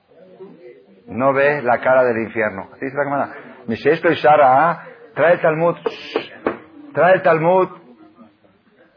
[1.09, 2.69] No ve la cara del infierno.
[2.73, 3.33] Así dice la Gemara.
[3.67, 4.15] Mishe Yeshlo y
[5.13, 5.75] trae el Talmud,
[6.93, 7.69] trae el Talmud,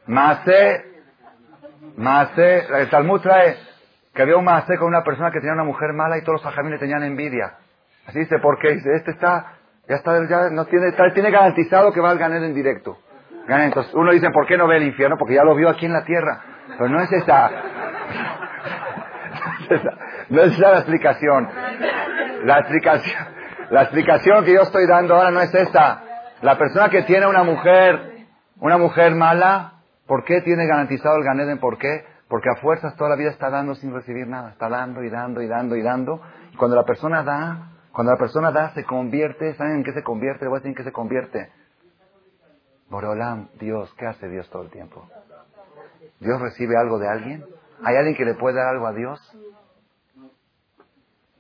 [0.07, 0.85] Maase,
[1.97, 3.57] Maase, el Talmud trae
[4.15, 6.53] que había un Maase con una persona que tenía una mujer mala y todos los
[6.53, 7.55] ajamines tenían envidia.
[8.07, 9.55] Así dice, porque dice, este está,
[9.89, 12.99] ya está, ya no tiene, está, tiene garantizado que va a ganar en directo.
[13.49, 15.17] Entonces uno dice, ¿por qué no ve el infierno?
[15.19, 16.41] Porque ya lo vio aquí en la tierra.
[16.79, 17.51] Pero no es esa,
[20.29, 21.49] no es esa la explicación.
[22.43, 23.27] La explicación,
[23.71, 26.03] la explicación que yo estoy dando ahora no es esa.
[26.43, 28.27] La persona que tiene una mujer,
[28.59, 29.73] una mujer mala,
[30.13, 31.59] ¿Por qué tiene garantizado el Ganeden?
[31.59, 32.05] ¿Por qué?
[32.29, 34.51] Porque a fuerzas toda la vida está dando sin recibir nada.
[34.51, 36.21] Está dando y dando y dando y dando.
[36.59, 39.55] Cuando la persona da, Cuando la persona da, se convierte.
[39.55, 40.47] ¿Saben en qué se convierte?
[40.47, 41.51] Voy a decir en qué se convierte.
[42.89, 45.09] Borolam, Dios, ¿qué hace Dios todo el tiempo?
[46.21, 47.45] ¿Dios recibe algo de alguien?
[47.85, 49.19] ¿Hay alguien que le puede dar algo a Dios?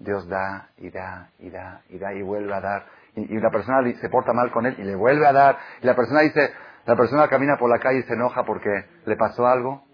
[0.02, 2.86] Dios da y da y da y da y vuelve a dar.
[3.14, 5.58] Y, y la persona se porta mal con él y le vuelve a dar.
[5.80, 6.52] Y la persona dice,
[6.86, 9.84] la persona camina por la calle y se enoja porque le pasó algo.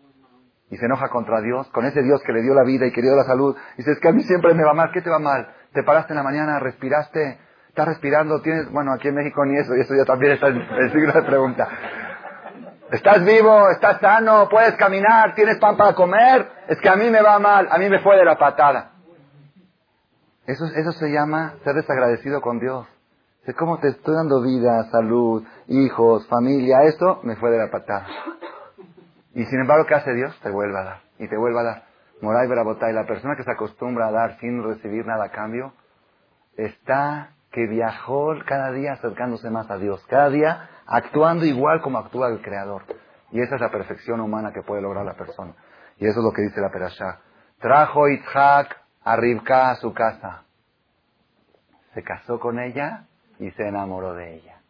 [0.70, 3.00] Y se enoja contra Dios, con ese Dios que le dio la vida y que
[3.00, 3.56] dio la salud.
[3.74, 4.90] Y dice, es que a mí siempre me va mal.
[4.92, 5.48] ¿Qué te va mal?
[5.72, 9.74] Te paraste en la mañana, respiraste, estás respirando, tienes, bueno, aquí en México ni eso,
[9.76, 11.68] y eso ya también está en el signo de pregunta.
[12.90, 16.48] Estás vivo, estás sano, puedes caminar, tienes pan para comer.
[16.68, 18.92] Es que a mí me va mal, a mí me fue de la patada.
[20.48, 22.86] Eso, eso se llama ser desagradecido con Dios.
[23.44, 28.06] Es como te estoy dando vida, salud, hijos, familia, esto me fue de la patada.
[29.34, 30.34] Y sin embargo, ¿qué hace Dios?
[30.42, 31.00] Te vuelve a dar.
[31.18, 31.82] Y te vuelve a dar.
[32.22, 35.74] Moray Brabotay, la persona que se acostumbra a dar sin recibir nada a cambio,
[36.56, 40.02] está que viajó cada día acercándose más a Dios.
[40.08, 42.84] Cada día actuando igual como actúa el Creador.
[43.32, 45.52] Y esa es la perfección humana que puede lograr la persona.
[45.98, 47.20] Y eso es lo que dice la Perashá.
[47.60, 50.42] Trajo Itzhak a Rivka a su casa.
[51.94, 53.06] Se casó con ella
[53.38, 54.60] y se enamoró de ella.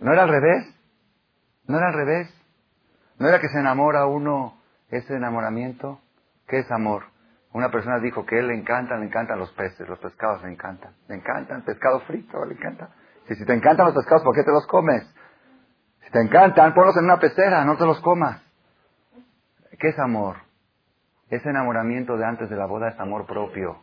[0.00, 0.72] ¿No era al revés?
[1.66, 2.32] ¿No era al revés?
[3.18, 4.56] ¿No era que se enamora uno
[4.88, 6.00] ese enamoramiento?
[6.46, 7.06] ¿Qué es amor?
[7.52, 10.52] Una persona dijo que a él le encantan, le encantan los peces, los pescados le
[10.52, 10.94] encantan.
[11.08, 12.90] Le encantan, pescado frito, le encanta.
[13.26, 15.02] Si, si te encantan los pescados, ¿por qué te los comes?
[16.04, 18.40] Si te encantan, ponlos en una pecera, no te los comas.
[19.76, 20.36] ¿Qué es amor?
[21.30, 23.76] Ese enamoramiento de antes de la boda es amor propio.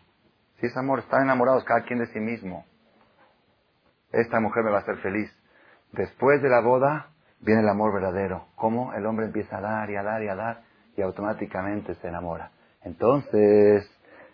[0.59, 2.65] Si es amor, están enamorados cada quien de sí mismo.
[4.11, 5.31] Esta mujer me va a hacer feliz.
[5.93, 7.07] Después de la boda
[7.39, 8.47] viene el amor verdadero.
[8.55, 8.93] ¿Cómo?
[8.93, 10.61] El hombre empieza a dar y a dar y a dar
[10.97, 12.51] y automáticamente se enamora.
[12.83, 13.89] Entonces,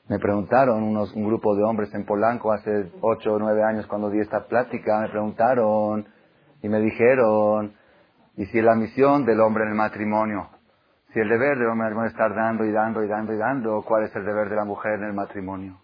[0.10, 4.10] me preguntaron unos, un grupo de hombres en Polanco hace ocho o nueve años cuando
[4.10, 6.08] di esta plática, me preguntaron
[6.64, 7.76] y me dijeron,
[8.38, 10.50] ¿y si la misión del hombre en el matrimonio?
[11.14, 13.84] Si el deber del hombre matrimonio es estar dando y dando y dando y dando,
[13.84, 15.80] ¿cuál es el deber de la mujer en el matrimonio?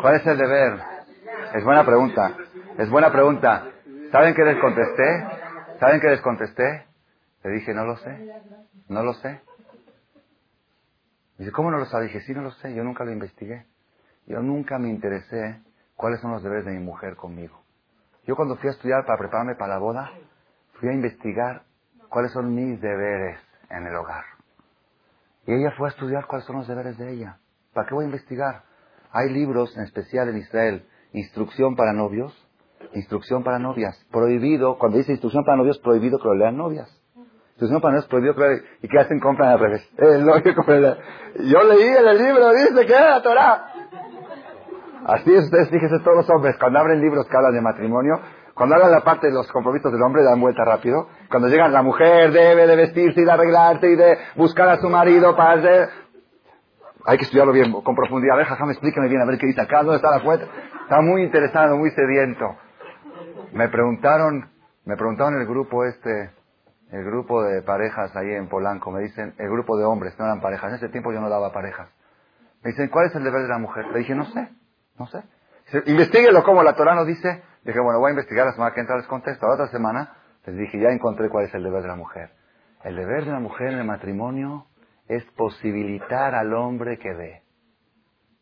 [0.00, 0.80] ¿Cuál es el deber?
[1.54, 2.36] Es buena pregunta.
[2.76, 3.66] Es buena pregunta.
[4.10, 5.24] ¿Saben qué les contesté?
[5.78, 6.86] ¿Saben qué les contesté?
[7.44, 8.42] Le dije, no lo sé.
[8.88, 9.40] No lo sé.
[11.38, 12.06] Dice, ¿cómo no lo sabe?
[12.06, 12.74] Dije, sí, no lo sé.
[12.74, 13.64] Yo nunca lo investigué.
[14.26, 15.62] Yo nunca me interesé
[15.94, 17.62] cuáles son los deberes de mi mujer conmigo.
[18.26, 20.10] Yo cuando fui a estudiar para prepararme para la boda,
[20.80, 21.62] fui a investigar
[22.08, 23.38] cuáles son mis deberes
[23.70, 24.24] en el hogar.
[25.46, 27.38] Y ella fue a estudiar cuáles son los deberes de ella.
[27.72, 28.62] ¿Para qué voy a investigar?
[29.12, 32.32] Hay libros, en especial en Israel, instrucción para novios,
[32.94, 34.04] instrucción para novias.
[34.10, 36.88] Prohibido, cuando dice instrucción para novios, prohibido que lo lean novias.
[37.50, 38.64] Instrucción para novios, prohibido que lo lean.
[38.82, 39.20] ¿Y qué hacen?
[39.20, 39.88] Compran al revés.
[39.98, 40.96] El novio compra el-
[41.50, 43.64] Yo leí en el libro, dice que era la Torah.
[45.06, 48.20] Así es, ustedes fíjense todos los hombres, cuando abren libros que hablan de matrimonio,
[48.54, 51.08] cuando hablan la parte de los compromisos del hombre, dan vuelta rápido.
[51.30, 54.88] Cuando llegan, la mujer debe de vestirse y de arreglarse y de buscar a su
[54.88, 55.88] marido para hacer...
[57.06, 58.34] Hay que estudiarlo bien, con profundidad.
[58.34, 60.46] A ver, jajam, explícame bien, a ver qué dice acá, dónde está la fuente.
[60.82, 62.44] Está muy interesado, muy sediento.
[63.52, 64.50] Me preguntaron,
[64.84, 66.30] me preguntaron el grupo este,
[66.92, 70.40] el grupo de parejas ahí en Polanco, me dicen, el grupo de hombres, no eran
[70.40, 70.70] parejas.
[70.70, 71.88] En ese tiempo yo no daba parejas.
[72.62, 73.86] Me dicen, ¿cuál es el deber de la mujer?
[73.86, 74.48] Le dije, no sé,
[74.98, 75.22] no sé.
[75.86, 77.42] Investíguelo como la Torah nos dice.
[77.64, 79.46] Dije, bueno, voy a investigar la semana que entra les contesto.
[79.46, 80.16] La otra semana
[80.46, 82.30] les dije, ya encontré cuál es el deber de la mujer.
[82.84, 84.66] El deber de la mujer en el matrimonio
[85.08, 87.42] es posibilitar al hombre que dé.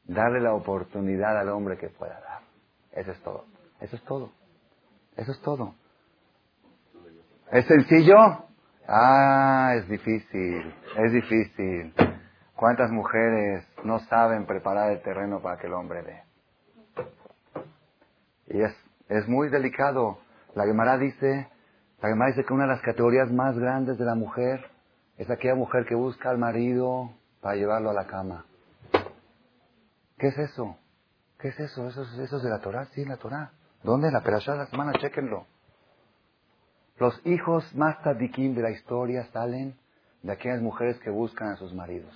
[0.04, 2.42] Darle la oportunidad al hombre que pueda dar.
[2.92, 3.46] Eso es todo.
[3.80, 4.32] Eso es todo.
[5.16, 5.74] Eso es todo.
[7.50, 8.16] ¿Es sencillo?
[8.86, 10.74] Ah, es difícil.
[10.96, 11.94] Es difícil.
[12.54, 16.22] ¿Cuántas mujeres no saben preparar el terreno para que el hombre dé?
[18.48, 18.72] Y es,
[19.08, 20.18] es muy delicado.
[20.54, 21.48] La Gemara dice,
[22.00, 24.70] la Gemara dice que una de las categorías más grandes de la mujer
[25.16, 27.10] es aquella mujer que busca al marido
[27.40, 28.44] para llevarlo a la cama.
[30.18, 30.76] ¿Qué es eso?
[31.38, 31.86] ¿Qué es eso?
[31.88, 32.86] ¿Eso, es- eso es de la Torah?
[32.86, 33.52] Sí, la Torah.
[33.82, 34.08] ¿Dónde?
[34.08, 35.46] En la Perashá de la semana, chéquenlo.
[36.98, 39.76] Los hijos más tadikim de la historia salen
[40.22, 42.12] de aquellas mujeres que buscan a sus maridos.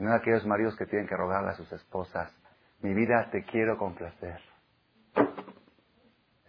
[0.00, 2.32] Y no de aquellos maridos que tienen que rogarle a sus esposas,
[2.80, 4.40] mi vida te quiero complacer.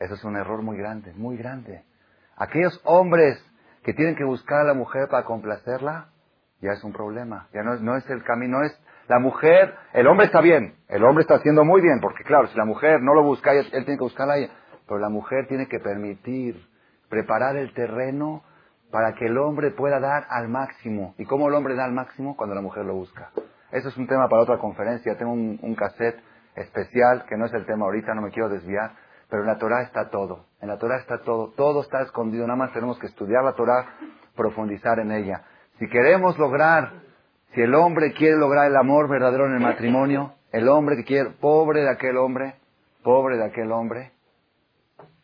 [0.02, 1.84] Eso es un error muy grande, muy grande.
[2.36, 3.38] Aquellos hombres
[3.84, 6.08] que tienen que buscar a la mujer para complacerla,
[6.60, 7.48] ya es un problema.
[7.54, 10.76] Ya no es, no es el camino, no es la mujer, el hombre está bien,
[10.88, 13.70] el hombre está haciendo muy bien, porque claro, si la mujer no lo busca, él,
[13.70, 14.36] tiene que buscarla.
[14.88, 16.68] Pero la mujer tiene que permitir,
[17.08, 18.44] preparar el terreno
[18.90, 21.14] para que el hombre pueda dar al máximo.
[21.20, 22.36] ¿Y cómo el hombre da al máximo?
[22.36, 23.30] Cuando la mujer lo busca.
[23.72, 25.16] Eso es un tema para otra conferencia.
[25.16, 26.20] Tengo un, un cassette
[26.56, 28.92] especial, que no es el tema ahorita, no me quiero desviar,
[29.32, 30.48] pero en la Torah está todo.
[30.60, 31.54] En la Torah está todo.
[31.56, 32.46] Todo está escondido.
[32.46, 33.88] Nada más tenemos que estudiar la Torah,
[34.36, 35.46] profundizar en ella.
[35.80, 36.92] Si queremos lograr,
[37.56, 41.30] si el hombre quiere lograr el amor verdadero en el matrimonio, el hombre que quiere,
[41.30, 42.56] pobre de aquel hombre,
[43.04, 44.12] pobre de aquel hombre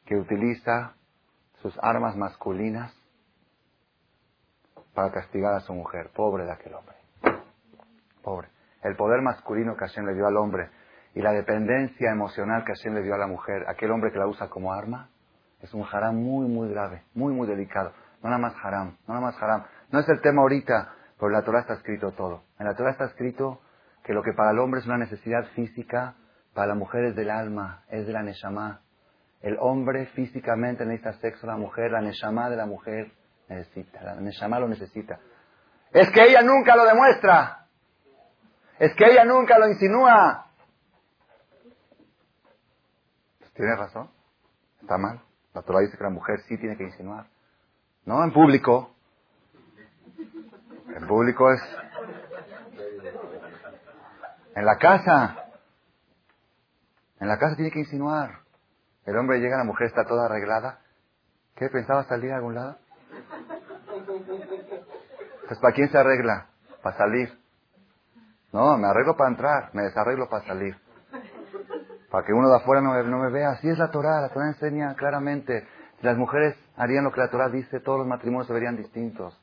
[0.05, 0.93] que utiliza
[1.61, 2.95] sus armas masculinas
[4.93, 6.11] para castigar a su mujer.
[6.15, 6.95] Pobre de aquel hombre.
[8.23, 8.47] Pobre.
[8.83, 10.69] El poder masculino que Hashem le dio al hombre
[11.17, 14.27] y la dependencia emocional que Hashem le dio a la mujer, aquel hombre que la
[14.27, 15.09] usa como arma,
[15.59, 17.91] es un haram muy, muy grave, muy, muy delicado.
[18.21, 19.63] No nada más haram, no nada más haram.
[19.89, 22.43] No es el tema ahorita, pero en la Torah está escrito todo.
[22.59, 23.61] En la Torah está escrito
[24.03, 26.13] que lo que para el hombre es una necesidad física,
[26.53, 28.81] para la mujer es del alma, es de la neshama.
[29.41, 33.11] El hombre físicamente necesita sexo, la mujer, la neshama de la mujer
[33.49, 35.17] necesita, la neshama lo necesita.
[35.91, 37.65] Es que ella nunca lo demuestra.
[38.77, 40.46] Es que ella nunca lo insinúa.
[43.57, 44.11] Pues tiene razón.
[44.81, 45.19] Está mal.
[45.55, 47.25] La Torah dice que la mujer sí tiene que insinuar.
[48.05, 48.93] No en público.
[50.95, 51.61] En público es
[54.55, 55.43] en la casa.
[57.19, 58.41] En la casa tiene que insinuar.
[59.05, 60.81] El hombre llega, la mujer está toda arreglada.
[61.55, 61.67] ¿Qué?
[61.69, 62.77] ¿Pensaba salir a algún lado?
[65.47, 66.49] Pues ¿para quién se arregla?
[66.83, 67.35] Para salir.
[68.53, 70.77] No, me arreglo para entrar, me desarreglo para salir.
[72.17, 73.51] Para que uno de afuera no me, vea.
[73.51, 74.21] Así es la Torah.
[74.21, 75.67] La Torah enseña claramente.
[75.99, 79.39] Si las mujeres harían lo que la Torah dice, todos los matrimonios se verían distintos.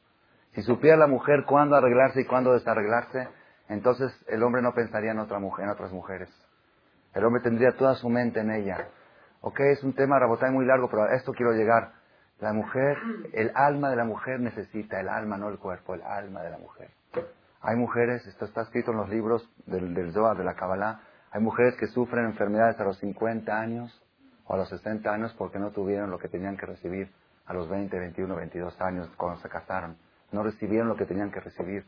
[0.57, 3.29] Si supiera la mujer cuándo arreglarse y cuándo desarreglarse,
[3.69, 6.29] entonces el hombre no pensaría en, otra mujer, en otras mujeres.
[7.13, 8.89] El hombre tendría toda su mente en ella.
[9.41, 11.93] Ok, es un tema rabotay muy largo, pero a esto quiero llegar.
[12.41, 12.99] La mujer,
[13.35, 16.59] el alma de la mujer necesita, el alma, no el cuerpo, el alma de la
[16.59, 16.91] mujer.
[17.61, 21.03] Hay mujeres, esto está escrito en los libros del, del Zohar, de la Kabbalah,
[21.35, 24.01] hay mujeres que sufren enfermedades a los 50 años
[24.47, 27.11] o a los 60 años porque no tuvieron lo que tenían que recibir
[27.47, 29.97] a los 20, 21, 22 años cuando se casaron.
[30.31, 31.87] No recibieron lo que tenían que recibir.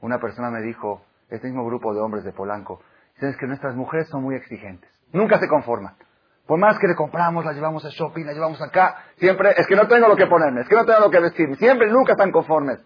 [0.00, 2.80] Una persona me dijo, este mismo grupo de hombres de Polanco,
[3.16, 4.88] dicen que nuestras mujeres son muy exigentes.
[5.12, 5.96] Nunca se conforman.
[6.46, 9.74] Por más que le compramos, la llevamos a shopping, la llevamos acá, siempre es que
[9.74, 12.30] no tengo lo que ponerme, es que no tengo lo que vestir, siempre, nunca están
[12.30, 12.78] conformes.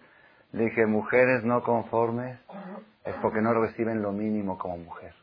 [0.51, 2.39] Dije, mujeres no conformes
[3.03, 5.13] es porque no reciben lo mínimo como mujer.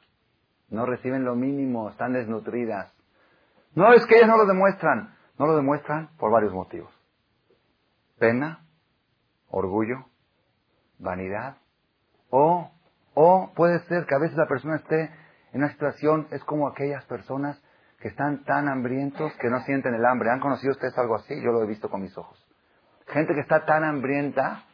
[0.72, 2.90] No reciben lo mínimo, están desnutridas.
[3.74, 6.90] No es que ellas no lo demuestran, no lo demuestran por varios motivos.
[8.18, 8.64] Pena,
[9.50, 10.06] orgullo,
[10.98, 11.58] vanidad
[12.30, 12.70] o,
[13.12, 15.10] o puede ser que a veces la persona esté
[15.52, 17.62] en una situación, es como aquellas personas
[18.00, 20.30] que están tan hambrientos que no sienten el hambre.
[20.30, 21.34] ¿Han conocido ustedes algo así?
[21.42, 22.42] Yo lo he visto con mis ojos.
[23.08, 24.64] Gente que está tan hambrienta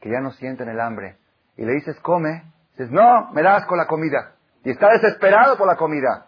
[0.00, 1.18] que ya no sienten el hambre.
[1.56, 2.44] Y le dices, come.
[2.78, 4.35] Dices, no, me das con la comida.
[4.64, 6.26] Y está desesperado por la comida.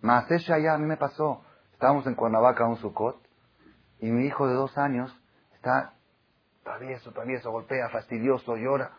[0.00, 1.42] Más ella ya a mí me pasó.
[1.72, 3.16] Estábamos en Cuernavaca, un sucot,
[4.00, 5.10] y mi hijo de dos años
[5.54, 5.94] está
[6.62, 8.92] travieso, travieso, golpea, fastidioso, llora.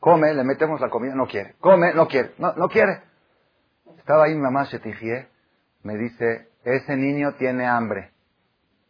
[0.00, 1.54] Come, le metemos la comida, no quiere.
[1.60, 3.02] Come, no quiere, no, no quiere.
[3.98, 5.28] Estaba ahí mi mamá Shetijie,
[5.82, 8.12] me dice, ese niño tiene hambre.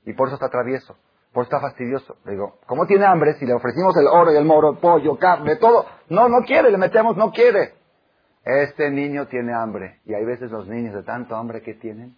[0.05, 0.97] Y por eso está travieso,
[1.32, 2.16] por eso está fastidioso.
[2.24, 5.18] Le digo, ¿cómo tiene hambre si le ofrecimos el oro y el moro, el pollo,
[5.18, 5.86] carne, todo?
[6.09, 7.74] No, no quiere, le metemos, no quiere.
[8.47, 9.98] Este niño tiene hambre.
[10.05, 12.16] Y hay veces los niños de tanto hambre que tienen,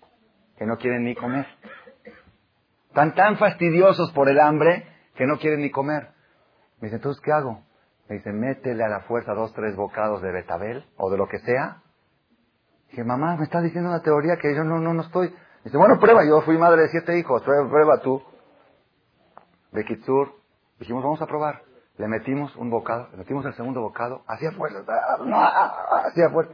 [0.59, 1.47] que no quieren ni comer.
[2.89, 6.09] Están tan fastidiosos por el hambre que no quieren ni comer.
[6.81, 7.63] Me dice, entonces, ¿qué hago?
[8.11, 11.39] Me dice, métele a la fuerza dos, tres bocados de betabel o de lo que
[11.39, 11.83] sea.
[12.91, 15.35] Dije, mamá, me estás diciendo una teoría que yo no, no, no estoy.
[15.65, 18.23] Dice, bueno, prueba, yo fui madre de siete hijos, prueba, prueba tú.
[19.73, 20.35] De Kitsur,
[20.79, 21.63] dijimos, vamos a probar.
[21.99, 24.79] Le metimos un bocado, le metimos el segundo bocado, hacía fuerza,
[26.07, 26.53] hacía fuerza.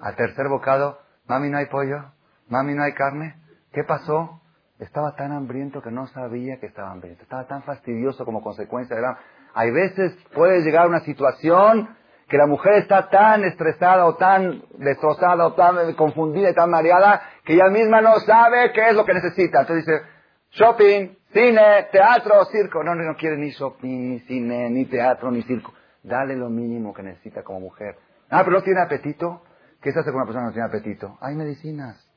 [0.00, 2.12] Al tercer bocado, mami, no hay pollo,
[2.48, 3.36] mami, no hay carne.
[3.72, 4.40] ¿Qué pasó?
[4.80, 7.22] Estaba tan hambriento que no sabía que estaba hambriento.
[7.22, 9.18] Estaba tan fastidioso como consecuencia de la...
[9.54, 11.96] Hay veces puede llegar una situación
[12.28, 17.22] que la mujer está tan estresada o tan destrozada o tan confundida y tan mareada
[17.44, 19.60] que ella misma no sabe qué es lo que necesita.
[19.60, 20.02] Entonces dice,
[20.50, 22.82] shopping, cine, teatro, circo.
[22.82, 25.72] No, no quiere ni shopping, ni cine, ni teatro, ni circo.
[26.02, 27.96] Dale lo mínimo que necesita como mujer.
[28.30, 29.42] Ah, pero no tiene apetito.
[29.80, 31.18] ¿Qué se hace con una persona que no tiene apetito?
[31.20, 32.08] Hay medicinas.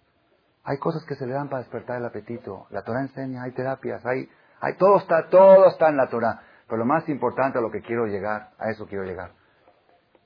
[0.64, 2.68] Hay cosas que se le dan para despertar el apetito.
[2.70, 4.30] La Torah enseña, hay terapias, hay,
[4.60, 6.42] hay, todo está, todo está en la Torah.
[6.68, 9.32] Pero lo más importante a lo que quiero llegar, a eso quiero llegar.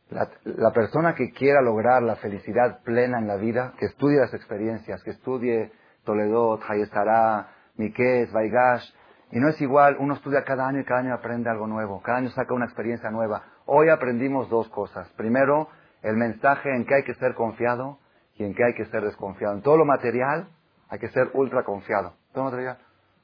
[0.10, 5.02] La, persona que quiera lograr la felicidad plena en la vida, que estudie las experiencias,
[5.04, 5.72] que estudie
[6.04, 8.84] Toledo, Hayestará, Miqués, Vaigash,
[9.32, 12.20] y no es igual, uno estudia cada año y cada año aprende algo nuevo, cada
[12.20, 13.44] año saca una experiencia nueva.
[13.66, 15.10] Hoy aprendimos dos cosas.
[15.18, 15.68] Primero,
[16.04, 18.00] el mensaje en que hay que ser confiado
[18.36, 19.56] y en que hay que ser desconfiado.
[19.56, 20.48] En todo lo material
[20.90, 22.14] hay que ser ultra confiado.
[22.34, 22.78] Todo lo material.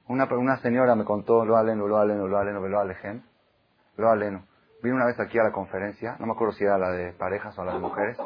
[0.07, 3.21] Una, una señora me contó, lo aleno, lo aleno, lo aleno, lo aleno,
[3.97, 4.43] lo aleno.
[4.81, 7.57] Vino una vez aquí a la conferencia, no me acuerdo si era la de parejas
[7.59, 8.17] o la de mujeres,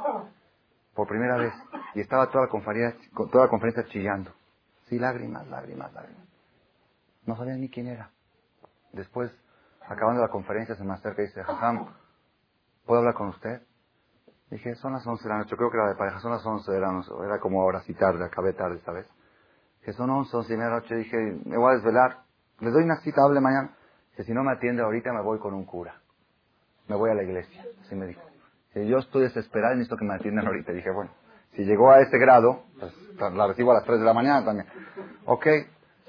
[0.95, 1.53] por primera vez,
[1.93, 2.97] y estaba toda la conferencia,
[3.29, 4.31] toda la conferencia chillando.
[4.85, 6.27] Sí, lágrimas, lágrimas, lágrimas.
[7.25, 8.11] No sabía ni quién era.
[8.93, 9.31] Después,
[9.87, 11.93] acabando la conferencia, se me acerca y dice, Jajam,
[12.85, 13.61] ¿puedo hablar con usted?
[14.51, 16.71] Dije, son las 11 de la noche, creo que era de pareja, son las 11
[16.71, 19.07] de la noche, era como ahora sí tarde, acabé tarde esta vez.
[19.83, 22.23] Que son 11, 11 y de la noche, dije, me voy a desvelar,
[22.59, 23.75] le doy una cita, hable mañana.
[24.15, 25.99] Que si no me atiende ahorita me voy con un cura.
[26.87, 28.21] Me voy a la iglesia, así me dijo.
[28.73, 30.71] Si yo estoy desesperado y necesito que me atiendan ahorita.
[30.71, 31.11] Dije, bueno,
[31.55, 32.93] si llegó a ese grado, pues
[33.33, 34.67] la recibo a las 3 de la mañana también.
[35.25, 35.47] Ok,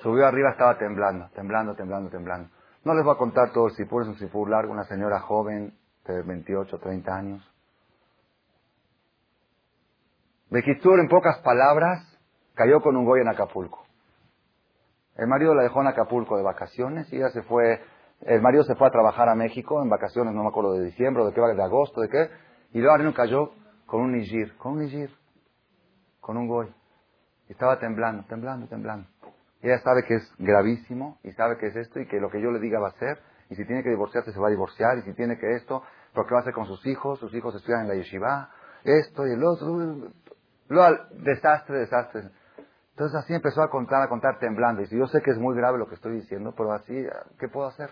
[0.02, 2.48] subió arriba, estaba temblando, temblando, temblando, temblando.
[2.84, 5.74] No les voy a contar todo el sipur, es un sipur largo, una señora joven
[6.06, 7.52] de 28, 30 años.
[10.50, 12.00] Bekitsur, en pocas palabras,
[12.54, 13.84] cayó con un goy en Acapulco.
[15.16, 17.80] El marido la dejó en Acapulco de vacaciones y ella se fue,
[18.20, 21.24] el marido se fue a trabajar a México en vacaciones, no me acuerdo de diciembre,
[21.24, 22.30] de qué de agosto, de qué,
[22.72, 23.50] y luego cayó
[23.86, 25.10] con un nijir, con un nijir,
[26.26, 26.66] con un goy.
[27.48, 29.08] Estaba temblando, temblando, temblando.
[29.62, 32.50] Ella sabe que es gravísimo y sabe que es esto y que lo que yo
[32.50, 33.20] le diga va a ser.
[33.48, 36.34] Y si tiene que divorciarse se va a divorciar y si tiene que esto, porque
[36.34, 38.50] va a hacer con sus hijos, sus hijos estudian en la yeshiva,
[38.82, 40.10] esto y el otro.
[40.68, 42.28] Luego, desastre, desastre.
[42.90, 44.82] Entonces así empezó a contar, a contar temblando.
[44.82, 47.06] Y si yo sé que es muy grave lo que estoy diciendo, pero así,
[47.38, 47.90] ¿qué puedo hacer?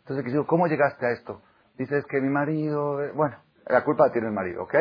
[0.00, 1.42] Entonces digo, ¿cómo llegaste a esto?
[1.76, 3.36] Dices que mi marido, eh, bueno,
[3.66, 4.74] la culpa la tiene el marido, ¿ok?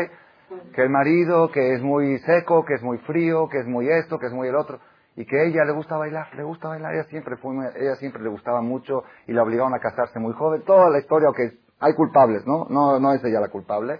[0.74, 4.18] Que el marido, que es muy seco, que es muy frío, que es muy esto,
[4.19, 4.80] que es muy el otro.
[5.15, 8.30] Y que ella le gusta bailar, le gusta bailar, ella siempre fue, ella siempre le
[8.30, 10.64] gustaba mucho y la obligaron a casarse muy joven.
[10.64, 12.68] Toda la historia, que hay culpables, ¿no?
[12.69, 13.99] No, no es ella la culpable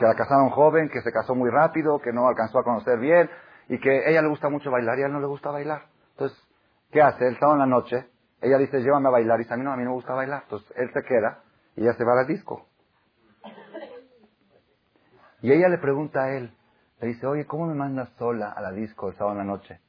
[0.00, 3.28] que la casaron joven, que se casó muy rápido, que no alcanzó a conocer bien,
[3.68, 5.82] y que ella le gusta mucho bailar y a él no le gusta bailar.
[6.12, 6.38] Entonces,
[6.90, 7.26] ¿qué hace?
[7.26, 8.06] Él estaba en la noche,
[8.40, 10.14] ella dice, llévame a bailar, y dice, a mí no, a mí no me gusta
[10.14, 10.42] bailar.
[10.44, 11.42] Entonces, él se queda
[11.76, 12.66] y ella se va al disco.
[15.42, 16.52] Y ella le pregunta a él,
[17.00, 19.80] le dice, oye, ¿cómo me mandas sola a la disco el sábado en la noche?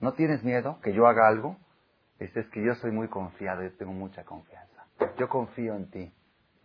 [0.00, 1.56] ¿No tienes miedo que yo haga algo?
[2.18, 4.84] Dice, es que yo soy muy confiado, yo tengo mucha confianza.
[5.18, 6.12] Yo confío en ti.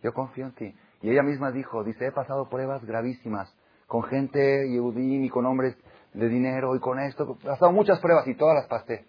[0.02, 0.76] Yo confío en ti.
[1.02, 3.54] Y ella misma dijo, dice, he pasado pruebas gravísimas
[3.86, 5.76] con gente yudín y con hombres
[6.12, 7.38] de dinero y con esto.
[7.40, 9.06] He pasado muchas pruebas y todas las pasé.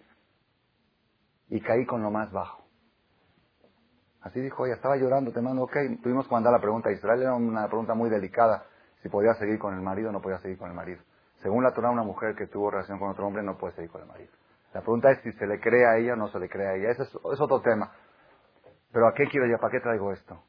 [1.48, 2.64] Y caí con lo más bajo.
[4.20, 5.76] Así dijo ella, estaba llorando, te mando, ok.
[6.02, 8.66] Tuvimos que mandar la pregunta a Israel, era una pregunta muy delicada.
[9.06, 11.00] Si podía seguir con el marido no podía seguir con el marido.
[11.36, 14.00] Según la Torah, una mujer que tuvo relación con otro hombre no puede seguir con
[14.02, 14.32] el marido.
[14.74, 16.74] La pregunta es si se le cree a ella o no se le cree a
[16.74, 16.90] ella.
[16.90, 17.92] Ese es, otro tema.
[18.90, 19.58] Pero ¿a qué quiero yo?
[19.60, 20.42] ¿Para qué traigo esto?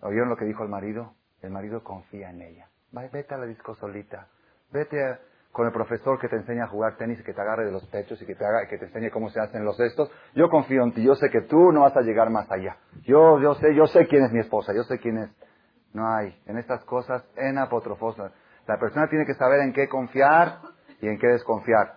[0.00, 1.12] ¿Oyeron lo que dijo el marido?
[1.42, 2.70] El marido confía en ella.
[2.92, 4.28] Vete a la disco solita.
[4.72, 5.18] Vete
[5.52, 7.86] con el profesor que te enseña a jugar tenis y que te agarre de los
[7.88, 10.10] pechos y que te, haga, que te enseñe cómo se hacen los estos.
[10.34, 11.02] Yo confío en ti.
[11.02, 12.78] Yo sé que tú no vas a llegar más allá.
[13.02, 14.72] Yo, yo sé, yo sé quién es mi esposa.
[14.74, 15.49] Yo sé quién es.
[15.92, 16.40] No hay.
[16.46, 18.32] En estas cosas, en apotrofosa.
[18.66, 20.58] La persona tiene que saber en qué confiar
[21.00, 21.94] y en qué desconfiar.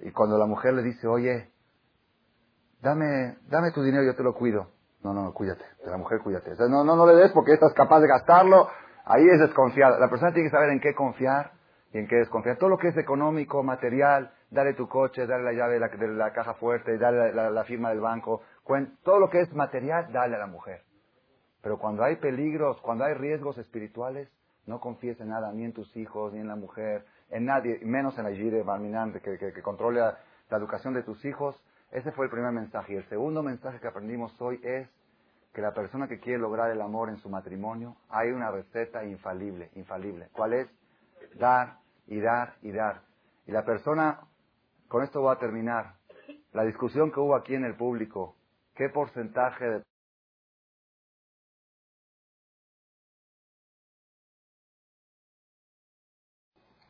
[0.00, 1.50] Y cuando la mujer le dice, oye,
[2.80, 4.68] dame, dame tu dinero, yo te lo cuido.
[5.02, 5.64] No, no, cuídate.
[5.84, 6.52] De la mujer, cuídate.
[6.68, 8.68] no, no, no le des porque estás capaz de gastarlo.
[9.04, 9.98] Ahí es desconfiada.
[9.98, 11.52] La persona tiene que saber en qué confiar
[11.92, 12.56] y en qué desconfiar.
[12.56, 16.08] Todo lo que es económico, material, dale tu coche, dale la llave de la, de
[16.08, 18.42] la caja fuerte, dale la, firma del banco.
[19.02, 20.82] todo lo que es material, dale a la mujer.
[21.62, 24.28] Pero cuando hay peligros, cuando hay riesgos espirituales,
[24.66, 28.18] no confíes en nada, ni en tus hijos, ni en la mujer, en nadie, menos
[28.18, 30.18] en la Gire Barminan, que, que, que controle la
[30.56, 31.56] educación de tus hijos,
[31.90, 32.94] ese fue el primer mensaje.
[32.94, 34.88] Y el segundo mensaje que aprendimos hoy es
[35.52, 39.70] que la persona que quiere lograr el amor en su matrimonio, hay una receta infalible,
[39.74, 40.28] infalible.
[40.32, 40.68] ¿Cuál es?
[41.38, 43.02] Dar y dar y dar.
[43.46, 44.20] Y la persona,
[44.88, 45.94] con esto voy a terminar,
[46.52, 48.36] la discusión que hubo aquí en el público,
[48.74, 49.82] ¿qué porcentaje de